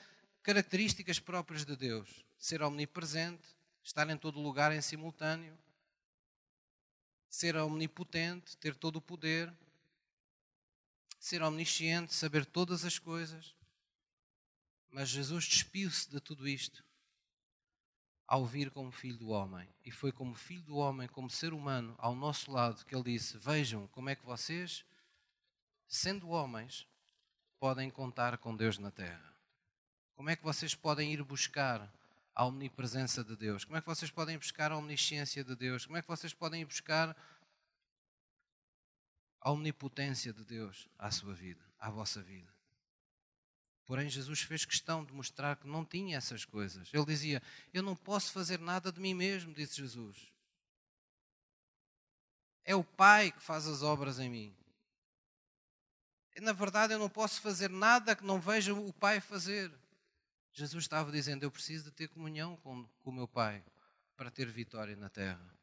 características 0.44 1.20
próprias 1.20 1.64
de 1.64 1.78
Deus. 1.78 2.26
Ser 2.40 2.64
omnipresente, 2.64 3.48
estar 3.84 4.10
em 4.10 4.18
todo 4.18 4.42
lugar 4.42 4.72
em 4.72 4.82
simultâneo, 4.82 5.56
ser 7.30 7.56
omnipotente, 7.58 8.58
ter 8.58 8.74
todo 8.76 8.96
o 8.96 9.02
poder, 9.02 9.54
ser 11.20 11.44
omnisciente, 11.44 12.16
saber 12.16 12.46
todas 12.46 12.84
as 12.84 12.98
coisas. 12.98 13.54
Mas 14.90 15.10
Jesus 15.10 15.46
despiu-se 15.46 16.10
de 16.10 16.20
tudo 16.20 16.48
isto 16.48 16.84
ao 18.26 18.46
vir 18.46 18.70
como 18.70 18.92
filho 18.92 19.18
do 19.18 19.30
homem. 19.30 19.68
E 19.84 19.92
foi 19.92 20.12
como 20.12 20.36
filho 20.36 20.62
do 20.62 20.78
homem, 20.78 21.08
como 21.08 21.30
ser 21.30 21.52
humano, 21.54 21.96
ao 21.98 22.16
nosso 22.16 22.52
lado, 22.52 22.86
que 22.86 22.96
ele 22.96 23.04
disse: 23.04 23.38
Vejam 23.38 23.88
como 23.88 24.10
é 24.10 24.16
que 24.16 24.26
vocês, 24.26 24.86
sendo 25.88 26.30
homens, 26.30 26.88
podem 27.60 27.90
contar 27.90 28.38
com 28.38 28.56
Deus 28.56 28.78
na 28.78 28.92
terra. 28.92 29.36
Como 30.16 30.30
é 30.30 30.36
que 30.36 30.44
vocês 30.44 30.76
podem 30.76 31.12
ir 31.12 31.24
buscar 31.24 31.92
a 32.40 32.46
omnipresença 32.46 33.22
de 33.22 33.36
Deus? 33.36 33.66
Como 33.66 33.76
é 33.76 33.82
que 33.82 33.88
vocês 33.88 34.10
podem 34.10 34.38
buscar 34.38 34.72
a 34.72 34.78
omnisciência 34.78 35.44
de 35.44 35.54
Deus? 35.58 35.86
Como 35.86 35.98
é 35.98 36.02
que 36.02 36.08
vocês 36.08 36.34
podem 36.34 36.66
buscar 36.66 37.14
a 39.42 39.52
omnipotência 39.52 40.32
de 40.32 40.46
Deus 40.46 40.88
à 40.98 41.12
sua 41.12 41.34
vida, 41.34 41.62
à 41.78 41.90
vossa 41.90 42.22
vida? 42.22 42.50
Porém, 43.86 44.10
Jesus 44.10 44.40
fez 44.40 44.64
questão 44.64 45.04
de 45.04 45.12
mostrar 45.12 45.58
que 45.58 45.68
não 45.68 45.84
tinha 45.84 46.16
essas 46.16 46.46
coisas. 46.46 46.90
Ele 46.94 47.04
dizia: 47.04 47.44
Eu 47.74 47.84
não 47.84 47.94
posso 47.94 48.32
fazer 48.32 48.58
nada 48.58 48.90
de 48.90 49.02
mim 49.02 49.14
mesmo, 49.14 49.54
disse 49.54 49.76
Jesus. 49.76 50.32
É 52.64 52.74
o 52.74 52.86
Pai 52.86 53.34
que 53.34 53.42
faz 53.42 53.68
as 53.68 53.84
obras 53.84 54.18
em 54.18 54.30
mim. 54.30 54.56
Na 56.38 56.54
verdade, 56.54 56.94
eu 56.94 57.00
não 57.00 57.10
posso 57.10 57.42
fazer 57.42 57.70
nada 57.70 58.16
que 58.16 58.24
não 58.24 58.40
veja 58.40 58.74
o 58.74 58.94
Pai 58.94 59.20
fazer. 59.20 59.70
Jesus 60.60 60.84
estava 60.84 61.10
dizendo: 61.10 61.44
Eu 61.44 61.52
preciso 61.52 61.86
de 61.86 61.92
ter 61.92 62.10
comunhão 62.10 62.58
com, 62.58 62.86
com 63.02 63.10
o 63.10 63.14
meu 63.14 63.28
Pai 63.28 63.64
para 64.18 64.30
ter 64.30 64.50
vitória 64.52 64.96
na 64.98 65.10
terra. 65.10 65.58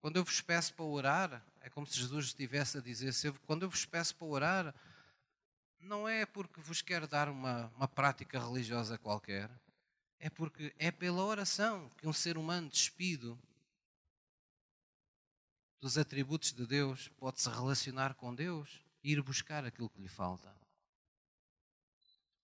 Quando 0.00 0.16
eu 0.16 0.24
vos 0.24 0.42
peço 0.42 0.74
para 0.74 0.84
orar, 0.84 1.46
é 1.62 1.70
como 1.70 1.86
se 1.86 1.98
Jesus 1.98 2.26
estivesse 2.26 2.76
a 2.76 2.80
dizer: 2.82 3.14
Quando 3.46 3.62
eu 3.62 3.70
vos 3.70 3.86
peço 3.86 4.14
para 4.16 4.26
orar, 4.26 4.74
não 5.80 6.06
é 6.06 6.26
porque 6.26 6.60
vos 6.60 6.82
quero 6.82 7.08
dar 7.08 7.28
uma, 7.30 7.72
uma 7.74 7.88
prática 7.88 8.38
religiosa 8.38 8.98
qualquer, 8.98 9.50
é 10.18 10.28
porque 10.28 10.74
é 10.78 10.90
pela 10.90 11.24
oração 11.24 11.88
que 11.96 12.06
um 12.06 12.12
ser 12.12 12.36
humano 12.36 12.68
despido 12.68 13.38
dos 15.80 15.96
atributos 15.96 16.52
de 16.52 16.66
Deus 16.66 17.08
pode 17.16 17.40
se 17.40 17.48
relacionar 17.48 18.12
com 18.14 18.34
Deus 18.34 18.84
e 19.02 19.12
ir 19.12 19.22
buscar 19.22 19.64
aquilo 19.64 19.88
que 19.88 20.02
lhe 20.02 20.08
falta. 20.08 20.57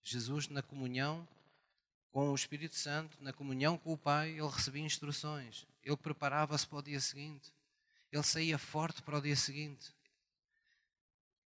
Jesus, 0.07 0.47
na 0.49 0.61
comunhão, 0.61 1.27
com 2.11 2.31
o 2.31 2.35
Espírito 2.35 2.75
Santo, 2.75 3.17
na 3.19 3.33
comunhão 3.33 3.75
com 3.75 3.91
o 3.91 3.97
Pai, 3.97 4.29
ele 4.29 4.47
recebia 4.47 4.83
instruções. 4.83 5.65
Ele 5.83 5.97
preparava-se 5.97 6.65
para 6.67 6.77
o 6.77 6.83
dia 6.83 6.99
seguinte. 6.99 7.51
Ele 8.11 8.21
saía 8.21 8.59
forte 8.59 9.01
para 9.01 9.17
o 9.17 9.21
dia 9.21 9.35
seguinte. 9.35 9.91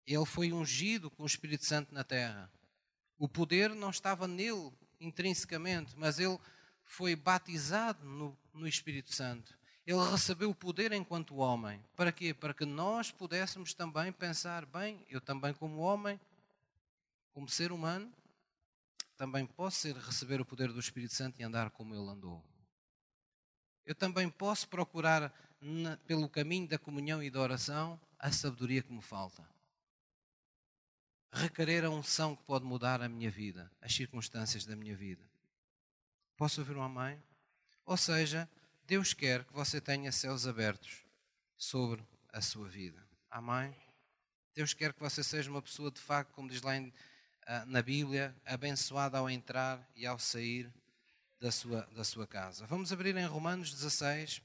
Ele 0.07 0.25
foi 0.25 0.53
ungido 0.53 1.11
com 1.11 1.23
o 1.23 1.25
Espírito 1.25 1.65
Santo 1.65 1.93
na 1.93 2.03
terra. 2.03 2.49
O 3.19 3.27
poder 3.27 3.75
não 3.75 3.89
estava 3.89 4.25
nele 4.25 4.71
intrinsecamente, 5.01 5.93
mas 5.97 6.17
ele 6.17 6.39
foi 6.85 7.13
batizado 7.13 8.05
no, 8.05 8.37
no 8.53 8.67
Espírito 8.67 9.13
Santo. 9.13 9.53
Ele 9.85 9.99
recebeu 10.09 10.49
o 10.49 10.55
poder 10.55 10.93
enquanto 10.93 11.35
homem. 11.35 11.83
Para 11.93 12.11
quê? 12.11 12.33
Para 12.33 12.53
que 12.53 12.65
nós 12.65 13.11
pudéssemos 13.11 13.73
também 13.73 14.13
pensar, 14.13 14.65
bem, 14.65 15.05
eu 15.09 15.19
também 15.19 15.53
como 15.53 15.81
homem, 15.81 16.19
como 17.33 17.49
ser 17.49 17.71
humano, 17.73 18.11
também 19.15 19.45
posso 19.45 19.91
receber 19.93 20.41
o 20.41 20.45
poder 20.45 20.71
do 20.71 20.79
Espírito 20.79 21.13
Santo 21.13 21.39
e 21.39 21.43
andar 21.43 21.69
como 21.71 21.93
ele 21.95 22.09
andou. 22.09 22.43
Eu 23.85 23.95
também 23.95 24.29
posso 24.29 24.67
procurar 24.67 25.33
pelo 26.05 26.29
caminho 26.29 26.67
da 26.67 26.77
comunhão 26.77 27.23
e 27.23 27.29
da 27.29 27.39
oração 27.39 27.99
a 28.19 28.31
sabedoria 28.31 28.81
que 28.81 28.91
me 28.91 29.01
falta. 29.01 29.47
Requerer 31.31 31.83
a 31.85 31.89
unção 31.89 32.35
que 32.35 32.43
pode 32.43 32.65
mudar 32.65 33.01
a 33.01 33.09
minha 33.09 33.29
vida, 33.29 33.71
as 33.81 33.93
circunstâncias 33.93 34.65
da 34.65 34.75
minha 34.75 34.95
vida. 34.95 35.23
Posso 36.37 36.61
ouvir 36.61 36.75
uma 36.75 36.89
mãe? 36.89 37.21
Ou 37.85 37.97
seja, 37.97 38.49
Deus 38.85 39.13
quer 39.13 39.43
que 39.43 39.53
você 39.53 39.79
tenha 39.79 40.11
céus 40.11 40.47
abertos 40.47 41.03
sobre 41.57 42.05
a 42.31 42.41
sua 42.41 42.67
vida. 42.67 43.05
Amém? 43.29 43.75
Deus 44.53 44.73
quer 44.73 44.93
que 44.93 44.99
você 44.99 45.23
seja 45.23 45.49
uma 45.49 45.61
pessoa 45.61 45.91
de 45.91 45.99
facto, 45.99 46.31
como 46.31 46.49
diz 46.49 46.61
lá 46.61 46.77
em, 46.77 46.93
na 47.67 47.81
Bíblia, 47.81 48.35
abençoada 48.45 49.17
ao 49.17 49.29
entrar 49.29 49.87
e 49.95 50.05
ao 50.05 50.17
sair 50.17 50.71
da 51.39 51.51
sua, 51.51 51.81
da 51.95 52.03
sua 52.03 52.25
casa. 52.25 52.65
Vamos 52.65 52.91
abrir 52.91 53.15
em 53.15 53.25
Romanos 53.25 53.71
16, 53.71 54.41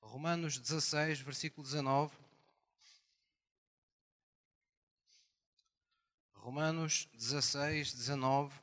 Romanos 0.00 0.58
16, 0.58 1.20
versículo 1.20 1.64
19. 1.64 2.16
Romanos 6.34 7.08
16, 7.14 7.94
19. 7.94 8.54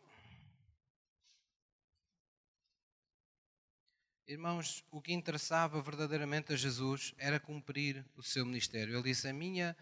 Irmãos, 4.27 4.85
o 4.89 5.01
que 5.01 5.11
interessava 5.11 5.81
verdadeiramente 5.81 6.53
a 6.53 6.55
Jesus 6.55 7.13
era 7.17 7.37
cumprir 7.37 8.05
o 8.15 8.23
seu 8.23 8.45
ministério. 8.45 8.93
Ele 8.93 9.03
disse: 9.03 9.27
A 9.27 9.33
minha, 9.33 9.75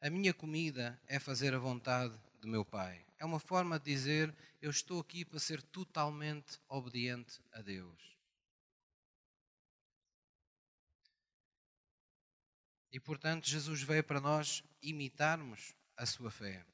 a 0.00 0.10
minha 0.10 0.34
comida 0.34 1.00
é 1.06 1.20
fazer 1.20 1.54
a 1.54 1.58
vontade 1.58 2.18
do 2.40 2.48
meu 2.48 2.64
Pai. 2.64 3.04
É 3.22 3.24
uma 3.24 3.38
forma 3.38 3.78
de 3.78 3.84
dizer: 3.84 4.36
Eu 4.60 4.68
estou 4.68 4.98
aqui 4.98 5.24
para 5.24 5.38
ser 5.38 5.62
totalmente 5.62 6.58
obediente 6.66 7.40
a 7.52 7.62
Deus. 7.62 8.18
E 12.90 12.98
portanto, 12.98 13.48
Jesus 13.48 13.80
veio 13.80 14.02
para 14.02 14.20
nós 14.20 14.64
imitarmos 14.82 15.72
a 15.96 16.04
sua 16.04 16.32
fé. 16.32 16.66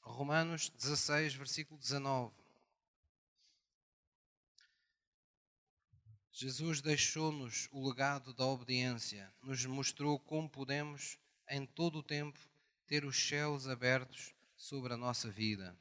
Romanos 0.00 0.70
16, 0.70 1.34
versículo 1.34 1.78
19. 1.78 2.34
Jesus 6.32 6.80
deixou-nos 6.80 7.68
o 7.72 7.86
legado 7.86 8.32
da 8.32 8.46
obediência, 8.46 9.30
nos 9.42 9.66
mostrou 9.66 10.18
como 10.18 10.48
podemos, 10.48 11.18
em 11.46 11.66
todo 11.66 11.98
o 11.98 12.02
tempo, 12.02 12.38
ter 12.86 13.04
os 13.04 13.18
céus 13.18 13.68
abertos 13.68 14.37
sobre 14.58 14.92
a 14.92 14.96
nossa 14.96 15.30
vida, 15.30 15.74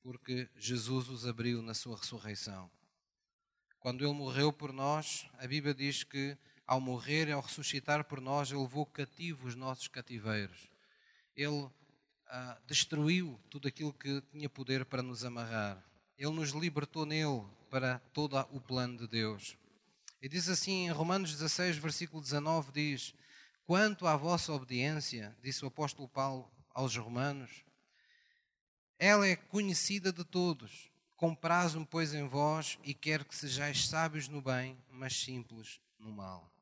porque 0.00 0.48
Jesus 0.56 1.08
os 1.08 1.26
abriu 1.26 1.60
na 1.60 1.74
sua 1.74 1.96
ressurreição. 1.98 2.70
Quando 3.80 4.04
ele 4.04 4.14
morreu 4.14 4.52
por 4.52 4.72
nós, 4.72 5.26
a 5.34 5.46
Bíblia 5.46 5.74
diz 5.74 6.04
que, 6.04 6.38
ao 6.64 6.80
morrer 6.80 7.28
e 7.28 7.32
ao 7.32 7.40
ressuscitar 7.40 8.04
por 8.04 8.20
nós, 8.20 8.50
ele 8.50 8.60
levou 8.60 8.86
cativo 8.86 9.48
os 9.48 9.56
nossos 9.56 9.88
cativeiros. 9.88 10.70
Ele 11.36 11.68
ah, 12.28 12.58
destruiu 12.66 13.38
tudo 13.50 13.66
aquilo 13.66 13.92
que 13.92 14.20
tinha 14.30 14.48
poder 14.48 14.84
para 14.84 15.02
nos 15.02 15.24
amarrar. 15.24 15.84
Ele 16.16 16.32
nos 16.32 16.50
libertou 16.50 17.04
nele 17.04 17.44
para 17.68 17.98
todo 18.12 18.38
o 18.52 18.60
plano 18.60 18.96
de 18.96 19.08
Deus. 19.08 19.56
E 20.22 20.28
diz 20.28 20.48
assim 20.48 20.86
em 20.86 20.90
Romanos 20.90 21.32
16, 21.32 21.76
versículo 21.76 22.22
19: 22.22 22.72
diz: 22.72 23.14
Quanto 23.64 24.06
à 24.06 24.16
vossa 24.16 24.52
obediência, 24.52 25.36
disse 25.42 25.64
o 25.64 25.68
apóstolo 25.68 26.08
Paulo 26.08 26.50
aos 26.74 26.96
Romanos, 26.96 27.64
ela 28.98 29.26
é 29.26 29.36
conhecida 29.36 30.12
de 30.12 30.24
todos. 30.24 30.90
Compraz-me, 31.16 31.84
pois, 31.86 32.14
em 32.14 32.26
vós 32.26 32.78
e 32.82 32.94
quero 32.94 33.24
que 33.24 33.34
sejais 33.34 33.86
sábios 33.86 34.28
no 34.28 34.40
bem, 34.40 34.76
mas 34.90 35.16
simples 35.16 35.80
no 35.98 36.12
mal. 36.12 36.52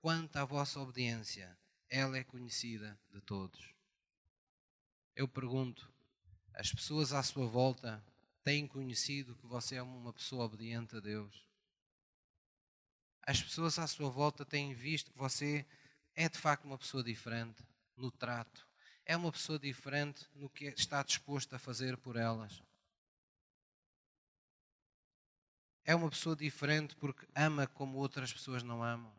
Quanto 0.00 0.36
à 0.36 0.44
vossa 0.44 0.80
obediência, 0.80 1.56
ela 1.90 2.16
é 2.16 2.24
conhecida 2.24 2.98
de 3.12 3.20
todos. 3.20 3.74
Eu 5.14 5.28
pergunto: 5.28 5.90
as 6.54 6.72
pessoas 6.72 7.12
à 7.12 7.22
sua 7.22 7.46
volta 7.46 8.02
têm 8.44 8.66
conhecido 8.66 9.34
que 9.36 9.46
você 9.46 9.76
é 9.76 9.82
uma 9.82 10.12
pessoa 10.12 10.44
obediente 10.44 10.96
a 10.96 11.00
Deus? 11.00 11.48
as 13.28 13.42
pessoas 13.42 13.78
à 13.78 13.86
sua 13.86 14.08
volta 14.08 14.42
têm 14.42 14.72
visto 14.72 15.12
que 15.12 15.18
você 15.18 15.66
é 16.14 16.30
de 16.30 16.38
facto 16.38 16.64
uma 16.64 16.78
pessoa 16.78 17.04
diferente 17.04 17.62
no 17.94 18.10
trato, 18.10 18.66
é 19.08 19.16
uma 19.16 19.32
pessoa 19.32 19.58
diferente 19.58 20.28
no 20.34 20.50
que 20.50 20.66
está 20.66 21.02
disposto 21.02 21.54
a 21.56 21.58
fazer 21.58 21.96
por 21.96 22.14
elas. 22.14 22.62
É 25.82 25.94
uma 25.94 26.10
pessoa 26.10 26.36
diferente 26.36 26.94
porque 26.94 27.26
ama 27.34 27.66
como 27.66 27.96
outras 27.96 28.30
pessoas 28.30 28.62
não 28.62 28.84
amam. 28.84 29.10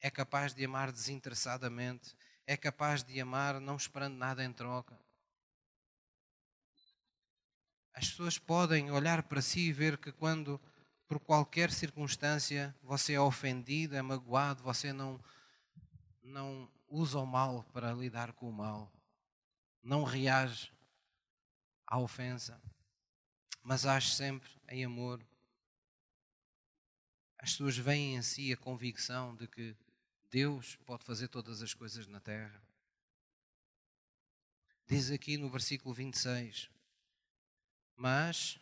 É 0.00 0.08
capaz 0.08 0.54
de 0.54 0.64
amar 0.64 0.92
desinteressadamente. 0.92 2.16
É 2.46 2.56
capaz 2.56 3.02
de 3.02 3.20
amar 3.20 3.60
não 3.60 3.74
esperando 3.74 4.14
nada 4.14 4.44
em 4.44 4.52
troca. 4.52 4.96
As 7.92 8.08
pessoas 8.08 8.38
podem 8.38 8.92
olhar 8.92 9.24
para 9.24 9.42
si 9.42 9.62
e 9.62 9.72
ver 9.72 9.98
que 9.98 10.12
quando 10.12 10.60
por 11.08 11.18
qualquer 11.18 11.72
circunstância, 11.72 12.72
você 12.84 13.14
é 13.14 13.20
ofendido, 13.20 13.96
é 13.96 14.02
magoado, 14.02 14.62
você 14.62 14.92
não, 14.92 15.18
não 16.22 16.70
usa 16.88 17.18
o 17.18 17.26
mal 17.26 17.64
para 17.72 17.92
lidar 17.92 18.32
com 18.32 18.48
o 18.48 18.52
mal, 18.52 18.92
não 19.82 20.04
reage 20.04 20.72
à 21.86 21.98
ofensa, 21.98 22.60
mas 23.62 23.86
age 23.86 24.14
sempre 24.14 24.48
em 24.68 24.84
amor. 24.84 25.24
As 27.38 27.52
pessoas 27.52 27.76
veem 27.76 28.16
em 28.16 28.22
si 28.22 28.52
a 28.52 28.56
convicção 28.56 29.34
de 29.34 29.46
que 29.46 29.76
Deus 30.30 30.76
pode 30.84 31.04
fazer 31.04 31.28
todas 31.28 31.62
as 31.62 31.72
coisas 31.74 32.06
na 32.06 32.20
terra. 32.20 32.62
Diz 34.88 35.10
aqui 35.10 35.36
no 35.36 35.50
versículo 35.50 35.94
26: 35.94 36.70
Mas 37.96 38.58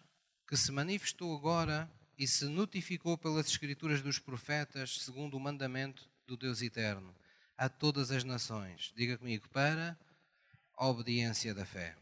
que 0.46 0.56
se 0.56 0.72
manifestou 0.72 1.36
agora 1.36 1.90
e 2.16 2.26
se 2.26 2.46
notificou 2.46 3.18
pelas 3.18 3.46
escrituras 3.46 4.00
dos 4.00 4.18
profetas, 4.18 5.00
segundo 5.00 5.36
o 5.36 5.40
mandamento 5.40 6.08
do 6.26 6.36
Deus 6.36 6.62
eterno, 6.62 7.14
a 7.56 7.68
todas 7.68 8.10
as 8.10 8.24
nações. 8.24 8.92
Diga 8.96 9.18
comigo, 9.18 9.48
para 9.48 9.98
a 10.76 10.86
obediência 10.86 11.54
da 11.54 11.64
fé. 11.64 11.96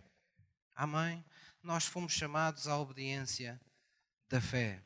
Amém? 0.74 1.24
Nós 1.62 1.84
fomos 1.84 2.12
chamados 2.12 2.66
à 2.66 2.76
obediência 2.78 3.60
da 4.28 4.40
fé. 4.40 4.82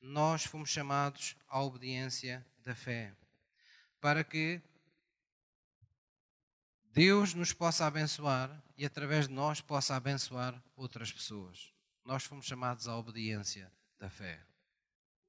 Nós 0.00 0.44
fomos 0.44 0.68
chamados 0.68 1.36
à 1.48 1.60
obediência 1.62 2.44
da 2.64 2.74
fé. 2.74 3.14
Para 4.00 4.22
que 4.22 4.60
Deus 6.92 7.34
nos 7.34 7.52
possa 7.52 7.86
abençoar 7.86 8.62
e 8.76 8.84
através 8.84 9.28
de 9.28 9.34
nós 9.34 9.60
possa 9.60 9.96
abençoar 9.96 10.62
outras 10.76 11.10
pessoas. 11.10 11.72
Nós 12.04 12.24
fomos 12.24 12.46
chamados 12.46 12.86
à 12.86 12.96
obediência 12.96 13.72
da 13.98 14.10
fé. 14.10 14.40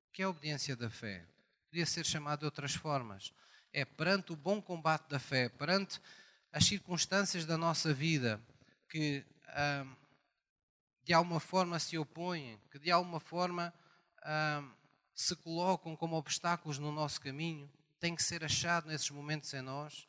O 0.10 0.12
que 0.12 0.22
é 0.22 0.26
a 0.26 0.30
obediência 0.30 0.76
da 0.76 0.90
fé? 0.90 1.26
Podia 1.70 1.86
ser 1.86 2.06
chamado 2.06 2.40
de 2.40 2.46
outras 2.46 2.76
formas. 2.76 3.34
É 3.76 3.84
perante 3.84 4.32
o 4.32 4.38
bom 4.38 4.62
combate 4.62 5.10
da 5.10 5.20
fé, 5.20 5.50
perante 5.50 6.00
as 6.50 6.66
circunstâncias 6.66 7.46
da 7.46 7.58
nossa 7.58 7.94
vida 7.94 8.42
que 8.88 9.26
ah, 9.48 9.86
de 11.04 11.14
alguma 11.14 11.42
forma 11.42 11.78
se 11.78 11.98
opõem, 11.98 12.58
que 12.72 12.80
de 12.80 12.90
alguma 12.90 13.20
forma 13.20 13.74
ah, 14.24 14.64
se 15.14 15.36
colocam 15.36 15.94
como 15.94 16.16
obstáculos 16.16 16.80
no 16.80 16.90
nosso 16.90 17.20
caminho, 17.20 17.70
tem 18.00 18.16
que 18.16 18.24
ser 18.24 18.46
achado 18.46 18.88
nesses 18.88 19.10
momentos 19.10 19.54
em 19.54 19.62
nós 19.62 20.08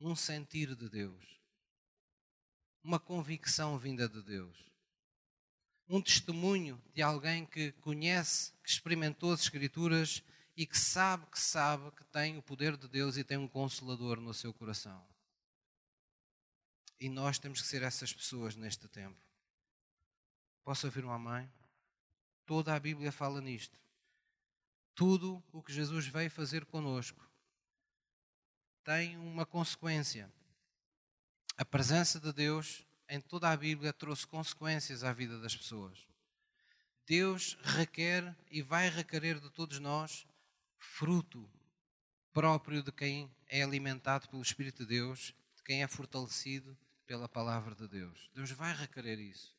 um 0.00 0.16
sentir 0.16 0.74
de 0.74 0.88
Deus, 0.88 1.38
uma 2.82 2.98
convicção 2.98 3.76
vinda 3.76 4.08
de 4.08 4.22
Deus 4.22 4.74
um 5.88 6.00
testemunho 6.00 6.80
de 6.94 7.02
alguém 7.02 7.44
que 7.44 7.72
conhece, 7.72 8.52
que 8.62 8.70
experimentou 8.70 9.32
as 9.32 9.40
Escrituras 9.40 10.22
e 10.56 10.66
que 10.66 10.78
sabe 10.78 11.26
que 11.26 11.38
sabe 11.38 11.90
que 11.92 12.04
tem 12.04 12.38
o 12.38 12.42
poder 12.42 12.76
de 12.76 12.88
Deus 12.88 13.16
e 13.16 13.24
tem 13.24 13.36
um 13.36 13.48
consolador 13.48 14.20
no 14.20 14.32
seu 14.32 14.52
coração. 14.52 15.04
E 17.00 17.08
nós 17.08 17.38
temos 17.38 17.60
que 17.60 17.66
ser 17.66 17.82
essas 17.82 18.12
pessoas 18.12 18.54
neste 18.54 18.88
tempo. 18.88 19.18
Posso 20.62 20.86
ouvir 20.86 21.04
uma 21.04 21.18
mãe? 21.18 21.50
Toda 22.46 22.74
a 22.74 22.80
Bíblia 22.80 23.10
fala 23.10 23.40
nisto. 23.40 23.78
Tudo 24.94 25.42
o 25.52 25.62
que 25.62 25.72
Jesus 25.72 26.06
veio 26.06 26.30
fazer 26.30 26.64
conosco 26.64 27.20
tem 28.84 29.16
uma 29.16 29.44
consequência. 29.44 30.32
A 31.56 31.64
presença 31.64 32.20
de 32.20 32.32
Deus 32.32 32.84
em 33.08 33.20
toda 33.20 33.50
a 33.50 33.56
Bíblia 33.56 33.92
trouxe 33.92 34.26
consequências 34.26 35.02
à 35.02 35.12
vida 35.12 35.38
das 35.40 35.56
pessoas. 35.56 36.06
Deus 37.06 37.58
requer 37.62 38.34
e 38.50 38.62
vai 38.62 38.88
requerer 38.88 39.40
de 39.40 39.50
todos 39.50 39.78
nós 39.78 40.26
fruto 40.92 41.48
próprio 42.32 42.82
de 42.82 42.92
quem 42.92 43.30
é 43.48 43.62
alimentado 43.62 44.28
pelo 44.28 44.42
Espírito 44.42 44.84
de 44.84 44.96
Deus, 44.96 45.34
de 45.56 45.62
quem 45.62 45.82
é 45.82 45.88
fortalecido 45.88 46.76
pela 47.06 47.28
palavra 47.28 47.74
de 47.74 47.88
Deus. 47.88 48.30
Deus 48.34 48.50
vai 48.50 48.74
requerer 48.74 49.18
isso. 49.18 49.54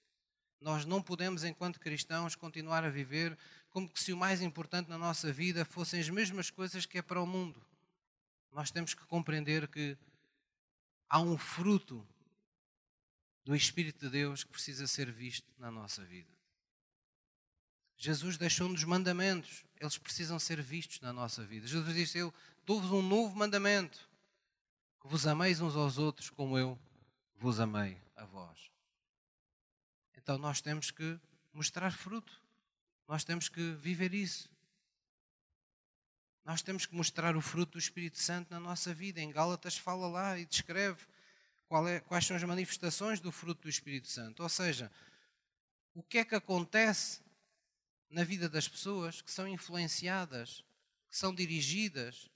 Nós 0.62 0.86
não 0.86 1.02
podemos, 1.02 1.44
enquanto 1.44 1.80
cristãos, 1.80 2.36
continuar 2.36 2.84
a 2.84 2.90
viver 2.90 3.38
como 3.70 3.90
se 3.96 4.14
o 4.14 4.18
mais 4.18 4.42
importante 4.42 4.90
na 4.90 4.98
nossa 4.98 5.32
vida 5.32 5.66
fossem 5.66 6.00
as 6.00 6.10
mesmas 6.10 6.50
coisas 6.50 6.86
que 6.86 6.98
é 6.98 7.02
para 7.02 7.22
o 7.22 7.28
mundo. 7.28 7.62
Nós 8.52 8.72
temos 8.72 8.94
que 8.94 9.06
compreender 9.06 9.68
que 9.68 9.98
há 11.10 11.20
um 11.20 11.38
fruto 11.38 12.08
do 13.44 13.56
Espírito 13.56 14.06
de 14.06 14.10
Deus 14.10 14.44
que 14.44 14.52
precisa 14.52 14.88
ser 14.88 15.12
visto 15.12 15.54
na 15.58 15.70
nossa 15.70 16.04
vida. 16.04 16.34
Jesus 17.98 18.38
deixou-nos 18.38 18.84
mandamentos, 18.84 19.66
eles 19.80 19.98
precisam 19.98 20.38
ser 20.38 20.62
vistos 20.62 21.00
na 21.00 21.14
nossa 21.14 21.44
vida. 21.44 21.68
Jesus 21.68 21.96
disse: 21.96 22.18
Eu 22.18 22.34
dou-vos 22.66 22.92
um 22.92 23.02
novo 23.02 23.36
mandamento, 23.36 24.10
que 25.02 25.08
vos 25.08 25.26
ameis 25.26 25.62
uns 25.62 25.76
aos 25.76 25.98
outros 25.98 26.30
como 26.30 26.58
eu 26.58 26.78
vos 27.38 27.60
amei 27.60 28.02
a 28.16 28.26
vós. 28.26 28.72
Então 30.18 30.38
nós 30.38 30.62
temos 30.62 30.92
que 30.92 31.20
mostrar 31.54 31.92
fruto, 31.92 32.42
nós 33.08 33.24
temos 33.24 33.48
que 33.48 33.72
viver 33.74 34.14
isso. 34.14 34.50
Nós 36.44 36.62
temos 36.62 36.86
que 36.86 36.94
mostrar 36.94 37.36
o 37.36 37.42
fruto 37.42 37.74
do 37.74 37.80
Espírito 37.80 38.20
Santo 38.20 38.52
na 38.52 38.60
nossa 38.60 38.94
vida. 38.94 39.20
Em 39.20 39.32
Gálatas 39.32 39.78
fala 39.78 40.08
lá 40.08 40.38
e 40.38 40.46
descreve 40.46 41.04
é, 41.90 42.00
quais 42.02 42.26
são 42.26 42.38
as 42.38 42.44
manifestações 42.44 43.20
do 43.20 43.32
fruto 43.32 43.64
do 43.64 43.70
Espírito 43.70 44.08
Santo. 44.08 44.44
Ou 44.44 44.50
seja, 44.50 44.92
o 45.96 46.04
que 46.04 46.20
é 46.20 46.26
que 46.26 46.36
acontece 46.36 47.25
na 48.10 48.24
vida 48.24 48.48
das 48.48 48.68
pessoas 48.68 49.22
que 49.22 49.32
são 49.32 49.48
influenciadas, 49.48 50.64
que 51.10 51.18
são 51.18 51.34
dirigidas, 51.34 52.30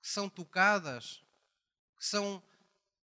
que 0.00 0.08
são 0.08 0.28
tocadas, 0.28 1.22
que 1.96 2.04
são 2.04 2.42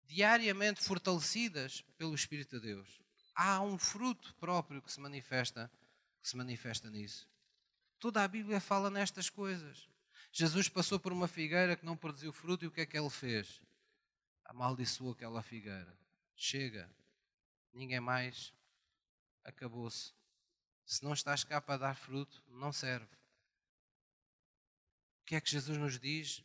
diariamente 0.06 0.82
fortalecidas 0.82 1.82
pelo 1.96 2.14
Espírito 2.14 2.60
de 2.60 2.66
Deus. 2.66 3.00
Há 3.34 3.60
um 3.62 3.78
fruto 3.78 4.34
próprio 4.36 4.82
que 4.82 4.92
se 4.92 5.00
manifesta, 5.00 5.70
que 6.22 6.28
se 6.28 6.36
manifesta 6.36 6.90
nisso. 6.90 7.26
Toda 7.98 8.22
a 8.22 8.28
Bíblia 8.28 8.60
fala 8.60 8.90
nestas 8.90 9.30
coisas. 9.30 9.88
Jesus 10.30 10.68
passou 10.68 10.98
por 10.98 11.12
uma 11.12 11.28
figueira 11.28 11.76
que 11.76 11.84
não 11.84 11.96
produziu 11.96 12.32
fruto 12.32 12.64
e 12.64 12.68
o 12.68 12.70
que 12.70 12.80
é 12.80 12.86
que 12.86 12.98
ele 12.98 13.10
fez? 13.10 13.60
Amaldiçoou 14.44 15.12
aquela 15.12 15.42
figueira. 15.42 15.98
Chega, 16.34 16.90
ninguém 17.72 18.00
mais 18.00 18.52
acabou-se. 19.44 20.12
Se 20.84 21.04
não 21.04 21.12
estás 21.12 21.44
cá 21.44 21.60
para 21.60 21.78
dar 21.78 21.94
fruto, 21.94 22.42
não 22.48 22.72
serve. 22.72 23.14
O 25.20 25.24
que 25.24 25.36
é 25.36 25.40
que 25.40 25.50
Jesus 25.50 25.78
nos 25.78 25.98
diz 25.98 26.42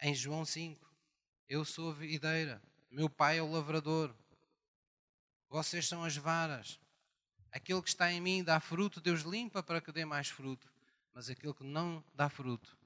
em 0.00 0.14
João 0.14 0.44
5? 0.44 0.84
Eu 1.48 1.64
sou 1.64 1.90
a 1.90 1.94
videira, 1.94 2.62
meu 2.90 3.08
pai 3.08 3.38
é 3.38 3.42
o 3.42 3.50
lavrador, 3.50 4.14
vocês 5.48 5.86
são 5.86 6.02
as 6.04 6.16
varas. 6.16 6.80
Aquele 7.52 7.82
que 7.82 7.88
está 7.88 8.12
em 8.12 8.20
mim 8.20 8.42
dá 8.42 8.60
fruto, 8.60 9.00
Deus 9.00 9.22
limpa 9.22 9.62
para 9.62 9.80
que 9.80 9.92
dê 9.92 10.04
mais 10.04 10.28
fruto 10.28 10.70
mas 11.16 11.30
aquele 11.30 11.54
que 11.54 11.64
não 11.64 12.04
dá 12.12 12.28
fruto 12.28 12.76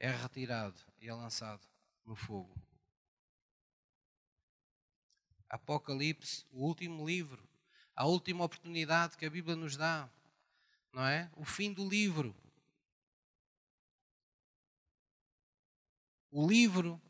é 0.00 0.10
retirado 0.10 0.76
e 1.00 1.08
é 1.08 1.14
lançado 1.14 1.64
no 2.04 2.16
fogo. 2.16 2.52
Apocalipse, 5.48 6.44
o 6.50 6.66
último 6.66 7.06
livro, 7.06 7.48
a 7.94 8.04
última 8.06 8.44
oportunidade 8.44 9.16
que 9.16 9.26
a 9.26 9.30
Bíblia 9.30 9.56
nos 9.56 9.76
dá, 9.76 10.08
não 10.92 11.04
é? 11.04 11.30
O 11.36 11.44
fim 11.44 11.72
do 11.72 11.88
livro. 11.88 12.34
O 16.30 16.46
livro 16.46 17.00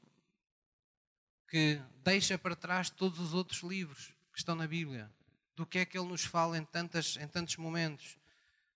que 1.49 1.81
deixa 2.03 2.39
para 2.39 2.57
trás 2.57 2.91
todos 2.91 3.19
os 3.19 3.35
outros 3.35 3.61
livros 3.63 4.15
que 4.33 4.39
estão 4.39 4.55
na 4.55 4.67
Bíblia. 4.67 5.11
Do 5.55 5.67
que 5.67 5.79
é 5.79 5.85
que 5.85 5.99
ele 5.99 6.09
nos 6.09 6.25
fala 6.25 6.57
em, 6.57 6.65
tantas, 6.65 7.17
em 7.17 7.29
tantos 7.29 7.57
momentos? 7.57 8.17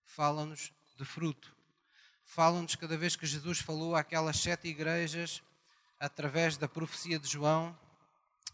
Fala-nos 0.05 0.73
de 0.97 1.05
fruto. 1.05 1.57
Falam-nos 2.25 2.77
cada 2.77 2.97
vez 2.97 3.17
que 3.17 3.25
Jesus 3.25 3.61
falou 3.61 3.97
àquelas 3.97 4.39
sete 4.39 4.69
igrejas, 4.69 5.43
através 5.99 6.57
da 6.57 6.69
profecia 6.69 7.19
de 7.19 7.29
João, 7.29 7.77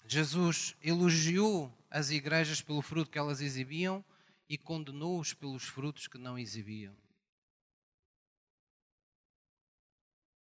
Jesus 0.07 0.77
elogiou 0.83 1.73
as 1.95 2.11
igrejas 2.11 2.63
pelo 2.63 2.81
fruto 2.81 3.11
que 3.11 3.19
elas 3.19 3.43
exibiam 3.43 4.03
e 4.49 4.57
condenou-os 4.57 5.35
pelos 5.35 5.65
frutos 5.65 6.09
que 6.09 6.17
não 6.17 6.39
exibiam. 6.39 6.97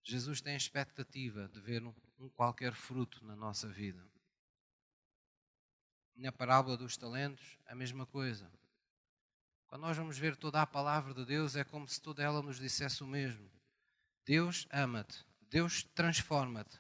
Jesus 0.05 0.43
tem 0.43 0.55
expectativa 0.55 1.49
de 1.49 1.59
ver 1.59 1.83
um 1.83 2.29
qualquer 2.35 2.75
fruto 2.75 3.25
na 3.25 3.35
nossa 3.35 3.67
vida. 3.67 4.07
Na 6.15 6.31
parábola 6.31 6.77
dos 6.77 6.99
talentos, 6.99 7.59
a 7.67 7.75
mesma 7.75 8.05
coisa. 8.05 8.51
Quando 9.69 9.83
nós 9.83 9.97
vamos 9.97 10.19
ver 10.19 10.37
toda 10.37 10.61
a 10.61 10.67
palavra 10.67 11.15
de 11.15 11.25
Deus, 11.25 11.57
é 11.57 11.65
como 11.65 11.89
se 11.89 12.01
toda 12.01 12.23
ela 12.23 12.43
nos 12.43 12.59
dissesse 12.59 13.03
o 13.03 13.07
mesmo. 13.07 13.51
Deus 14.27 14.67
ama-te, 14.71 15.25
Deus 15.49 15.83
transforma-te. 15.95 16.79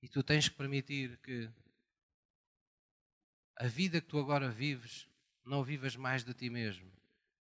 E 0.00 0.08
tu 0.08 0.22
tens 0.22 0.48
que 0.48 0.56
permitir 0.56 1.18
que 1.18 1.50
a 3.56 3.66
vida 3.66 4.00
que 4.00 4.08
tu 4.08 4.18
agora 4.18 4.50
vives, 4.50 5.08
não 5.44 5.62
vivas 5.62 5.96
mais 5.96 6.24
de 6.24 6.34
ti 6.34 6.50
mesmo, 6.50 6.90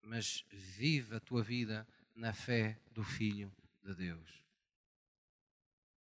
mas 0.01 0.45
vive 0.51 1.15
a 1.15 1.19
tua 1.19 1.43
vida 1.43 1.87
na 2.15 2.33
fé 2.33 2.79
do 2.91 3.03
Filho 3.03 3.51
de 3.83 3.93
Deus. 3.93 4.43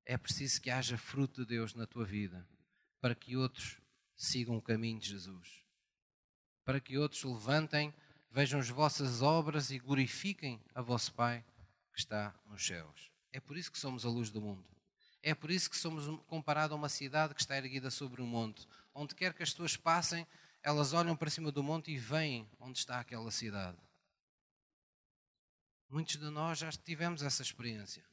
É 0.05 0.19
preciso 0.19 0.61
que 0.61 0.71
haja 0.71 0.99
fruto 0.99 1.43
de 1.43 1.49
Deus 1.49 1.75
na 1.75 1.87
tua 1.87 2.05
vida 2.05 2.47
para 3.01 3.15
que 3.15 3.37
outros 3.37 3.79
sigam 4.17 4.57
o 4.57 4.63
caminho 4.63 4.99
de 4.99 5.09
Jesus 5.09 5.65
para 6.65 6.81
que 6.81 6.97
outros 6.97 7.23
levantem, 7.23 7.95
vejam 8.31 8.59
as 8.59 8.69
vossas 8.69 9.23
obras 9.23 9.71
e 9.71 9.79
glorifiquem 9.79 10.61
a 10.75 10.81
vosso 10.81 11.13
Pai 11.13 11.45
que 11.93 12.01
está 12.01 12.35
nos 12.47 12.67
céus. 12.67 13.11
É 13.33 13.39
por 13.39 13.57
isso 13.57 13.71
que 13.71 13.79
somos 13.79 14.05
a 14.05 14.09
luz 14.09 14.31
do 14.31 14.41
mundo. 14.41 14.65
É 15.23 15.35
por 15.35 15.51
isso 15.51 15.71
que 15.71 15.77
somos 15.77 16.07
comparados 16.27 16.73
a 16.73 16.77
uma 16.77 16.89
cidade 16.89 17.35
que 17.35 17.41
está 17.41 17.57
erguida 17.57 17.91
sobre 17.91 18.21
um 18.21 18.27
monte. 18.27 18.67
Onde 18.95 19.15
quer 19.15 19.35
que 19.35 19.43
as 19.43 19.51
pessoas 19.51 19.77
passem, 19.77 20.27
elas 20.63 20.93
olham 20.93 21.17
para 21.17 21.29
cima 21.29 21.51
do 21.51 21.63
monte 21.63 21.91
e 21.91 21.99
veem 21.99 22.49
onde 22.61 22.79
está 22.79 23.01
aquela 23.01 23.31
cidade. 23.31 23.77
Muitos 25.89 26.17
de 26.17 26.31
nós 26.31 26.59
já 26.59 26.71
tivemos 26.71 27.23
essa 27.23 27.43
experiência. 27.43 28.05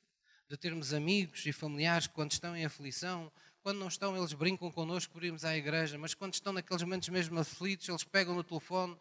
De 0.50 0.58
termos 0.58 0.94
amigos 0.94 1.46
e 1.46 1.54
familiares 1.54 2.08
que, 2.08 2.14
quando 2.14 2.32
estão 2.32 2.56
em 2.56 2.66
aflição, 2.66 3.32
quando 3.64 3.78
não 3.78 3.88
estão, 3.88 4.18
eles 4.18 4.34
brincam 4.34 4.72
connosco 4.72 5.14
por 5.14 5.24
irmos 5.24 5.46
à 5.46 5.56
igreja, 5.56 5.98
mas 5.98 6.14
quando 6.14 6.34
estão 6.34 6.52
naqueles 6.52 6.82
momentos 6.82 7.10
mesmo 7.10 7.40
aflitos, 7.40 7.88
eles 7.88 8.04
pegam 8.04 8.36
no 8.36 8.44
telefone, 8.44 8.98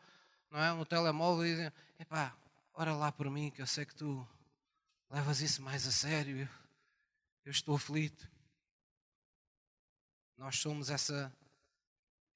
não 0.51 0.63
é? 0.63 0.73
no 0.73 0.85
telemóvel 0.85 1.47
e 1.47 1.51
dizem: 1.51 1.73
Epá, 1.99 2.37
ora 2.75 2.95
lá 2.95 3.11
por 3.11 3.29
mim, 3.31 3.51
que 3.51 3.63
eu 3.63 3.67
sei 3.67 3.85
que 3.87 3.95
tu 3.95 4.27
levas 5.11 5.41
isso 5.41 5.63
mais 5.63 5.87
a 5.87 5.91
sério. 5.91 6.49
Eu 7.45 7.51
estou 7.51 7.75
aflito. 7.75 8.29
Nós 10.37 10.57
somos 10.59 10.91
essa, 10.91 11.33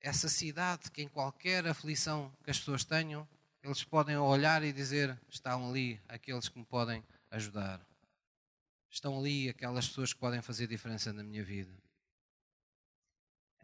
essa 0.04 0.28
cidade 0.28 0.90
que, 0.90 1.00
em 1.00 1.08
qualquer 1.08 1.66
aflição 1.66 2.30
que 2.44 2.50
as 2.50 2.58
pessoas 2.58 2.84
tenham, 2.84 3.26
eles 3.62 3.82
podem 3.82 4.18
olhar 4.18 4.62
e 4.62 4.70
dizer: 4.70 5.18
Estão 5.30 5.70
ali 5.70 5.98
aqueles 6.06 6.46
que 6.46 6.58
me 6.58 6.64
podem 6.64 7.02
ajudar. 7.30 7.80
Estão 8.90 9.18
ali 9.18 9.48
aquelas 9.48 9.88
pessoas 9.88 10.12
que 10.12 10.20
podem 10.20 10.42
fazer 10.42 10.66
diferença 10.66 11.10
na 11.10 11.24
minha 11.24 11.42
vida. 11.42 11.72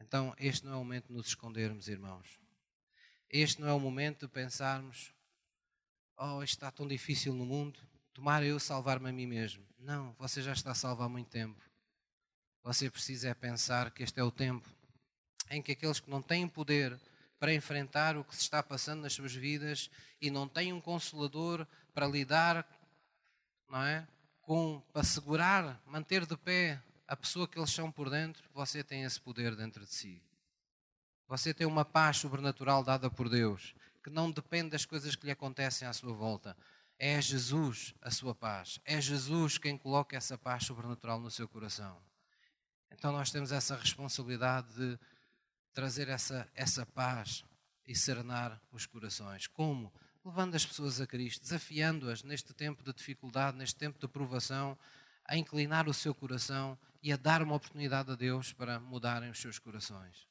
Então, 0.01 0.35
este 0.39 0.65
não 0.65 0.73
é 0.73 0.77
o 0.77 0.79
momento 0.79 1.09
de 1.09 1.13
nos 1.13 1.27
escondermos, 1.27 1.89
irmãos. 1.89 2.41
Este 3.29 3.61
não 3.61 3.69
é 3.69 3.75
o 3.75 3.79
momento 3.79 4.27
de 4.27 4.33
pensarmos: 4.33 5.13
oh, 6.17 6.43
isto 6.43 6.55
está 6.55 6.71
tão 6.71 6.89
difícil 6.89 7.35
no 7.35 7.45
mundo, 7.45 7.79
tomara 8.15 8.47
eu 8.47 8.59
salvar-me 8.59 9.11
a 9.11 9.13
mim 9.13 9.27
mesmo. 9.27 9.63
Não, 9.79 10.15
você 10.15 10.41
já 10.41 10.55
está 10.55 10.75
salvo 10.75 11.03
há 11.03 11.09
muito 11.09 11.29
tempo. 11.29 11.61
Você 12.63 12.91
precisa 12.91 13.29
é 13.29 13.35
pensar 13.35 13.91
que 13.91 14.03
este 14.03 14.19
é 14.19 14.25
o 14.25 14.31
tempo 14.31 14.80
em 15.51 15.61
que 15.61 15.73
aqueles 15.73 16.01
que 16.01 16.09
não 16.09 16.23
têm 16.23 16.49
poder 16.49 16.99
para 17.39 17.53
enfrentar 17.53 18.17
o 18.17 18.25
que 18.25 18.35
se 18.35 18.43
está 18.43 18.63
passando 18.63 19.03
nas 19.03 19.13
suas 19.13 19.35
vidas 19.35 19.91
e 20.21 20.31
não 20.31 20.47
têm 20.47 20.73
um 20.73 20.81
consolador 20.81 21.67
para 21.93 22.07
lidar, 22.07 22.67
não 23.69 23.83
é? 23.83 24.07
Com, 24.43 24.81
para 24.93 25.03
segurar, 25.03 25.83
manter 25.87 26.25
de 26.25 26.37
pé 26.37 26.81
a 27.11 27.17
pessoa 27.17 27.49
que 27.49 27.59
eles 27.59 27.71
são 27.71 27.91
por 27.91 28.09
dentro, 28.09 28.49
você 28.55 28.85
tem 28.85 29.03
esse 29.03 29.21
poder 29.21 29.57
dentro 29.57 29.85
de 29.85 29.93
si. 29.93 30.23
Você 31.27 31.53
tem 31.53 31.67
uma 31.67 31.85
paz 31.85 32.19
sobrenatural 32.19 32.85
dada 32.85 33.11
por 33.11 33.29
Deus, 33.29 33.75
que 34.03 34.11
não 34.11 34.31
depende 34.31 34.71
das 34.71 34.85
coisas 34.85 35.17
que 35.17 35.27
lhe 35.27 35.33
acontecem 35.33 35.89
à 35.89 35.93
sua 35.93 36.13
volta. 36.13 36.57
É 36.97 37.21
Jesus 37.21 37.95
a 38.01 38.13
sua 38.13 38.33
paz. 38.33 38.79
É 38.85 39.01
Jesus 39.01 39.59
quem 39.59 39.77
coloca 39.77 40.17
essa 40.17 40.39
paz 40.39 40.65
sobrenatural 40.67 41.19
no 41.19 41.31
seu 41.33 41.49
coração. 41.49 42.01
Então 42.93 43.11
nós 43.11 43.33
temos 43.33 43.51
essa 43.51 43.75
responsabilidade 43.75 44.69
de 44.75 44.99
trazer 45.73 46.09
essa, 46.09 46.49
essa 46.55 46.85
paz 46.87 47.45
e 47.87 47.95
serenar 47.95 48.61
os 48.71 48.87
corações. 48.87 49.47
Como? 49.47 49.93
Levando 50.25 50.55
as 50.55 50.67
pessoas 50.67 51.01
a 51.01 51.07
Cristo, 51.07 51.43
desafiando-as 51.43 52.23
neste 52.23 52.53
tempo 52.53 52.83
de 52.83 52.93
dificuldade, 52.93 53.57
neste 53.57 53.77
tempo 53.77 53.99
de 53.99 54.07
provação, 54.07 54.79
a 55.25 55.37
inclinar 55.37 55.89
o 55.89 55.95
seu 55.95 56.15
coração 56.15 56.79
e 57.03 57.13
a 57.13 57.17
dar 57.17 57.43
uma 57.43 57.55
oportunidade 57.55 58.11
a 58.11 58.15
Deus 58.15 58.53
para 58.53 58.79
mudarem 58.79 59.31
os 59.31 59.41
seus 59.41 59.59
corações. 59.59 60.29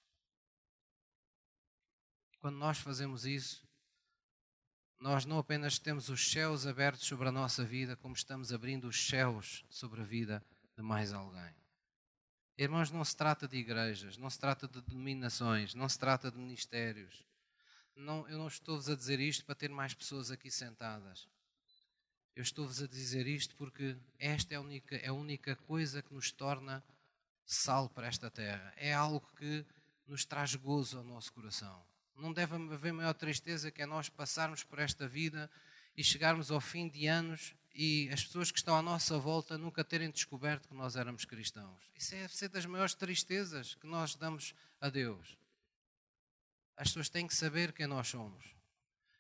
Quando 2.40 2.58
nós 2.58 2.78
fazemos 2.78 3.26
isso, 3.26 3.68
nós 5.00 5.26
não 5.26 5.40
apenas 5.40 5.80
temos 5.80 6.10
os 6.10 6.30
céus 6.30 6.68
abertos 6.68 7.08
sobre 7.08 7.28
a 7.28 7.32
nossa 7.32 7.64
vida, 7.64 7.96
como 7.96 8.14
estamos 8.14 8.52
abrindo 8.52 8.88
os 8.88 9.08
céus 9.08 9.66
sobre 9.70 10.02
a 10.02 10.04
vida 10.04 10.44
de 10.76 10.84
mais 10.84 11.14
alguém. 11.14 11.59
Irmãos, 12.62 12.92
não 12.92 13.06
se 13.06 13.16
trata 13.16 13.48
de 13.48 13.56
igrejas, 13.56 14.18
não 14.18 14.30
se 14.30 14.38
trata 14.38 14.68
de 14.68 14.82
denominações, 14.82 15.74
não 15.74 15.88
se 15.88 15.98
trata 15.98 16.30
de 16.30 16.38
ministérios. 16.38 17.26
Não, 17.96 18.28
eu 18.28 18.38
não 18.38 18.50
estou-vos 18.50 18.90
a 18.90 18.96
dizer 18.98 19.18
isto 19.22 19.46
para 19.46 19.56
ter 19.56 19.70
mais 19.70 19.94
pessoas 19.94 20.30
aqui 20.30 20.52
sentadas. 20.52 21.26
Eu 22.36 22.44
estou-vos 22.44 22.82
a 22.82 22.88
dizer 22.88 23.28
isto 23.28 23.56
porque 23.56 23.96
esta 24.18 24.56
é 24.56 24.58
a, 24.58 24.60
única, 24.60 24.98
é 24.98 25.08
a 25.08 25.14
única 25.14 25.56
coisa 25.56 26.02
que 26.02 26.14
nos 26.14 26.34
torna 26.34 26.84
sal 27.46 27.88
para 27.88 28.08
esta 28.08 28.30
terra. 28.30 28.74
É 28.76 28.94
algo 28.94 29.26
que 29.38 29.66
nos 30.06 30.26
traz 30.26 30.54
gozo 30.54 30.98
ao 30.98 31.04
nosso 31.06 31.32
coração. 31.32 31.82
Não 32.14 32.34
deve 32.34 32.56
haver 32.56 32.92
maior 32.92 33.14
tristeza 33.14 33.72
que 33.72 33.82
é 33.82 33.86
nós 33.86 34.10
passarmos 34.10 34.66
por 34.66 34.80
esta 34.80 35.08
vida 35.08 35.50
e 35.96 36.04
chegarmos 36.04 36.52
ao 36.52 36.60
fim 36.60 36.90
de 36.90 37.08
anos 37.08 37.56
e 37.82 38.10
as 38.12 38.26
pessoas 38.26 38.52
que 38.52 38.58
estão 38.58 38.76
à 38.76 38.82
nossa 38.82 39.18
volta 39.18 39.58
nunca 39.58 39.86
terem 39.86 40.12
descoberto 40.12 40.68
que 40.68 40.74
nós 40.74 40.98
éramos 40.98 41.24
cristãos. 41.24 41.82
Isso 41.96 42.12
deve 42.12 42.36
ser 42.36 42.50
das 42.50 42.66
maiores 42.66 42.94
tristezas 42.94 43.76
que 43.76 43.88
nós 43.88 44.16
damos 44.16 44.54
a 44.82 44.90
Deus. 44.90 45.38
As 46.76 46.90
pessoas 46.90 47.08
têm 47.08 47.26
que 47.26 47.34
saber 47.34 47.72
quem 47.72 47.88
nós 47.88 48.10
somos. 48.10 48.54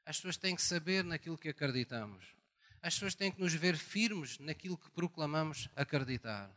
As 0.05 0.17
pessoas 0.17 0.35
têm 0.35 0.57
que 0.57 0.61
saber 0.61 1.05
naquilo 1.05 1.37
que 1.37 1.47
acreditamos. 1.47 2.35
As 2.81 2.95
pessoas 2.95 3.15
têm 3.15 3.31
que 3.31 3.39
nos 3.39 3.53
ver 3.53 3.77
firmes 3.77 4.37
naquilo 4.39 4.77
que 4.77 4.91
proclamamos 4.91 5.69
acreditar. 5.73 6.53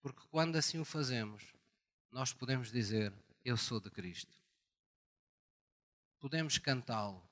Porque 0.00 0.22
quando 0.30 0.54
assim 0.54 0.78
o 0.78 0.84
fazemos, 0.84 1.42
nós 2.12 2.32
podemos 2.32 2.70
dizer: 2.70 3.12
eu 3.44 3.56
sou 3.56 3.80
de 3.80 3.90
Cristo. 3.90 4.32
Podemos 6.20 6.56
cantá-lo. 6.56 7.31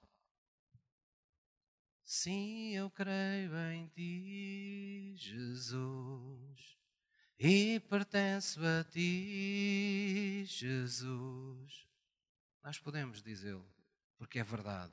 Sim, 2.12 2.74
eu 2.74 2.90
creio 2.90 3.56
em 3.70 3.86
ti, 3.86 5.14
Jesus, 5.16 6.76
e 7.38 7.78
pertenço 7.88 8.58
a 8.66 8.82
ti, 8.82 10.44
Jesus. 10.44 11.86
Nós 12.64 12.80
podemos 12.80 13.22
dizê-lo, 13.22 13.64
porque 14.18 14.40
é 14.40 14.42
verdade. 14.42 14.92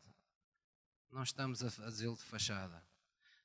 Não 1.09 1.23
estamos 1.23 1.63
a 1.63 1.71
fazê-lo 1.71 2.15
de 2.15 2.21
fachada. 2.21 2.85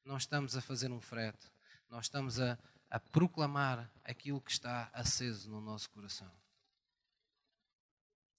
Não 0.05 0.19
estamos 0.19 0.55
a 0.55 0.61
fazer 0.61 0.93
um 0.93 1.01
frete. 1.01 1.51
Nós 1.89 2.05
estamos 2.05 2.39
a, 2.39 2.59
a 2.91 3.01
proclamar 3.01 3.91
aquilo 4.05 4.43
que 4.43 4.51
está 4.51 4.91
aceso 4.93 5.51
no 5.51 5.63
nosso 5.63 5.89
coração. 5.89 6.31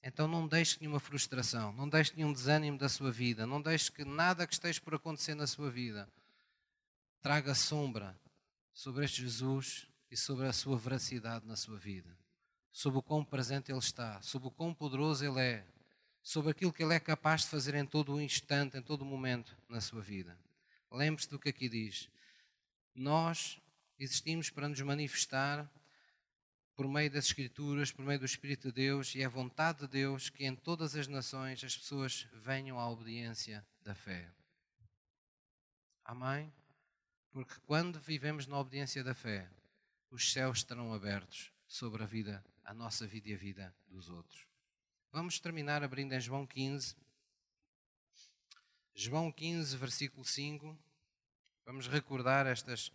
Então 0.04 0.28
não 0.28 0.46
deixe 0.46 0.78
nenhuma 0.82 1.00
frustração, 1.00 1.72
não 1.72 1.88
deixe 1.88 2.14
nenhum 2.16 2.34
desânimo 2.34 2.78
da 2.78 2.90
sua 2.90 3.10
vida, 3.10 3.48
não 3.48 3.62
deixe 3.62 3.90
que 3.90 4.04
nada 4.04 4.46
que 4.46 4.54
esteja 4.54 4.82
por 4.82 4.94
acontecer 4.94 5.34
na 5.34 5.48
sua 5.48 5.72
vida 5.72 6.10
traga 7.22 7.56
sombra 7.56 8.20
sobre 8.74 9.06
este 9.06 9.22
Jesus 9.22 9.88
e 10.12 10.18
sobre 10.18 10.46
a 10.46 10.52
sua 10.52 10.78
veracidade 10.78 11.48
na 11.48 11.56
sua 11.56 11.78
vida, 11.78 12.18
sobre 12.70 13.00
o 13.00 13.02
quão 13.02 13.24
presente 13.24 13.72
Ele 13.72 13.80
está, 13.80 14.22
sobre 14.22 14.50
o 14.50 14.52
quão 14.52 14.74
poderoso 14.74 15.26
Ele 15.26 15.40
é, 15.40 15.66
sobre 16.22 16.52
aquilo 16.52 16.74
que 16.74 16.84
Ele 16.84 16.94
é 16.94 17.00
capaz 17.00 17.44
de 17.44 17.48
fazer 17.48 17.74
em 17.76 17.86
todo 17.86 18.14
o 18.14 18.22
instante, 18.22 18.78
em 18.78 18.82
todo 18.82 19.04
o 19.04 19.06
momento 19.06 19.56
na 19.70 19.80
sua 19.80 20.02
vida. 20.02 20.38
Lembre-se 20.92 21.30
do 21.30 21.40
que 21.40 21.48
aqui 21.48 21.70
diz. 21.70 22.10
Nós 22.94 23.58
existimos 23.98 24.50
para 24.50 24.68
nos 24.68 24.82
manifestar 24.82 25.72
por 26.76 26.88
meio 26.88 27.12
das 27.12 27.26
Escrituras, 27.26 27.92
por 27.92 28.04
meio 28.04 28.20
do 28.20 28.26
Espírito 28.26 28.70
de 28.70 28.74
Deus, 28.74 29.14
e 29.16 29.22
é 29.22 29.28
vontade 29.28 29.80
de 29.80 29.88
Deus 29.88 30.30
que 30.30 30.46
em 30.46 30.56
todas 30.56 30.96
as 30.96 31.08
nações 31.08 31.64
as 31.64 31.78
pessoas 31.78 32.28
venham 32.34 32.80
à 32.80 32.90
obediência 32.90 33.66
da 33.84 33.94
fé. 33.94 34.32
Amém? 36.04 36.52
Porque 37.32 37.56
quando 37.66 38.00
vivemos 38.00 38.48
na 38.48 38.60
obediência 38.60 39.04
da 39.04 39.14
fé, 39.14 39.50
os 40.10 40.32
céus 40.32 40.60
estarão 40.60 40.94
abertos 40.94 41.52
sobre 41.68 42.04
a 42.04 42.06
vida, 42.06 42.44
a 42.64 42.74
nossa 42.74 43.08
vida 43.08 43.30
e 43.30 43.34
a 43.34 43.38
vida 43.38 43.76
dos 43.88 44.10
outros. 44.10 44.46
Vamos 45.12 45.40
terminar 45.40 45.84
abrindo 45.84 46.14
em 46.14 46.20
João 46.20 46.46
15. 46.46 46.96
João 48.96 49.32
15, 49.32 49.78
versículo 49.78 50.26
5. 50.26 50.78
Vamos 51.66 51.88
recordar 51.88 52.46
estas 52.46 52.92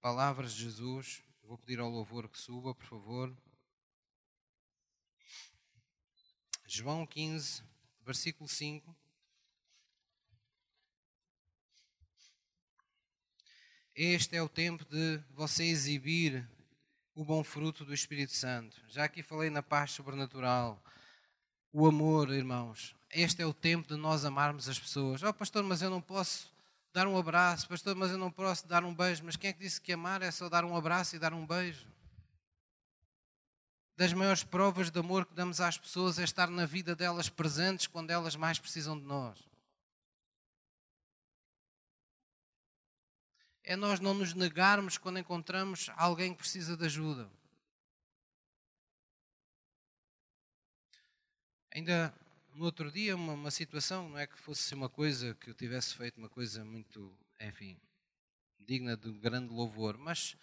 palavras 0.00 0.52
de 0.52 0.62
Jesus. 0.62 1.22
Vou 1.48 1.56
pedir 1.56 1.80
ao 1.80 1.88
louvor 1.88 2.28
que 2.28 2.38
suba, 2.38 2.74
por 2.74 2.84
favor. 2.84 3.34
João 6.66 7.06
15, 7.06 7.62
versículo 8.04 8.46
5. 8.46 8.94
Este 13.94 14.36
é 14.36 14.42
o 14.42 14.48
tempo 14.50 14.84
de 14.84 15.16
você 15.30 15.64
exibir 15.64 16.46
o 17.14 17.24
bom 17.24 17.42
fruto 17.42 17.82
do 17.82 17.94
Espírito 17.94 18.34
Santo. 18.34 18.78
Já 18.86 19.04
aqui 19.04 19.22
falei 19.22 19.48
na 19.48 19.62
paz 19.62 19.92
sobrenatural, 19.92 20.78
o 21.72 21.86
amor, 21.86 22.28
irmãos. 22.28 22.94
Este 23.08 23.40
é 23.40 23.46
o 23.46 23.54
tempo 23.54 23.88
de 23.88 23.96
nós 23.96 24.26
amarmos 24.26 24.68
as 24.68 24.78
pessoas. 24.78 25.22
Oh, 25.22 25.32
pastor, 25.32 25.64
mas 25.64 25.80
eu 25.80 25.88
não 25.88 26.02
posso 26.02 26.52
dar 26.92 27.06
um 27.06 27.16
abraço, 27.16 27.68
pastor, 27.68 27.94
mas 27.94 28.10
eu 28.10 28.18
não 28.18 28.30
posso 28.30 28.66
dar 28.66 28.84
um 28.84 28.94
beijo. 28.94 29.24
Mas 29.24 29.36
quem 29.36 29.50
é 29.50 29.52
que 29.52 29.60
disse 29.60 29.80
que 29.80 29.92
amar 29.92 30.22
é 30.22 30.30
só 30.30 30.48
dar 30.48 30.64
um 30.64 30.76
abraço 30.76 31.16
e 31.16 31.18
dar 31.18 31.32
um 31.32 31.46
beijo? 31.46 31.86
Das 33.96 34.12
maiores 34.12 34.44
provas 34.44 34.90
de 34.90 34.98
amor 34.98 35.26
que 35.26 35.34
damos 35.34 35.60
às 35.60 35.76
pessoas 35.76 36.18
é 36.18 36.24
estar 36.24 36.48
na 36.48 36.64
vida 36.64 36.94
delas 36.94 37.28
presentes 37.28 37.86
quando 37.86 38.10
elas 38.10 38.36
mais 38.36 38.58
precisam 38.58 38.98
de 38.98 39.04
nós. 39.04 39.38
É 43.64 43.76
nós 43.76 44.00
não 44.00 44.14
nos 44.14 44.34
negarmos 44.34 44.96
quando 44.96 45.18
encontramos 45.18 45.90
alguém 45.96 46.32
que 46.32 46.38
precisa 46.38 46.76
de 46.76 46.86
ajuda. 46.86 47.28
Ainda 51.74 52.14
no 52.58 52.64
outro 52.64 52.90
dia 52.90 53.14
uma, 53.14 53.34
uma, 53.34 53.50
situação, 53.52 54.08
não 54.08 54.18
é 54.18 54.26
que 54.26 54.36
fosse 54.36 54.74
uma 54.74 54.88
coisa 54.88 55.32
que 55.36 55.48
eu 55.48 55.54
tivesse 55.54 55.94
feito 55.94 56.16
uma 56.18 56.28
coisa 56.28 56.64
muito, 56.64 57.16
enfim, 57.40 57.80
digna 58.58 58.96
de 58.96 59.12
grande 59.12 59.54
louvor, 59.54 59.96
mas 59.96 60.36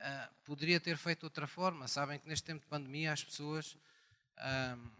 uh, 0.00 0.34
poderia 0.44 0.80
ter 0.80 0.96
feito 0.96 1.20
de 1.20 1.26
outra 1.26 1.46
forma. 1.46 1.86
Sabem 1.86 2.18
que 2.18 2.28
neste 2.28 2.44
tempo 2.44 2.62
de 2.62 2.66
pandemia 2.66 3.12
as 3.12 3.22
pessoas 3.22 3.74
uh, 4.38 4.90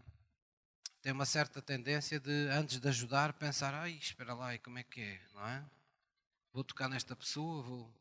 têm 1.03 1.13
uma 1.13 1.27
certa 1.27 1.61
tendência 1.61 2.21
de, 2.21 2.49
antes 2.53 2.79
de 2.79 2.89
ajudar, 2.89 3.33
pensar, 3.33 3.75
ai, 3.75 3.95
espera 3.95 4.33
lá, 4.33 4.55
e 4.55 4.61
como 4.61 4.79
é 4.79 4.85
que 4.85 5.01
é, 5.01 5.21
não 5.35 5.45
é? 5.45 5.65
Vou 6.53 6.63
tocar 6.63 6.89
nesta 6.89 7.17
pessoa, 7.17 7.61
vou... 7.61 7.93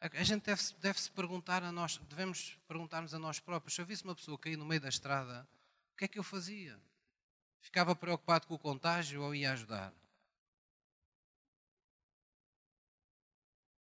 A 0.00 0.22
gente 0.24 0.44
deve-se 0.44 0.74
deve 0.76 0.98
-se 0.98 1.10
perguntar 1.10 1.62
a 1.62 1.70
nós, 1.70 1.98
devemos 2.08 2.56
perguntar-nos 2.66 3.12
a 3.12 3.18
nós 3.18 3.38
próprios, 3.38 3.74
se 3.74 3.82
eu 3.82 3.86
visse 3.86 4.04
uma 4.04 4.14
pessoa 4.14 4.38
cair 4.38 4.56
no 4.56 4.64
meio 4.64 4.80
da 4.80 4.88
estrada, 4.88 5.46
o 5.92 5.96
que 5.98 6.06
é 6.06 6.08
que 6.08 6.18
eu 6.18 6.22
fazia? 6.22 6.80
Ficava 7.60 7.94
preocupado 7.94 8.46
com 8.46 8.54
o 8.54 8.58
contágio 8.58 9.22
ou 9.22 9.34
ia 9.34 9.52
ajudar? 9.52 9.92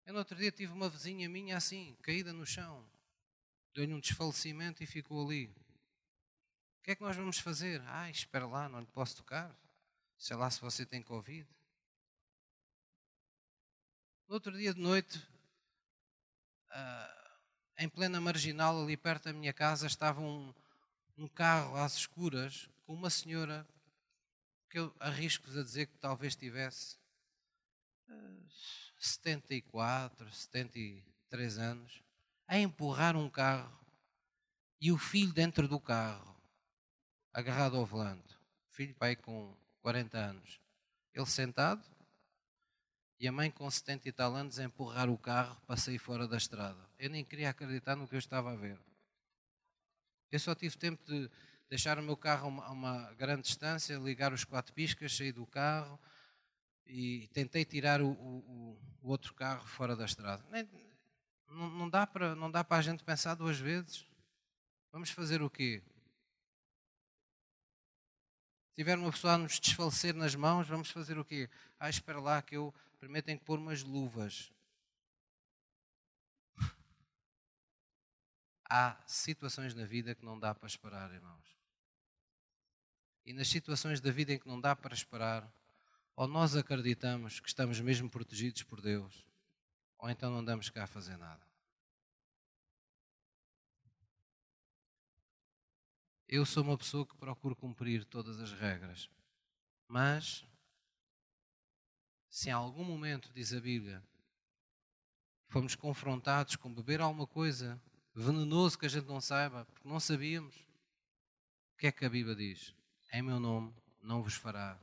Eu 0.06 0.14
no 0.14 0.20
outro 0.20 0.36
dia 0.36 0.52
tive 0.52 0.72
uma 0.72 0.88
vizinha 0.88 1.28
minha 1.28 1.58
assim, 1.58 1.96
caída 2.02 2.32
no 2.32 2.46
chão. 2.46 2.88
Deu-lhe 3.74 3.94
um 3.94 4.00
desfalecimento 4.00 4.84
e 4.84 4.86
ficou 4.86 5.26
ali. 5.26 5.48
O 6.80 6.84
que 6.84 6.92
é 6.92 6.96
que 6.96 7.02
nós 7.02 7.16
vamos 7.16 7.40
fazer? 7.40 7.82
Ah, 7.88 8.10
espera 8.10 8.46
lá, 8.46 8.70
não 8.70 8.80
lhe 8.80 8.86
posso 8.86 9.18
tocar. 9.18 9.56
Sei 10.18 10.36
lá 10.36 10.50
se 10.50 10.62
você 10.62 10.86
tem 10.86 11.02
Covid. 11.02 11.48
No 14.28 14.36
outro 14.36 14.56
dia 14.56 14.74
de 14.74 14.80
noite, 14.80 15.18
uh, 16.70 17.40
em 17.78 17.90
plena 17.90 18.22
marginal, 18.22 18.82
ali 18.82 18.96
perto 18.96 19.26
da 19.26 19.34
minha 19.34 19.54
casa, 19.54 19.88
estava 19.88 20.22
um, 20.22 20.54
um 21.18 21.28
carro 21.28 21.76
às 21.78 21.96
escuras 21.96 22.70
com 22.86 22.94
uma 22.94 23.10
senhora 23.10 23.68
que 24.70 24.80
eu 24.80 24.96
arrisco-vos 25.00 25.58
a 25.58 25.64
dizer 25.64 25.88
que 25.88 25.98
talvez 25.98 26.36
tivesse 26.36 26.98
74, 28.98 30.28
eh, 30.28 30.32
73 30.32 31.58
anos, 31.58 32.04
a 32.48 32.58
empurrar 32.60 33.16
um 33.16 33.30
carro 33.30 33.86
e 34.80 34.92
o 34.92 34.98
filho 34.98 35.34
dentro 35.34 35.68
do 35.68 35.80
carro. 35.80 36.36
agarrado 37.34 37.76
ao 37.76 37.86
volante, 37.86 38.38
filho 38.70 38.96
pai 38.96 39.14
com 39.14 39.54
40 39.82 40.18
anos, 40.18 40.62
ele 41.14 41.26
sentado 41.26 41.84
e 43.20 43.28
a 43.28 43.32
mãe 43.32 43.52
com 43.52 43.70
70 43.70 44.08
e 44.08 44.12
tal 44.12 44.34
anos 44.36 44.58
a 44.60 44.64
empurrar 44.64 45.10
o 45.10 45.18
carro 45.18 45.60
para 45.66 45.76
sair 45.76 45.98
fora 45.98 46.28
da 46.28 46.38
estrada. 46.38 46.80
Eu 46.98 47.10
nem 47.10 47.26
queria 47.26 47.50
acreditar 47.50 47.96
no 47.96 48.08
que 48.08 48.16
eu 48.16 48.20
estava 48.20 48.54
a 48.54 48.56
ver. 48.56 48.80
Eu 50.32 50.40
só 50.40 50.54
tive 50.56 50.78
tempo 50.78 51.04
de 51.06 51.30
deixar 51.70 51.98
o 52.00 52.04
meu 52.04 52.16
carro 52.16 52.46
a 52.46 52.48
uma, 52.48 52.70
uma 52.72 53.14
grande 53.14 53.44
distância, 53.44 53.98
ligar 53.98 54.34
os 54.34 54.44
quatro 54.44 54.74
piscas, 54.74 55.16
sair 55.16 55.32
do 55.32 55.46
carro 55.46 56.00
e 56.86 57.28
tentei 57.34 57.66
tirar 57.66 58.02
o, 58.02 58.12
o, 58.12 58.80
o 59.02 59.10
outro 59.10 59.34
carro 59.34 59.66
fora 59.68 59.96
da 59.96 60.06
estrada. 60.06 60.46
Nem, 60.50 60.70
não, 61.50 61.70
não, 61.70 61.90
dá 61.90 62.06
para, 62.06 62.36
não 62.36 62.52
dá 62.52 62.64
para 62.64 62.78
a 62.78 62.82
gente 62.82 63.04
pensar 63.04 63.36
duas 63.36 63.60
vezes. 63.60 64.06
Vamos 64.92 65.10
fazer 65.10 65.42
o 65.42 65.50
quê? 65.50 65.82
Se 68.68 68.76
tiver 68.76 68.98
uma 68.98 69.12
pessoa 69.12 69.34
a 69.34 69.38
nos 69.38 69.60
desfalecer 69.60 70.14
nas 70.14 70.36
mãos, 70.36 70.68
vamos 70.68 70.90
fazer 70.90 71.18
o 71.18 71.26
quê? 71.26 71.50
Ah, 71.80 71.90
espera 71.90 72.20
lá 72.20 72.42
que 72.42 72.56
eu 72.56 72.74
primeiro 73.00 73.26
tenho 73.26 73.40
que 73.40 73.46
pôr 73.46 73.58
umas 73.58 73.84
luvas. 73.84 74.52
Há 78.70 78.98
situações 79.08 79.74
na 79.74 79.86
vida 79.86 80.14
que 80.14 80.26
não 80.26 80.40
dá 80.40 80.54
para 80.54 80.68
esperar, 80.68 81.12
irmãos. 81.12 81.55
E 83.26 83.34
nas 83.34 83.48
situações 83.48 84.00
da 84.00 84.12
vida 84.12 84.34
em 84.34 84.40
que 84.40 84.48
não 84.48 84.62
dá 84.62 84.76
para 84.76 84.94
esperar, 84.94 85.52
ou 86.16 86.28
nós 86.28 86.56
acreditamos 86.56 87.40
que 87.40 87.48
estamos 87.48 87.80
mesmo 87.80 88.10
protegidos 88.10 88.64
por 88.64 88.80
Deus, 88.82 89.26
ou 89.98 90.10
então 90.10 90.32
não 90.32 90.40
andamos 90.40 90.70
cá 90.70 90.84
a 90.84 90.88
fazer 90.88 91.18
nada. 91.18 91.46
Eu 96.28 96.46
sou 96.46 96.64
uma 96.64 96.78
pessoa 96.78 97.06
que 97.06 97.16
procuro 97.18 97.56
cumprir 97.56 98.04
todas 98.06 98.40
as 98.40 98.52
regras, 98.52 99.10
mas 99.88 100.46
se 102.30 102.50
em 102.50 102.52
algum 102.52 102.84
momento, 102.84 103.32
diz 103.34 103.54
a 103.54 103.60
Bíblia, 103.60 104.04
fomos 105.48 105.76
confrontados 105.76 106.56
com 106.56 106.74
beber 106.74 107.00
alguma 107.00 107.26
coisa 107.26 107.82
venenoso 108.14 108.78
que 108.78 108.86
a 108.86 108.90
gente 108.90 109.08
não 109.08 109.22
saiba, 109.22 109.66
porque 109.66 109.88
não 109.88 110.00
sabíamos, 110.00 110.56
o 111.74 111.78
que 111.78 111.88
é 111.88 111.92
que 111.92 112.06
a 112.06 112.10
Bíblia 112.10 112.36
diz? 112.36 112.74
Em 113.16 113.22
meu 113.22 113.40
nome 113.40 113.74
não 114.02 114.22
vos 114.22 114.34
fará 114.34 114.78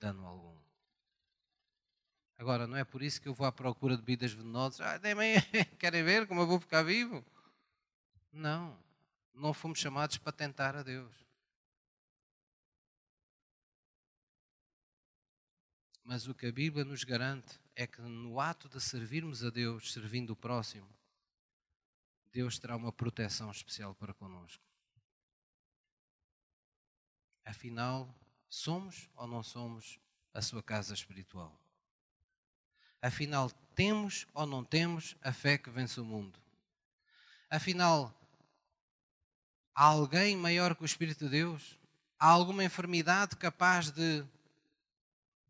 dano 0.00 0.24
algum. 0.26 0.56
Agora, 2.38 2.66
não 2.66 2.78
é 2.78 2.82
por 2.82 3.02
isso 3.02 3.20
que 3.20 3.28
eu 3.28 3.34
vou 3.34 3.46
à 3.46 3.52
procura 3.52 3.94
de 3.94 4.00
bebidas 4.00 4.32
venenosas. 4.32 4.80
Ah, 4.80 4.98
querem 5.78 6.02
ver 6.02 6.26
como 6.26 6.40
eu 6.40 6.46
vou 6.46 6.58
ficar 6.58 6.82
vivo? 6.82 7.22
Não 8.32 8.74
não 9.34 9.52
fomos 9.52 9.78
chamados 9.78 10.16
para 10.16 10.32
tentar 10.32 10.74
a 10.74 10.82
Deus. 10.82 11.14
Mas 16.02 16.26
o 16.26 16.34
que 16.34 16.46
a 16.46 16.52
Bíblia 16.52 16.86
nos 16.86 17.04
garante 17.04 17.60
é 17.76 17.86
que 17.86 18.00
no 18.00 18.40
ato 18.40 18.66
de 18.66 18.80
servirmos 18.80 19.44
a 19.44 19.50
Deus, 19.50 19.92
servindo 19.92 20.30
o 20.30 20.36
próximo, 20.36 20.88
Deus 22.32 22.58
terá 22.58 22.76
uma 22.76 22.90
proteção 22.90 23.50
especial 23.50 23.94
para 23.94 24.14
conosco. 24.14 24.64
Afinal, 27.48 28.14
somos 28.48 29.08
ou 29.16 29.26
não 29.26 29.42
somos 29.42 29.98
a 30.32 30.40
sua 30.40 30.62
casa 30.62 30.94
espiritual? 30.94 31.58
Afinal, 33.02 33.50
temos 33.74 34.26
ou 34.34 34.46
não 34.46 34.62
temos 34.62 35.16
a 35.22 35.32
fé 35.32 35.58
que 35.58 35.70
vence 35.70 36.00
o 36.00 36.04
mundo? 36.04 36.38
Afinal, 37.50 38.14
Há 39.80 39.84
alguém 39.84 40.36
maior 40.36 40.74
que 40.74 40.82
o 40.82 40.84
Espírito 40.84 41.26
de 41.26 41.30
Deus? 41.30 41.78
Há 42.18 42.26
alguma 42.26 42.64
enfermidade 42.64 43.36
capaz 43.36 43.92
de 43.92 44.26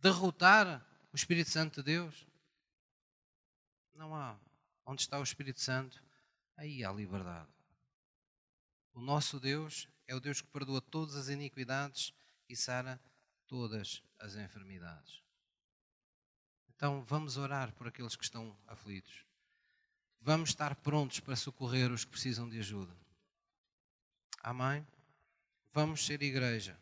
derrotar 0.03 0.87
o 1.11 1.17
Espírito 1.17 1.49
Santo 1.49 1.77
de 1.77 1.95
Deus? 1.95 2.27
Não 3.95 4.15
há. 4.15 4.37
Onde 4.85 5.01
está 5.01 5.19
o 5.19 5.23
Espírito 5.23 5.63
Santo? 5.63 6.05
Aí 6.59 6.85
há 6.85 6.93
liberdade. 6.93 7.49
O 8.93 9.01
nosso 9.01 9.41
Deus 9.41 9.89
é 10.09 10.15
o 10.15 10.21
Deus 10.21 10.41
que 10.41 10.49
perdoa 10.49 10.81
todas 10.81 11.15
as 11.15 11.29
iniquidades 11.29 12.13
e 12.49 12.57
sara 12.57 13.01
todas 13.47 14.03
as 14.19 14.35
enfermidades. 14.35 15.23
Então 16.75 17.03
vamos 17.05 17.37
orar 17.37 17.73
por 17.75 17.87
aqueles 17.87 18.17
que 18.17 18.25
estão 18.25 18.57
aflitos. 18.67 19.25
Vamos 20.21 20.51
estar 20.51 20.75
prontos 20.77 21.21
para 21.21 21.37
socorrer 21.37 21.93
os 21.93 22.05
que 22.05 22.11
precisam 22.11 22.49
de 22.49 22.59
ajuda. 22.59 22.97
Amém? 24.43 24.85
Vamos 25.73 26.05
ser 26.05 26.23
igreja. 26.23 26.79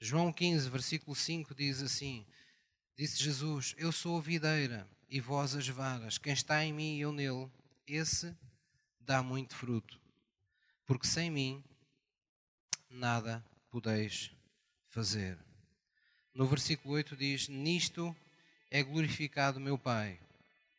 João 0.00 0.32
15, 0.32 0.68
versículo 0.68 1.14
5 1.14 1.54
diz 1.54 1.80
assim: 1.80 2.26
Disse 2.96 3.22
Jesus: 3.22 3.74
Eu 3.78 3.92
sou 3.92 4.18
a 4.18 4.20
videira 4.20 4.88
e 5.08 5.20
vós 5.20 5.54
as 5.54 5.68
varas. 5.68 6.18
Quem 6.18 6.32
está 6.32 6.64
em 6.64 6.72
mim 6.72 6.96
e 6.96 7.00
eu 7.00 7.12
nele, 7.12 7.50
esse 7.86 8.36
dá 9.00 9.22
muito 9.22 9.54
fruto. 9.54 10.00
Porque 10.84 11.06
sem 11.06 11.30
mim 11.30 11.64
nada 12.98 13.44
podeis 13.70 14.30
fazer. 14.88 15.38
No 16.34 16.46
versículo 16.46 16.94
8 16.94 17.16
diz: 17.16 17.48
Nisto 17.48 18.14
é 18.70 18.82
glorificado 18.82 19.60
meu 19.60 19.78
Pai, 19.78 20.20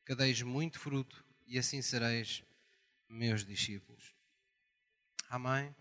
que 0.05 0.13
deis 0.13 0.41
muito 0.41 0.79
fruto 0.79 1.23
e 1.47 1.57
assim 1.57 1.81
sereis 1.81 2.43
meus 3.07 3.43
discípulos. 3.43 4.13
Amém? 5.29 5.75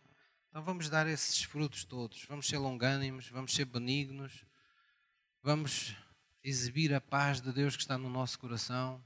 Então 0.49 0.62
vamos 0.62 0.89
dar 0.89 1.07
esses 1.07 1.43
frutos 1.43 1.84
todos. 1.84 2.24
Vamos 2.24 2.47
ser 2.47 2.59
longânimos, 2.59 3.28
vamos 3.28 3.53
ser 3.53 3.64
benignos, 3.64 4.45
vamos 5.43 5.95
exibir 6.43 6.95
a 6.95 7.01
paz 7.01 7.41
de 7.41 7.53
Deus 7.53 7.76
que 7.76 7.82
está 7.82 7.99
no 7.99 8.09
nosso 8.09 8.39
coração, 8.39 9.03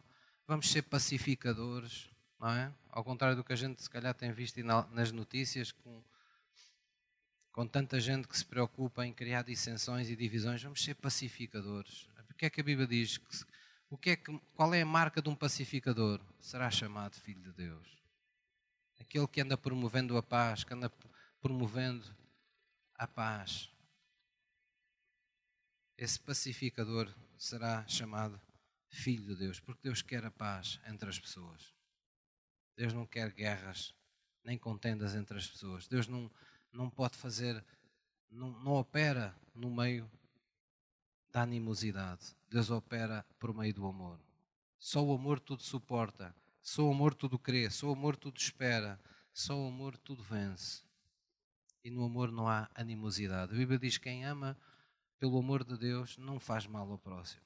vamos 0.46 0.70
ser 0.70 0.82
pacificadores, 0.82 2.08
não 2.38 2.50
é? 2.50 2.72
Ao 2.90 3.02
contrário 3.02 3.36
do 3.36 3.42
que 3.42 3.52
a 3.52 3.56
gente 3.56 3.82
se 3.82 3.90
calhar 3.90 4.14
tem 4.14 4.32
visto 4.32 4.62
nas 4.62 5.10
notícias, 5.10 5.72
com, 5.72 6.02
com 7.52 7.66
tanta 7.66 8.00
gente 8.00 8.26
que 8.26 8.36
se 8.36 8.44
preocupa 8.44 9.06
em 9.06 9.12
criar 9.12 9.42
dissensões 9.42 10.08
e 10.08 10.16
divisões, 10.16 10.62
vamos 10.62 10.82
ser 10.82 10.94
pacificadores. 10.94 12.08
O 12.30 12.34
que 12.34 12.46
é 12.46 12.50
que 12.50 12.60
a 12.60 12.64
Bíblia 12.64 12.86
diz? 12.86 13.20
O 13.90 13.98
que 13.98 14.10
é 14.10 14.16
que, 14.16 14.40
qual 14.54 14.72
é 14.72 14.80
a 14.80 14.86
marca 14.86 15.20
de 15.20 15.28
um 15.28 15.36
pacificador? 15.36 16.18
Será 16.40 16.70
chamado 16.70 17.14
filho 17.20 17.42
de 17.42 17.52
Deus. 17.52 18.02
Aquele 18.98 19.28
que 19.28 19.40
anda 19.42 19.56
promovendo 19.56 20.16
a 20.16 20.22
paz, 20.22 20.64
que 20.64 20.72
anda 20.72 20.90
promovendo 21.40 22.06
a 22.94 23.06
paz. 23.06 23.70
Esse 25.98 26.18
pacificador 26.18 27.12
será 27.36 27.86
chamado 27.86 28.40
Filho 28.88 29.26
de 29.26 29.36
Deus, 29.36 29.60
porque 29.60 29.82
Deus 29.82 30.02
quer 30.02 30.24
a 30.24 30.30
paz 30.30 30.80
entre 30.86 31.08
as 31.08 31.18
pessoas. 31.18 31.74
Deus 32.76 32.92
não 32.92 33.06
quer 33.06 33.32
guerras, 33.32 33.94
nem 34.44 34.58
contendas 34.58 35.14
entre 35.14 35.36
as 35.36 35.48
pessoas. 35.48 35.86
Deus 35.88 36.06
não, 36.06 36.30
não 36.72 36.88
pode 36.88 37.16
fazer, 37.16 37.64
não, 38.30 38.50
não 38.60 38.72
opera 38.72 39.34
no 39.54 39.70
meio 39.70 40.10
da 41.30 41.42
animosidade. 41.42 42.34
Deus 42.48 42.70
opera 42.70 43.24
por 43.38 43.54
meio 43.54 43.74
do 43.74 43.86
amor. 43.86 44.18
Só 44.78 45.04
o 45.04 45.14
amor 45.14 45.38
tudo 45.38 45.62
suporta, 45.62 46.34
só 46.60 46.84
o 46.84 46.90
amor 46.90 47.14
tudo 47.14 47.38
crê, 47.38 47.70
só 47.70 47.88
o 47.88 47.92
amor 47.92 48.16
tudo 48.16 48.38
espera, 48.38 48.98
só 49.32 49.56
o 49.56 49.68
amor 49.68 49.96
tudo 49.98 50.22
vence 50.22 50.82
e 51.84 51.90
no 51.90 52.04
amor 52.04 52.30
não 52.30 52.48
há 52.48 52.70
animosidade. 52.74 53.52
A 53.52 53.56
Bíblia 53.56 53.78
diz 53.78 53.98
que 53.98 54.04
quem 54.04 54.24
ama 54.24 54.56
pelo 55.18 55.38
amor 55.38 55.64
de 55.64 55.76
Deus 55.76 56.16
não 56.16 56.38
faz 56.38 56.66
mal 56.66 56.90
ao 56.90 56.98
próximo. 56.98 57.42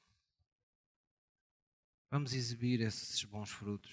Vamos 2.09 2.33
exibir 2.33 2.81
esses 2.81 3.23
bons 3.23 3.49
frutos. 3.49 3.91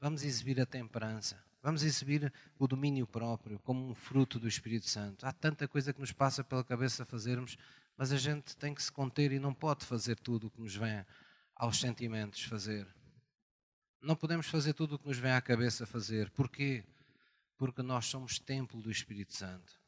Vamos 0.00 0.22
exibir 0.22 0.60
a 0.60 0.66
temperança. 0.66 1.42
Vamos 1.66 1.82
exibir 1.82 2.32
o 2.58 2.68
domínio 2.68 3.08
próprio 3.08 3.58
como 3.58 3.90
um 3.90 3.94
fruto 3.94 4.38
do 4.38 4.46
Espírito 4.46 4.88
Santo. 4.88 5.26
Há 5.26 5.32
tanta 5.32 5.66
coisa 5.66 5.92
que 5.92 5.98
nos 5.98 6.12
passa 6.12 6.44
pela 6.44 6.62
cabeça 6.62 7.02
a 7.02 7.06
fazermos, 7.06 7.58
mas 7.96 8.12
a 8.12 8.16
gente 8.16 8.56
tem 8.56 8.72
que 8.72 8.80
se 8.80 8.92
conter 8.92 9.32
e 9.32 9.40
não 9.40 9.52
pode 9.52 9.84
fazer 9.84 10.16
tudo 10.20 10.46
o 10.46 10.50
que 10.50 10.60
nos 10.60 10.76
vem 10.76 11.04
aos 11.56 11.80
sentimentos 11.80 12.44
fazer. 12.44 12.86
Não 14.00 14.14
podemos 14.14 14.46
fazer 14.46 14.74
tudo 14.74 14.94
o 14.94 14.98
que 15.00 15.08
nos 15.08 15.18
vem 15.18 15.32
à 15.32 15.40
cabeça 15.40 15.84
fazer. 15.84 16.30
Porquê? 16.30 16.84
porque 17.56 17.82
nós 17.82 18.06
somos 18.06 18.38
templo 18.38 18.80
do 18.80 18.90
Espírito 18.90 19.34
Santo. 19.34 19.80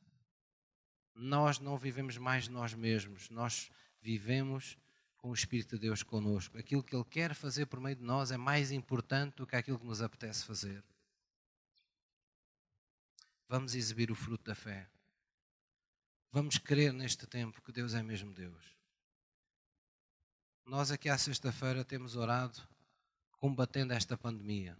Nós 1.15 1.59
não 1.59 1.77
vivemos 1.77 2.17
mais 2.17 2.49
nós 2.49 2.75
mesmos, 2.75 3.29
nós 3.31 3.71
vivemos 4.01 4.79
com 5.17 5.31
o 5.31 5.35
Espírito 5.35 5.77
de 5.77 5.83
Deus 5.83 6.03
conosco. 6.03 6.57
Aquilo 6.57 6.83
que 6.83 6.95
Ele 6.95 7.05
quer 7.05 7.35
fazer 7.35 7.67
por 7.67 7.81
meio 7.81 7.97
de 7.97 8.05
nós 8.05 8.31
é 8.31 8.37
mais 8.37 8.71
importante 8.71 9.37
do 9.37 9.47
que 9.47 9.57
aquilo 9.57 9.79
que 9.79 9.87
nos 9.87 10.01
apetece 10.01 10.45
fazer. 10.45 10.83
Vamos 13.49 13.75
exibir 13.75 14.11
o 14.11 14.15
fruto 14.15 14.45
da 14.45 14.55
fé. 14.55 14.87
Vamos 16.31 16.59
crer 16.59 16.93
neste 16.93 17.27
tempo 17.27 17.63
que 17.63 17.73
Deus 17.73 17.95
é 17.95 18.03
mesmo 18.03 18.35
Deus. 18.35 18.77
Nós 20.67 20.91
aqui 20.91 21.09
à 21.09 21.17
sexta-feira 21.17 21.83
temos 21.83 22.15
orado 22.15 22.61
combatendo 23.39 23.95
esta 23.95 24.19
pandemia. 24.19 24.77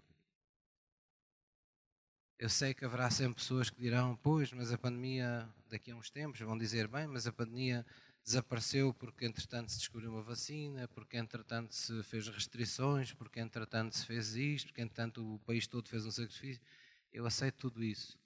Eu 2.39 2.51
sei 2.51 2.75
que 2.75 2.85
haverá 2.85 3.11
sempre 3.11 3.37
pessoas 3.37 3.71
que 3.71 3.81
dirão: 3.81 4.15
Pois, 4.23 4.53
mas 4.53 4.71
a 4.71 4.77
pandemia 4.77 5.49
daqui 5.71 5.91
a 5.91 5.97
uns 5.97 6.11
tempos 6.11 6.39
vão 6.41 6.59
dizer, 6.59 6.87
bem, 6.87 7.07
mas 7.07 7.27
a 7.27 7.33
pandemia 7.33 7.87
desapareceu 8.23 8.93
porque 8.93 9.25
entretanto 9.25 9.73
se 9.73 9.79
descobriu 9.79 10.13
uma 10.13 10.23
vacina, 10.23 10.87
porque 10.89 11.17
entretanto 11.17 11.75
se 11.75 12.03
fez 12.03 12.29
restrições, 12.29 13.15
porque 13.15 13.41
entretanto 13.41 13.97
se 13.97 14.05
fez 14.05 14.37
isto, 14.37 14.67
porque 14.67 14.83
entretanto 14.83 15.35
o 15.35 15.39
país 15.41 15.67
todo 15.67 15.89
fez 15.89 16.05
um 16.05 16.11
sacrifício. 16.11 16.63
Eu 17.11 17.27
aceito 17.27 17.57
tudo 17.57 17.83
isso, 17.83 18.19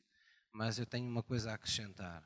mas 0.53 0.79
eu 0.79 0.87
tenho 0.87 1.09
uma 1.09 1.23
coisa 1.23 1.51
a 1.51 1.55
acrescentar. 1.55 2.23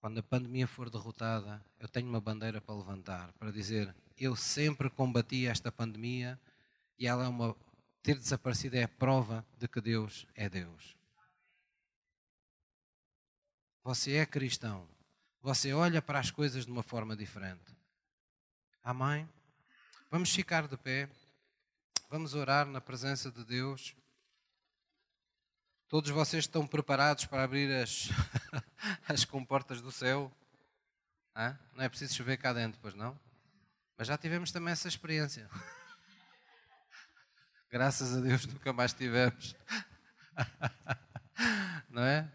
Quando 0.00 0.18
a 0.18 0.22
pandemia 0.22 0.66
for 0.66 0.90
derrotada, 0.90 1.64
eu 1.80 1.88
tenho 1.88 2.08
uma 2.08 2.20
bandeira 2.20 2.60
para 2.60 2.74
levantar, 2.74 3.32
para 3.32 3.50
dizer, 3.50 3.94
eu 4.16 4.36
sempre 4.36 4.88
combati 4.90 5.46
esta 5.46 5.72
pandemia 5.72 6.38
e 6.98 7.06
ela 7.06 7.24
é 7.24 7.28
uma 7.28 7.56
ter 8.02 8.16
desaparecido 8.16 8.76
é 8.76 8.84
a 8.84 8.88
prova 8.88 9.44
de 9.58 9.68
que 9.68 9.80
Deus 9.80 10.26
é 10.34 10.48
Deus. 10.48 10.96
Você 13.82 14.14
é 14.14 14.26
cristão. 14.26 14.88
Você 15.42 15.72
olha 15.72 16.00
para 16.00 16.18
as 16.18 16.30
coisas 16.30 16.64
de 16.64 16.70
uma 16.70 16.82
forma 16.82 17.16
diferente. 17.16 17.76
Amém? 18.82 19.28
Vamos 20.10 20.34
ficar 20.34 20.66
de 20.66 20.76
pé. 20.76 21.08
Vamos 22.08 22.34
orar 22.34 22.66
na 22.66 22.80
presença 22.80 23.30
de 23.30 23.44
Deus. 23.44 23.94
Todos 25.88 26.10
vocês 26.10 26.44
estão 26.44 26.66
preparados 26.66 27.24
para 27.24 27.42
abrir 27.42 27.72
as, 27.72 28.10
as 29.08 29.24
comportas 29.24 29.80
do 29.80 29.90
céu? 29.90 30.30
Hã? 31.34 31.58
Não 31.74 31.82
é 31.82 31.88
preciso 31.88 32.14
chover 32.14 32.36
cá 32.36 32.52
dentro, 32.52 32.78
pois 32.82 32.94
não? 32.94 33.18
Mas 33.96 34.06
já 34.06 34.18
tivemos 34.18 34.52
também 34.52 34.70
essa 34.70 34.86
experiência. 34.86 35.48
Graças 37.72 38.14
a 38.14 38.20
Deus 38.20 38.44
nunca 38.44 38.70
mais 38.70 38.92
tivemos. 38.92 39.56
Não 41.88 42.02
é? 42.02 42.30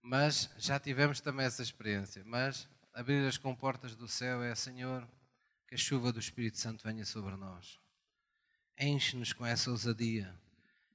Mas 0.00 0.48
já 0.56 0.78
tivemos 0.78 1.20
também 1.20 1.44
essa 1.44 1.62
experiência. 1.62 2.22
Mas 2.24 2.68
abrir 2.94 3.26
as 3.26 3.36
comportas 3.36 3.96
do 3.96 4.06
céu 4.06 4.42
é, 4.42 4.54
Senhor, 4.54 5.06
que 5.66 5.74
a 5.74 5.78
chuva 5.78 6.12
do 6.12 6.20
Espírito 6.20 6.58
Santo 6.58 6.84
venha 6.84 7.04
sobre 7.04 7.34
nós. 7.36 7.80
Enche-nos 8.78 9.32
com 9.32 9.44
essa 9.44 9.70
ousadia. 9.70 10.32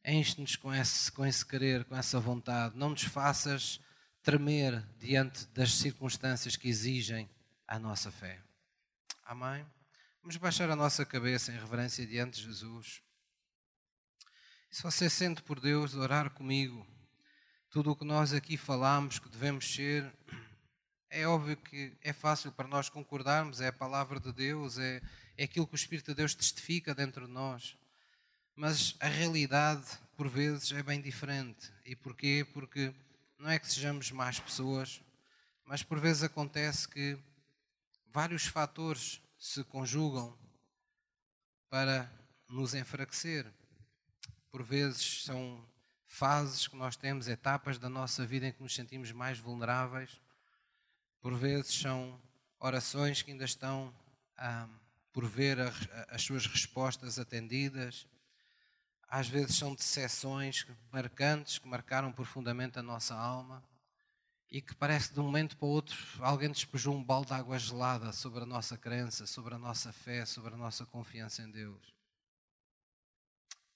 Enche-nos 0.04 0.56
com 0.56 0.74
esse, 0.74 1.12
com 1.12 1.26
esse 1.26 1.45
querer, 1.45 1.86
com 1.86 1.95
essa 1.95 2.20
vontade. 2.20 2.78
Não 2.78 2.89
nos 2.89 3.04
faças 3.04 3.80
tremer 4.24 4.82
diante 4.97 5.45
das 5.47 5.74
circunstâncias 5.74 6.56
que 6.56 6.68
exigem 6.68 7.30
a 7.68 7.78
nossa 7.78 8.12
fé. 8.12 8.41
Amém? 9.24 9.66
Vamos 10.22 10.38
baixar 10.38 10.70
a 10.70 10.76
nossa 10.76 11.06
cabeça 11.06 11.52
em 11.52 11.58
reverência 11.58 12.06
diante 12.06 12.39
de 12.39 12.47
Jesus. 12.47 13.02
Se 14.70 14.84
você 14.84 15.10
sente 15.10 15.41
por 15.41 15.60
Deus 15.60 15.95
orar 15.95 16.30
comigo, 16.32 16.86
tudo 17.70 17.91
o 17.91 17.95
que 17.95 18.06
nós 18.06 18.34
aqui 18.34 18.58
falamos 18.58 19.20
que 19.20 19.30
devemos 19.30 19.74
ser, 19.74 20.12
é 21.10 21.28
óbvio 21.28 21.58
que 21.58 21.97
é 22.02 22.14
fácil 22.14 22.52
para 22.52 22.68
nós 22.68 22.89
concordarmos, 22.89 23.62
é 23.62 23.68
a 23.68 23.74
palavra 23.74 24.20
de 24.20 24.32
Deus, 24.32 24.78
é, 24.78 25.02
é 25.38 25.43
aquilo 25.43 25.68
que 25.68 25.74
o 25.74 25.76
Espírito 25.76 26.12
de 26.12 26.16
Deus 26.16 26.34
testifica 26.34 26.95
dentro 26.95 27.28
de 27.28 27.32
nós. 27.32 27.78
Mas 28.56 28.95
a 28.99 29.08
realidade, 29.08 29.86
por 30.16 30.28
vezes, 30.28 30.72
é 30.72 30.84
bem 30.84 31.02
diferente. 31.02 31.72
E 31.86 31.95
porquê? 31.95 32.45
Porque 32.54 32.93
não 33.38 33.49
é 33.49 33.58
que 33.58 33.72
sejamos 33.72 34.12
más 34.12 34.39
pessoas, 34.39 35.02
mas 35.66 35.84
por 35.84 35.99
vezes 35.99 36.24
acontece 36.24 36.88
que 36.88 37.18
vários 38.08 38.45
fatores 38.45 39.22
se 39.38 39.64
conjugam 39.64 40.38
para 41.70 42.12
nos 42.47 42.74
enfraquecer 42.76 43.52
por 44.52 44.62
vezes 44.64 45.24
são 45.24 45.66
fases 46.06 46.68
que 46.68 46.76
nós 46.76 46.97
temos, 46.97 47.30
etapas 47.30 47.78
da 47.80 47.88
nossa 47.88 48.26
vida 48.26 48.47
em 48.47 48.52
que 48.52 48.62
nos 48.62 48.76
sentimos 48.76 49.12
mais 49.14 49.39
vulneráveis. 49.39 50.20
Por 51.22 51.34
vezes 51.36 51.74
são 51.74 52.22
orações 52.60 53.22
que 53.22 53.32
ainda 53.32 53.45
estão 53.45 53.93
por 55.14 55.26
ver 55.26 55.58
a, 55.60 55.72
as 56.10 56.22
suas 56.22 56.45
respostas 56.45 57.18
atendidas. 57.18 58.06
Às 59.14 59.28
vezes 59.28 59.57
são 59.57 59.76
decepções 59.76 60.66
marcantes 60.89 61.59
que 61.59 61.68
marcaram 61.68 62.14
profundamente 62.14 62.80
a 62.80 62.82
nossa 62.82 63.14
alma 63.14 63.62
e 64.49 64.62
que 64.62 64.74
parece 64.74 65.14
de 65.14 65.20
um 65.20 65.24
momento 65.24 65.57
para 65.57 65.66
o 65.66 65.70
outro 65.70 65.97
alguém 66.24 66.49
despejou 66.49 66.95
um 66.95 67.03
balde 67.03 67.28
de 67.28 67.34
água 67.34 67.59
gelada 67.59 68.14
sobre 68.14 68.43
a 68.43 68.45
nossa 68.45 68.78
crença, 68.78 69.28
sobre 69.28 69.53
a 69.53 69.57
nossa 69.57 69.91
fé, 69.91 70.26
sobre 70.26 70.53
a 70.53 70.57
nossa 70.57 70.86
confiança 70.86 71.41
em 71.41 71.51
Deus. 71.51 71.93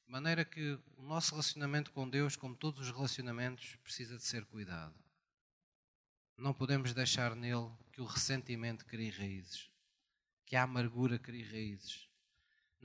De 0.05 0.11
maneira 0.13 0.45
que 0.45 0.79
o 0.95 1.03
nosso 1.03 1.31
relacionamento 1.31 1.91
com 1.91 2.09
Deus, 2.09 2.37
como 2.37 2.55
todos 2.55 2.87
os 2.87 2.95
relacionamentos, 2.95 3.75
precisa 3.83 4.15
de 4.15 4.23
ser 4.23 4.45
cuidado. 4.45 4.95
Não 6.37 6.53
podemos 6.53 6.93
deixar 6.93 7.35
nele 7.35 7.69
que 7.91 7.99
o 7.99 8.05
ressentimento 8.05 8.85
crie 8.85 9.09
raízes, 9.09 9.69
que 10.45 10.55
a 10.55 10.63
amargura 10.63 11.19
crie 11.19 11.43
raízes. 11.43 12.04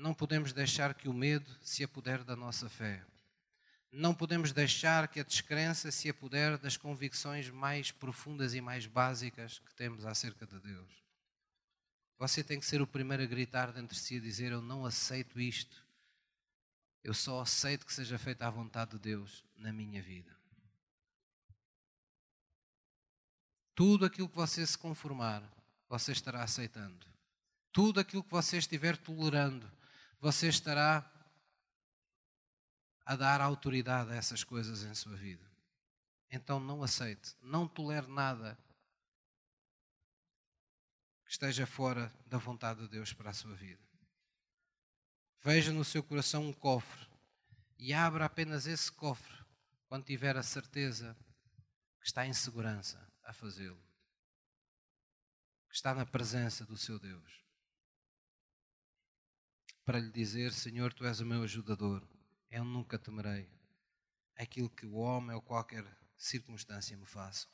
Não 0.01 0.14
podemos 0.14 0.55
deixar 0.55 0.94
que 0.94 1.11
o 1.11 1.12
medo 1.12 1.55
se 1.61 1.84
apodere 1.84 2.24
da 2.24 2.34
nossa 2.34 2.70
fé. 2.70 3.05
Não 3.92 4.14
podemos 4.14 4.51
deixar 4.51 5.07
que 5.09 5.20
a 5.20 5.22
descrença 5.22 5.90
se 5.90 6.09
apodere 6.09 6.57
das 6.57 6.74
convicções 6.74 7.51
mais 7.51 7.92
profundas 7.92 8.55
e 8.55 8.62
mais 8.62 8.86
básicas 8.86 9.59
que 9.59 9.74
temos 9.74 10.07
acerca 10.07 10.46
de 10.46 10.59
Deus. 10.59 10.90
Você 12.18 12.42
tem 12.42 12.59
que 12.59 12.64
ser 12.64 12.80
o 12.80 12.86
primeiro 12.86 13.22
a 13.22 13.26
gritar 13.26 13.72
dentro 13.72 13.94
de 13.94 14.01
si 14.01 14.16
a 14.16 14.20
dizer: 14.20 14.53
Eu 14.53 14.62
não 14.62 14.86
aceito 14.86 15.38
isto. 15.38 15.86
Eu 17.05 17.12
só 17.12 17.42
aceito 17.42 17.84
que 17.84 17.92
seja 17.92 18.18
feita 18.18 18.46
a 18.46 18.51
vontade 18.51 18.92
de 18.92 18.98
Deus 19.01 19.44
na 19.55 19.70
minha 19.70 20.01
vida. 20.01 20.34
Tudo 23.74 24.07
aquilo 24.07 24.30
que 24.30 24.36
você 24.36 24.66
se 24.66 24.78
conformar, 24.78 25.42
você 25.90 26.12
estará 26.12 26.42
aceitando. 26.42 27.07
Tudo 27.70 28.01
aquilo 28.01 28.24
que 28.24 28.30
você 28.30 28.57
estiver 28.57 28.96
tolerando, 28.96 29.70
você 30.21 30.49
estará 30.49 31.11
a 33.05 33.16
dar 33.16 33.41
autoridade 33.41 34.12
a 34.12 34.14
essas 34.14 34.45
coisas 34.45 34.85
em 34.85 34.95
sua 34.95 35.16
vida. 35.16 35.45
Então 36.31 36.61
não 36.61 36.83
aceite, 36.83 37.35
não 37.43 37.66
tolere 37.66 38.07
nada 38.07 38.57
que 41.25 41.33
esteja 41.33 41.66
fora 41.66 42.12
da 42.27 42.39
vontade 42.39 42.81
de 42.83 42.89
Deus 42.89 43.12
para 43.12 43.31
a 43.31 43.35
sua 43.35 43.55
vida. 43.55 43.83
Veja 45.43 45.73
no 45.73 45.85
seu 45.85 46.03
coração 46.03 46.47
um 46.47 46.53
cofre 46.53 47.09
e 47.79 47.93
abra 47.95 48.27
apenas 48.27 48.66
esse 48.66 48.93
cofre 48.93 49.41
quando 49.89 50.05
tiver 50.05 50.37
a 50.37 50.43
certeza 50.43 51.16
que 52.01 52.07
está 52.07 52.27
em 52.27 52.33
segurança 52.33 53.05
a 53.25 53.33
fazê-lo, 53.33 53.83
que 55.68 55.75
está 55.75 55.95
na 55.95 56.05
presença 56.05 56.64
do 56.64 56.77
seu 56.77 56.99
Deus. 56.99 57.43
Para 59.91 59.99
lhe 59.99 60.12
dizer: 60.12 60.53
Senhor, 60.53 60.93
tu 60.93 61.05
és 61.05 61.18
o 61.18 61.26
meu 61.26 61.43
ajudador, 61.43 62.01
eu 62.49 62.64
nunca 62.64 62.97
temerei 62.97 63.51
aquilo 64.38 64.70
que 64.70 64.86
o 64.86 64.95
homem 64.95 65.34
ou 65.34 65.43
qualquer 65.43 65.84
circunstância 66.16 66.97
me 66.97 67.05
faça. 67.05 67.49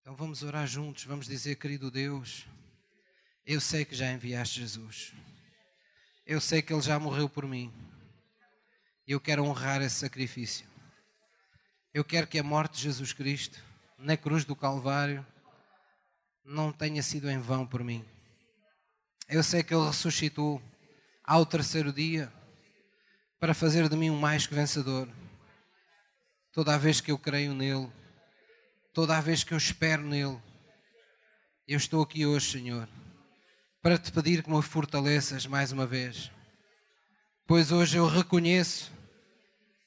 Então 0.00 0.14
vamos 0.14 0.44
orar 0.44 0.64
juntos, 0.64 1.02
vamos 1.02 1.26
dizer, 1.26 1.56
querido 1.56 1.90
Deus, 1.90 2.46
eu 3.44 3.60
sei 3.60 3.84
que 3.84 3.96
já 3.96 4.12
enviaste 4.12 4.60
Jesus 4.60 5.12
eu 6.24 6.40
sei 6.40 6.62
que 6.62 6.72
Ele 6.72 6.82
já 6.82 7.00
morreu 7.00 7.28
por 7.28 7.44
mim. 7.46 7.72
E 9.08 9.10
eu 9.10 9.20
quero 9.20 9.44
honrar 9.44 9.82
esse 9.82 9.96
sacrifício. 9.96 10.68
Eu 11.92 12.04
quero 12.04 12.28
que 12.28 12.38
a 12.38 12.44
morte 12.44 12.74
de 12.74 12.82
Jesus 12.82 13.12
Cristo, 13.12 13.60
na 13.98 14.16
cruz 14.16 14.44
do 14.44 14.54
Calvário, 14.54 15.26
não 16.44 16.72
tenha 16.72 17.02
sido 17.02 17.28
em 17.28 17.40
vão 17.40 17.66
por 17.66 17.82
mim. 17.82 18.04
Eu 19.28 19.42
sei 19.42 19.64
que 19.64 19.74
Ele 19.74 19.84
ressuscitou 19.84 20.62
ao 21.26 21.44
terceiro 21.44 21.92
dia 21.92 22.32
para 23.40 23.54
fazer 23.54 23.88
de 23.88 23.96
mim 23.96 24.10
um 24.10 24.18
mais 24.18 24.46
que 24.46 24.54
vencedor. 24.54 25.08
Toda 26.52 26.74
a 26.74 26.78
vez 26.78 27.00
que 27.00 27.10
eu 27.10 27.18
creio 27.18 27.54
nele, 27.54 27.90
toda 28.92 29.16
a 29.16 29.20
vez 29.20 29.44
que 29.44 29.52
eu 29.52 29.58
espero 29.58 30.02
nele, 30.02 30.40
eu 31.66 31.76
estou 31.76 32.02
aqui 32.02 32.24
hoje, 32.24 32.52
Senhor 32.52 32.88
para 33.86 33.98
te 33.98 34.10
pedir 34.10 34.42
que 34.42 34.50
me 34.50 34.60
fortaleças 34.60 35.46
mais 35.46 35.70
uma 35.70 35.86
vez. 35.86 36.28
Pois 37.46 37.70
hoje 37.70 37.96
eu 37.96 38.08
reconheço 38.08 38.90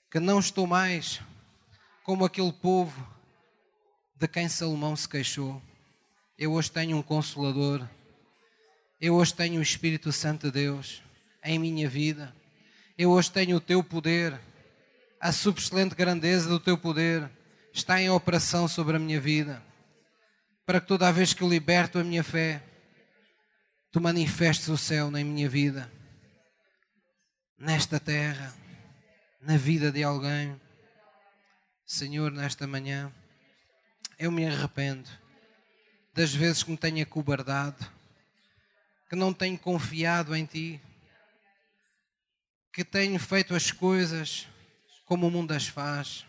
que 0.10 0.22
não 0.22 0.40
estou 0.40 0.66
mais 0.66 1.20
como 2.06 2.24
aquele 2.24 2.54
povo 2.54 3.06
de 4.16 4.26
quem 4.26 4.48
Salomão 4.48 4.96
se 4.96 5.10
queixou. 5.10 5.62
Eu 6.38 6.54
hoje 6.54 6.72
tenho 6.72 6.96
um 6.96 7.02
consolador. 7.02 7.86
Eu 9.02 9.16
hoje 9.16 9.34
tenho 9.34 9.60
o 9.60 9.62
Espírito 9.62 10.14
Santo 10.14 10.48
de 10.48 10.54
Deus 10.54 11.04
em 11.44 11.60
minha 11.60 11.88
vida. 11.88 12.34
Eu 12.98 13.12
hoje 13.12 13.32
tenho 13.32 13.58
o 13.58 13.62
teu 13.62 13.84
poder. 13.84 14.40
A 15.20 15.32
subexcelente 15.32 15.96
grandeza 15.96 16.50
do 16.50 16.60
teu 16.60 16.78
poder 16.78 17.30
está 17.74 18.02
em 18.02 18.10
operação 18.10 18.68
sobre 18.68 18.96
a 18.96 19.00
minha 19.00 19.20
vida. 19.20 19.62
Para 20.66 20.80
que 20.80 20.88
toda 20.88 21.12
vez 21.12 21.34
que 21.34 21.42
eu 21.42 21.50
liberto 21.50 22.00
a 22.00 22.04
minha 22.04 22.24
fé, 22.24 22.64
tu 23.92 24.00
manifestes 24.00 24.68
o 24.68 24.78
céu 24.78 25.10
na 25.10 25.24
minha 25.24 25.50
vida, 25.50 25.92
nesta 27.58 28.00
terra, 28.00 28.54
na 29.42 29.58
vida 29.58 29.92
de 29.92 30.04
alguém. 30.04 30.60
Senhor, 31.86 32.32
nesta 32.32 32.68
manhã, 32.68 33.12
eu 34.18 34.32
me 34.32 34.46
arrependo 34.46 35.10
das 36.14 36.34
vezes 36.34 36.64
que 36.64 36.72
me 36.72 36.78
tenho 36.78 37.02
acobardado, 37.02 37.90
que 39.10 39.16
não 39.16 39.34
tenho 39.34 39.58
confiado 39.58 40.36
em 40.36 40.46
Ti, 40.46 40.82
que 42.72 42.84
tenho 42.84 43.20
feito 43.20 43.55
as 43.55 43.72
coisas 43.72 44.47
como 45.05 45.28
o 45.28 45.32
mundo 45.32 45.51
as 45.53 45.67
faz, 45.67 46.26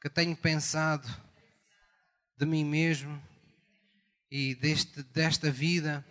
que 0.00 0.10
tenho 0.10 0.36
pensado 0.36 1.08
de 2.36 2.46
mim 2.46 2.64
mesmo 2.64 3.20
e 4.30 4.54
deste, 4.54 5.02
desta 5.02 5.50
vida 5.50 6.04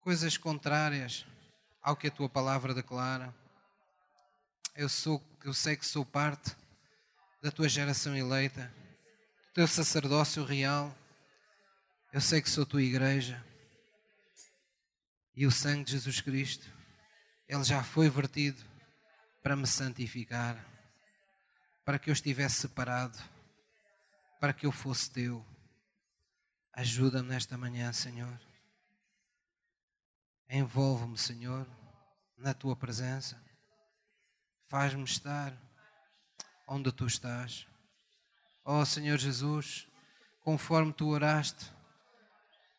coisas 0.00 0.36
contrárias 0.36 1.24
ao 1.82 1.96
que 1.96 2.08
a 2.08 2.10
tua 2.10 2.28
palavra 2.28 2.74
declara. 2.74 3.34
Eu, 4.74 4.88
sou, 4.88 5.22
eu 5.44 5.54
sei 5.54 5.76
que 5.76 5.86
sou 5.86 6.04
parte 6.04 6.56
da 7.42 7.50
tua 7.50 7.68
geração 7.68 8.16
eleita, 8.16 8.72
do 9.48 9.54
teu 9.54 9.66
sacerdócio 9.66 10.44
real. 10.44 10.94
Eu 12.12 12.20
sei 12.20 12.42
que 12.42 12.50
sou 12.50 12.66
tua 12.66 12.82
igreja. 12.82 13.44
E 15.34 15.46
o 15.46 15.50
sangue 15.50 15.84
de 15.84 15.92
Jesus 15.92 16.20
Cristo, 16.20 16.70
ele 17.50 17.64
já 17.64 17.82
foi 17.82 18.08
vertido 18.08 18.64
para 19.42 19.56
me 19.56 19.66
santificar, 19.66 20.64
para 21.84 21.98
que 21.98 22.08
eu 22.08 22.12
estivesse 22.12 22.60
separado, 22.60 23.18
para 24.38 24.52
que 24.52 24.66
eu 24.66 24.70
fosse 24.70 25.10
teu. 25.10 25.44
Ajuda-me 26.72 27.28
nesta 27.28 27.58
manhã, 27.58 27.92
Senhor. 27.92 28.40
Envolve-me, 30.48 31.18
Senhor, 31.18 31.66
na 32.38 32.54
tua 32.54 32.76
presença. 32.76 33.36
Faz-me 34.68 35.02
estar 35.02 35.52
onde 36.68 36.92
tu 36.92 37.04
estás. 37.04 37.66
Ó 38.64 38.80
oh, 38.80 38.86
Senhor 38.86 39.18
Jesus, 39.18 39.88
conforme 40.38 40.92
tu 40.92 41.08
oraste, 41.08 41.68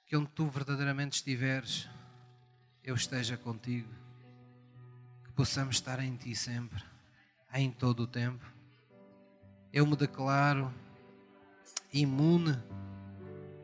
que 0.07 0.15
onde 0.15 0.29
tu 0.29 0.47
verdadeiramente 0.47 1.17
estiveres, 1.17 1.89
eu 2.81 2.95
esteja 2.95 3.35
contigo. 3.35 4.10
Possamos 5.41 5.77
estar 5.77 5.99
em 5.99 6.15
ti 6.15 6.35
sempre, 6.35 6.83
em 7.55 7.71
todo 7.71 8.01
o 8.01 8.07
tempo. 8.07 8.45
Eu 9.73 9.87
me 9.87 9.95
declaro 9.95 10.71
imune 11.91 12.55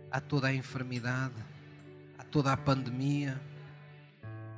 a 0.09 0.19
toda 0.19 0.47
a 0.47 0.53
enfermidade, 0.55 1.35
a 2.17 2.23
toda 2.23 2.51
a 2.51 2.57
pandemia. 2.57 3.39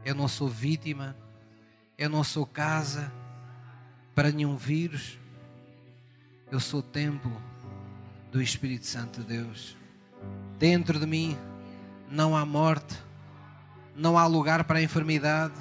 Eu 0.06 0.16
não 0.16 0.30
sou 0.30 0.48
vítima, 0.48 1.14
eu 1.98 2.10
não 2.10 2.24
sou 2.24 2.46
casa 2.46 3.12
para 4.16 4.32
nenhum 4.32 4.56
vírus. 4.56 5.20
Eu 6.50 6.62
sou 6.62 6.82
templo 6.82 7.36
do 8.32 8.42
Espírito 8.42 8.86
Santo 8.86 9.20
de 9.20 9.28
Deus. 9.28 9.76
Dentro 10.58 10.98
de 10.98 11.06
mim 11.06 11.38
não 12.10 12.34
há 12.34 12.46
morte, 12.46 12.98
não 13.94 14.18
há 14.18 14.26
lugar 14.26 14.64
para 14.64 14.80
a 14.80 14.82
enfermidade, 14.82 15.60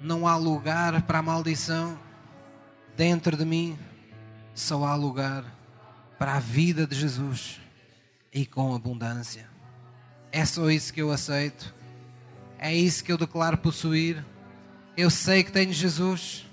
não 0.00 0.26
há 0.26 0.36
lugar 0.36 1.02
para 1.02 1.18
a 1.18 1.22
maldição. 1.22 1.98
Dentro 2.96 3.36
de 3.36 3.44
mim 3.44 3.78
só 4.54 4.84
há 4.84 4.94
lugar 4.94 5.44
para 6.18 6.34
a 6.34 6.40
vida 6.40 6.86
de 6.86 6.96
Jesus 6.96 7.60
e 8.32 8.44
com 8.44 8.74
abundância. 8.74 9.48
É 10.32 10.44
só 10.44 10.70
isso 10.70 10.92
que 10.92 11.00
eu 11.00 11.10
aceito. 11.10 11.74
É 12.58 12.74
isso 12.74 13.04
que 13.04 13.12
eu 13.12 13.18
declaro 13.18 13.56
possuir. 13.56 14.24
Eu 14.96 15.10
sei 15.10 15.44
que 15.44 15.52
tenho 15.52 15.72
Jesus. 15.72 16.44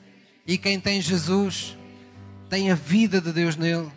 E 0.45 0.57
quem 0.57 0.79
tem 0.79 1.01
Jesus 1.01 1.75
tem 2.49 2.71
a 2.71 2.75
vida 2.75 3.19
de 3.19 3.33
Deus 3.33 3.55
nele. 3.55 3.91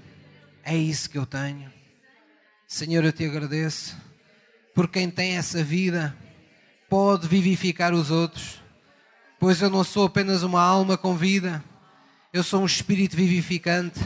É 0.65 0.77
isso 0.77 1.11
que 1.11 1.19
eu 1.19 1.27
tenho. 1.27 1.71
Senhor, 2.67 3.05
eu 3.05 3.13
te 3.13 3.25
agradeço. 3.25 3.97
Por 4.75 4.89
quem 4.89 5.11
tem 5.11 5.37
essa 5.37 5.63
vida 5.63 6.17
pode 6.89 7.29
vivificar 7.29 7.93
os 7.93 8.11
outros. 8.11 8.63
Pois 9.39 9.63
eu 9.63 9.71
não 9.71 9.85
sou 9.85 10.07
apenas 10.07 10.43
uma 10.43 10.61
alma 10.61 10.97
com 10.97 11.17
vida. 11.17 11.63
Eu 12.33 12.43
sou 12.43 12.63
um 12.63 12.67
espírito 12.67 13.17
vivificante. 13.17 14.01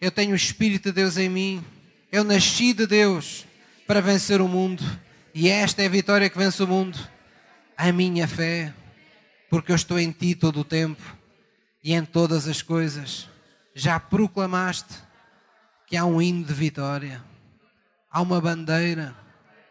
Eu 0.00 0.10
tenho 0.10 0.32
o 0.32 0.36
Espírito 0.36 0.90
de 0.90 0.92
Deus 0.92 1.16
em 1.16 1.28
mim 1.28 1.64
eu 2.10 2.22
nasci 2.22 2.72
de 2.72 2.86
Deus 2.86 3.46
para 3.86 4.00
vencer 4.00 4.40
o 4.40 4.48
mundo 4.48 4.82
e 5.34 5.48
esta 5.48 5.82
é 5.82 5.86
a 5.86 5.90
vitória 5.90 6.30
que 6.30 6.38
vence 6.38 6.62
o 6.62 6.66
mundo. 6.66 6.98
A 7.76 7.92
minha 7.92 8.26
fé, 8.26 8.72
porque 9.50 9.70
eu 9.70 9.76
estou 9.76 9.98
em 9.98 10.10
Ti 10.10 10.34
todo 10.34 10.60
o 10.60 10.64
tempo 10.64 11.02
e 11.84 11.92
em 11.92 12.04
todas 12.04 12.48
as 12.48 12.62
coisas. 12.62 13.28
Já 13.74 14.00
proclamaste 14.00 14.94
que 15.86 15.96
há 15.96 16.06
um 16.06 16.22
hino 16.22 16.42
de 16.42 16.54
vitória, 16.54 17.22
há 18.10 18.22
uma 18.22 18.40
bandeira 18.40 19.14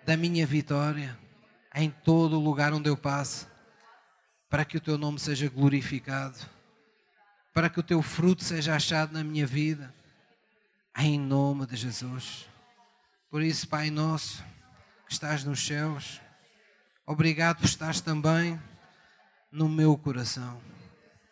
da 0.06 0.16
minha 0.16 0.46
vitória 0.46 1.18
em 1.74 1.90
todo 1.90 2.38
o 2.38 2.44
lugar 2.44 2.74
onde 2.74 2.90
eu 2.90 2.96
passo, 2.96 3.48
para 4.56 4.64
que 4.64 4.78
o 4.78 4.80
Teu 4.80 4.98
nome 4.98 5.20
seja 5.20 5.50
glorificado, 5.50 6.38
para 7.54 7.70
que 7.70 7.78
o 7.78 7.84
Teu 7.84 8.02
fruto 8.02 8.42
seja 8.42 8.74
achado 8.74 9.12
na 9.12 9.22
minha 9.22 9.46
vida 9.46 9.94
em 10.98 11.20
nome 11.20 11.66
de 11.66 11.76
Jesus. 11.76 12.46
Por 13.30 13.42
isso, 13.42 13.68
Pai 13.68 13.90
nosso, 13.90 14.42
que 15.06 15.12
estás 15.12 15.44
nos 15.44 15.60
céus, 15.60 16.22
obrigado 17.06 17.58
por 17.58 17.66
estares 17.66 18.00
também 18.00 18.58
no 19.52 19.68
meu 19.68 19.98
coração, 19.98 20.62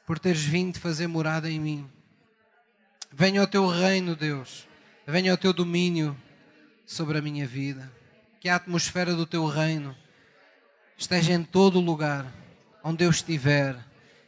por 0.06 0.20
teres 0.20 0.44
vindo 0.44 0.78
fazer 0.78 1.08
morada 1.08 1.50
em 1.50 1.62
mim. 1.62 1.90
Venha 3.10 3.40
ao 3.40 3.48
teu 3.48 3.66
reino, 3.70 4.18
Deus, 4.18 4.68
venha 5.08 5.32
ao 5.32 5.38
teu 5.38 5.54
domínio 5.54 6.14
sobre 6.86 7.20
a 7.20 7.22
minha 7.22 7.48
vida. 7.48 7.90
Que 8.42 8.50
a 8.50 8.58
atmosfera 8.58 9.16
do 9.16 9.26
teu 9.26 9.48
reino 9.48 9.96
esteja 10.98 11.32
em 11.32 11.42
todo 11.46 11.80
lugar 11.80 12.43
onde 12.84 13.06
eu 13.06 13.10
estiver 13.10 13.78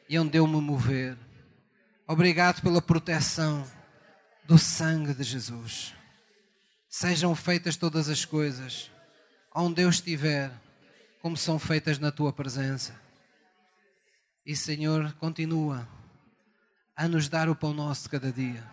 e 0.07 0.17
onde 0.17 0.37
eu 0.37 0.47
me 0.47 0.61
mover. 0.61 1.17
Obrigado 2.07 2.61
pela 2.61 2.81
proteção 2.81 3.69
do 4.45 4.57
sangue 4.57 5.13
de 5.13 5.23
Jesus. 5.23 5.93
Sejam 6.87 7.35
feitas 7.35 7.75
todas 7.75 8.07
as 8.09 8.23
coisas, 8.23 8.89
onde 9.53 9.81
eu 9.81 9.89
estiver, 9.89 10.51
como 11.21 11.35
são 11.35 11.59
feitas 11.59 11.99
na 11.99 12.11
tua 12.11 12.31
presença. 12.31 12.95
E 14.45 14.55
Senhor, 14.55 15.13
continua 15.13 15.87
a 16.95 17.07
nos 17.07 17.27
dar 17.27 17.49
o 17.49 17.55
pão 17.55 17.73
nosso 17.73 18.03
de 18.03 18.09
cada 18.09 18.31
dia. 18.31 18.63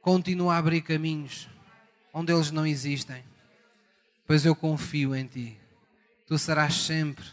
Continua 0.00 0.54
a 0.54 0.58
abrir 0.58 0.80
caminhos 0.82 1.48
onde 2.12 2.32
eles 2.32 2.52
não 2.52 2.64
existem, 2.64 3.24
pois 4.24 4.46
eu 4.46 4.54
confio 4.54 5.14
em 5.16 5.26
Ti. 5.26 5.58
Tu 6.26 6.38
serás 6.38 6.74
sempre, 6.74 7.24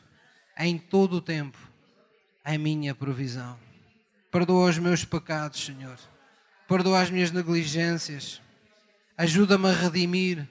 em 0.65 0.77
todo 0.77 1.17
o 1.17 1.21
tempo, 1.21 1.57
a 2.43 2.57
minha 2.57 2.95
provisão. 2.95 3.57
Perdoa 4.31 4.69
os 4.69 4.77
meus 4.77 5.03
pecados, 5.03 5.63
Senhor 5.63 5.97
perdoa 6.71 7.01
as 7.01 7.09
minhas 7.09 7.31
negligências, 7.31 8.41
ajuda-me 9.17 9.67
a 9.67 9.73
redimir 9.73 10.47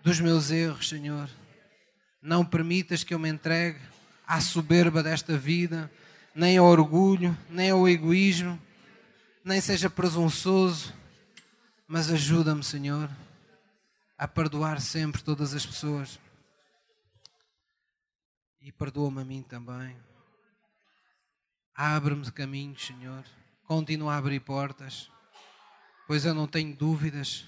dos 0.00 0.20
meus 0.20 0.52
erros, 0.52 0.88
Senhor. 0.88 1.28
Não 2.22 2.44
permitas 2.44 3.02
que 3.02 3.12
eu 3.12 3.18
me 3.18 3.28
entregue 3.28 3.80
à 4.24 4.40
soberba 4.40 5.02
desta 5.02 5.36
vida, 5.36 5.90
nem 6.32 6.56
ao 6.56 6.66
orgulho, 6.66 7.36
nem 7.50 7.70
ao 7.70 7.88
egoísmo, 7.88 8.62
nem 9.44 9.60
seja 9.60 9.90
presunçoso, 9.90 10.94
mas 11.88 12.12
ajuda-me, 12.12 12.62
Senhor, 12.62 13.10
a 14.16 14.28
perdoar 14.28 14.80
sempre 14.80 15.20
todas 15.20 15.52
as 15.52 15.66
pessoas. 15.66 16.16
E 18.60 18.70
perdoa-me 18.72 19.20
a 19.20 19.24
mim 19.24 19.42
também. 19.42 19.96
Abre-me 21.74 22.30
caminhos, 22.30 22.86
Senhor. 22.86 23.24
Continua 23.64 24.14
a 24.14 24.16
abrir 24.18 24.40
portas 24.40 25.10
pois 26.10 26.24
eu 26.24 26.34
não 26.34 26.48
tenho 26.48 26.74
dúvidas 26.74 27.46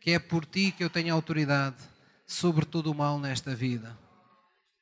que 0.00 0.12
é 0.12 0.18
por 0.18 0.46
ti 0.46 0.72
que 0.72 0.82
eu 0.82 0.88
tenho 0.88 1.12
autoridade 1.12 1.76
sobre 2.26 2.64
todo 2.64 2.90
o 2.90 2.94
mal 2.94 3.20
nesta 3.20 3.54
vida. 3.54 3.98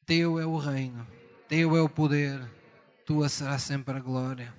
Teu 0.07 0.39
é 0.39 0.47
o 0.47 0.57
reino, 0.57 1.05
teu 1.49 1.77
é 1.77 1.83
o 1.83 1.89
poder, 1.89 2.41
tua 3.05 3.29
será 3.29 3.59
sempre 3.59 3.97
a 3.97 3.99
glória. 3.99 4.55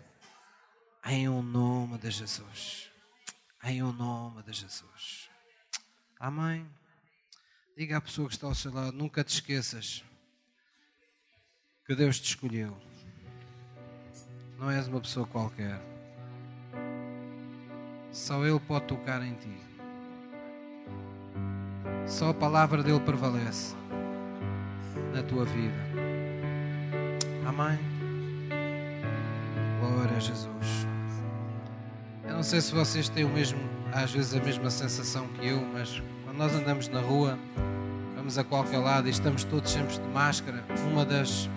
Em 1.06 1.30
o 1.30 1.36
um 1.36 1.42
nome 1.42 1.98
de 1.98 2.12
Jesus. 2.12 2.92
Em 3.64 3.82
o 3.82 3.88
um 3.88 3.94
nome 3.94 4.44
de 4.44 4.52
Jesus. 4.52 5.30
Amém. 6.20 6.70
Diga 7.78 8.00
à 8.00 8.02
pessoa 8.02 8.28
que 8.28 8.34
está 8.34 8.48
ao 8.48 8.54
seu 8.54 8.74
lado, 8.74 8.92
nunca 8.92 9.24
te 9.24 9.34
esqueças 9.34 10.04
que 11.88 11.96
Deus 11.96 12.20
te 12.20 12.26
escolheu. 12.26 12.76
Não 14.60 14.70
és 14.70 14.90
uma 14.90 15.00
pessoa 15.00 15.26
qualquer. 15.26 15.80
Só 18.12 18.46
Ele 18.46 18.60
pode 18.60 18.86
tocar 18.86 19.24
em 19.24 19.34
ti. 19.36 19.58
Só 22.06 22.30
a 22.30 22.34
palavra 22.34 22.84
dele 22.84 23.00
prevalece 23.00 23.74
na 25.14 25.24
tua 25.24 25.46
vida. 25.46 25.78
Amém. 27.48 27.80
Glória 29.80 30.18
a 30.18 30.20
Jesus. 30.20 30.88
Eu 32.26 32.34
não 32.34 32.44
sei 32.44 32.60
se 32.60 32.74
vocês 32.74 33.08
têm 33.08 33.24
o 33.24 33.30
mesmo 33.30 33.60
às 33.94 34.12
vezes 34.12 34.34
a 34.34 34.44
mesma 34.44 34.70
sensação 34.70 35.26
que 35.30 35.48
eu, 35.48 35.62
mas 35.74 36.02
quando 36.26 36.38
nós 36.38 36.54
andamos 36.54 36.90
na 36.90 37.00
rua, 37.00 37.40
vamos 38.16 38.38
a 38.38 38.44
qualquer 38.44 38.80
lado 38.80 39.08
e 39.08 39.12
estamos 39.12 39.46
todos 39.46 39.72
sempre 39.72 39.94
de 39.94 40.08
máscara, 40.10 40.64
uma 40.92 41.06
das, 41.06 41.50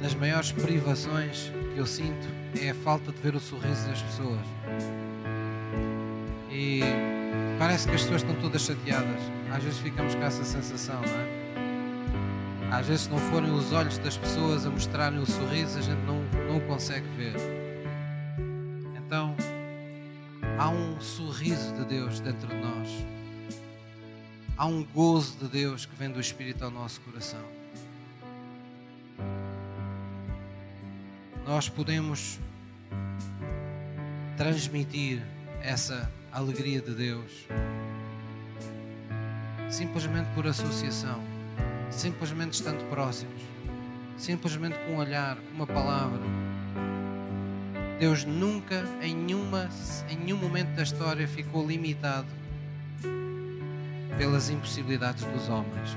das 0.00 0.14
maiores 0.14 0.52
privações 0.52 1.52
que 1.72 1.78
eu 1.78 1.86
sinto 1.86 2.26
é 2.60 2.70
a 2.70 2.74
falta 2.74 3.12
de 3.12 3.20
ver 3.20 3.34
o 3.34 3.40
sorriso 3.40 3.86
das 3.88 4.02
pessoas. 4.02 4.46
E 6.50 6.80
parece 7.58 7.88
que 7.88 7.94
as 7.94 8.02
pessoas 8.02 8.22
estão 8.22 8.34
todas 8.36 8.62
chateadas. 8.62 9.20
Às 9.52 9.62
vezes 9.62 9.78
ficamos 9.78 10.14
com 10.14 10.22
essa 10.22 10.44
sensação, 10.44 11.00
não 11.00 11.20
é? 11.20 11.46
Às 12.70 12.86
vezes, 12.88 13.02
se 13.02 13.10
não 13.10 13.18
forem 13.18 13.50
os 13.52 13.72
olhos 13.72 13.96
das 13.98 14.16
pessoas 14.16 14.66
a 14.66 14.70
mostrarem 14.70 15.18
o 15.20 15.26
sorriso, 15.26 15.78
a 15.78 15.82
gente 15.82 16.00
não, 16.00 16.22
não 16.48 16.60
consegue 16.60 17.06
ver. 17.16 17.34
Então, 18.96 19.36
há 20.58 20.68
um 20.68 21.00
sorriso 21.00 21.72
de 21.74 21.84
Deus 21.84 22.18
dentro 22.18 22.48
de 22.48 22.56
nós. 22.56 22.88
Há 24.56 24.66
um 24.66 24.82
gozo 24.82 25.36
de 25.38 25.48
Deus 25.48 25.86
que 25.86 25.94
vem 25.94 26.10
do 26.10 26.18
Espírito 26.18 26.64
ao 26.64 26.70
nosso 26.70 27.00
coração. 27.02 27.55
Nós 31.46 31.68
podemos 31.68 32.40
transmitir 34.36 35.22
essa 35.62 36.10
alegria 36.32 36.80
de 36.80 36.92
Deus 36.92 37.46
simplesmente 39.70 40.28
por 40.34 40.44
associação, 40.44 41.22
simplesmente 41.88 42.54
estando 42.54 42.82
próximos, 42.90 43.40
simplesmente 44.16 44.76
com 44.80 44.94
um 44.94 44.96
olhar, 44.98 45.36
com 45.36 45.54
uma 45.54 45.66
palavra. 45.68 46.20
Deus 48.00 48.24
nunca, 48.24 48.82
em, 49.00 49.14
nenhuma, 49.14 49.70
em 50.10 50.16
nenhum 50.16 50.38
momento 50.38 50.74
da 50.74 50.82
história, 50.82 51.28
ficou 51.28 51.64
limitado 51.64 52.26
pelas 54.18 54.50
impossibilidades 54.50 55.22
dos 55.24 55.48
homens. 55.48 55.96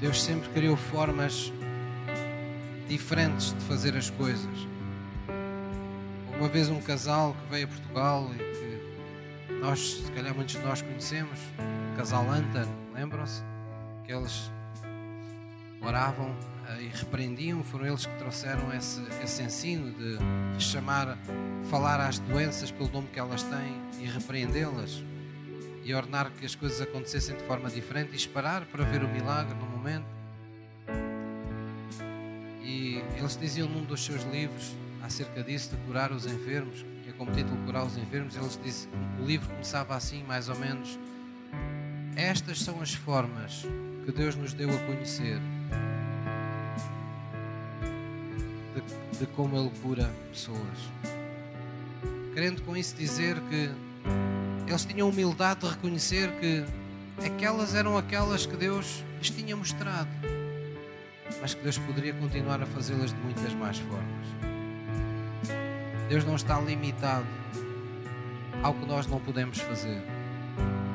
Deus 0.00 0.22
sempre 0.22 0.48
criou 0.50 0.76
formas 0.76 1.52
diferentes 2.88 3.52
de 3.52 3.60
fazer 3.64 3.96
as 3.96 4.10
coisas. 4.10 4.68
Uma 6.38 6.48
vez 6.48 6.68
um 6.68 6.80
casal 6.80 7.34
que 7.34 7.50
veio 7.50 7.64
a 7.64 7.68
Portugal 7.68 8.30
e 8.34 8.38
que 8.38 9.54
nós, 9.54 10.02
se 10.04 10.12
calhar 10.12 10.34
muitos 10.34 10.54
de 10.54 10.62
nós 10.62 10.82
conhecemos, 10.82 11.38
o 11.92 11.96
casal 11.96 12.30
Antan, 12.30 12.68
lembram-se? 12.94 13.42
Que 14.04 14.12
eles 14.12 14.50
oravam 15.80 16.30
uh, 16.30 16.80
e 16.80 16.88
repreendiam, 16.88 17.62
foram 17.64 17.86
eles 17.86 18.06
que 18.06 18.14
trouxeram 18.18 18.72
esse, 18.74 19.00
esse 19.22 19.42
ensino 19.42 19.92
de 19.92 20.62
chamar, 20.62 21.18
falar 21.70 22.00
às 22.00 22.18
doenças 22.18 22.70
pelo 22.70 22.90
nome 22.90 23.08
que 23.12 23.18
elas 23.18 23.42
têm 23.42 23.80
e 24.00 24.06
repreendê-las 24.06 25.02
e 25.86 25.94
ordenar 25.94 26.30
que 26.32 26.44
as 26.44 26.54
coisas 26.54 26.80
acontecessem 26.80 27.36
de 27.36 27.44
forma 27.44 27.70
diferente 27.70 28.12
e 28.12 28.16
esperar 28.16 28.66
para 28.66 28.84
ver 28.84 29.04
o 29.04 29.08
milagre 29.08 29.54
no 29.54 29.66
momento. 29.66 30.15
E 32.66 33.00
eles 33.16 33.36
diziam 33.36 33.68
num 33.68 33.84
dos 33.84 34.04
seus 34.04 34.24
livros 34.24 34.74
acerca 35.00 35.40
disso, 35.44 35.70
de 35.70 35.76
curar 35.86 36.10
os 36.10 36.26
enfermos, 36.26 36.84
que 37.04 37.10
é 37.10 37.12
como 37.12 37.30
título 37.30 37.56
Curar 37.64 37.86
os 37.86 37.96
Enfermos, 37.96 38.34
eles 38.34 38.58
dizem, 38.60 38.90
o 39.20 39.24
livro 39.24 39.48
começava 39.48 39.94
assim, 39.94 40.24
mais 40.24 40.48
ou 40.48 40.58
menos. 40.58 40.98
Estas 42.16 42.60
são 42.60 42.82
as 42.82 42.92
formas 42.92 43.64
que 44.04 44.10
Deus 44.10 44.34
nos 44.34 44.52
deu 44.52 44.68
a 44.68 44.78
conhecer 44.80 45.38
de, 48.74 49.18
de 49.18 49.26
como 49.28 49.56
Ele 49.56 49.70
cura 49.80 50.10
pessoas. 50.30 50.90
Querendo 52.34 52.62
com 52.62 52.76
isso 52.76 52.96
dizer 52.96 53.40
que 53.42 53.70
eles 54.66 54.84
tinham 54.84 55.08
humildade 55.08 55.60
de 55.60 55.68
reconhecer 55.68 56.32
que 56.40 56.64
aquelas 57.24 57.76
eram 57.76 57.96
aquelas 57.96 58.44
que 58.44 58.56
Deus 58.56 59.04
lhes 59.18 59.30
tinha 59.30 59.56
mostrado, 59.56 60.08
mas 61.40 61.54
que 61.54 61.62
Deus 61.62 61.78
poderia 61.78 62.14
continuar 62.14 62.62
a 62.62 62.66
fazê-las 62.66 63.12
de 63.12 63.20
muitas 63.20 63.52
mais 63.54 63.78
formas. 63.78 64.26
Deus 66.08 66.24
não 66.24 66.36
está 66.36 66.60
limitado 66.60 67.26
ao 68.62 68.74
que 68.74 68.86
nós 68.86 69.06
não 69.06 69.20
podemos 69.20 69.58
fazer. 69.58 70.02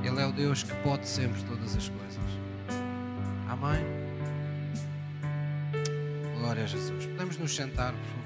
Ele 0.03 0.19
é 0.19 0.25
o 0.25 0.31
Deus 0.31 0.63
que 0.63 0.73
pode 0.83 1.07
sempre 1.07 1.41
todas 1.43 1.75
as 1.75 1.89
coisas. 1.89 2.21
Amém? 3.47 3.85
Glória 6.39 6.63
a 6.63 6.67
Jesus. 6.67 7.05
Podemos 7.05 7.37
nos 7.37 7.55
sentar, 7.55 7.93
por 7.93 7.99
favor. 7.99 8.20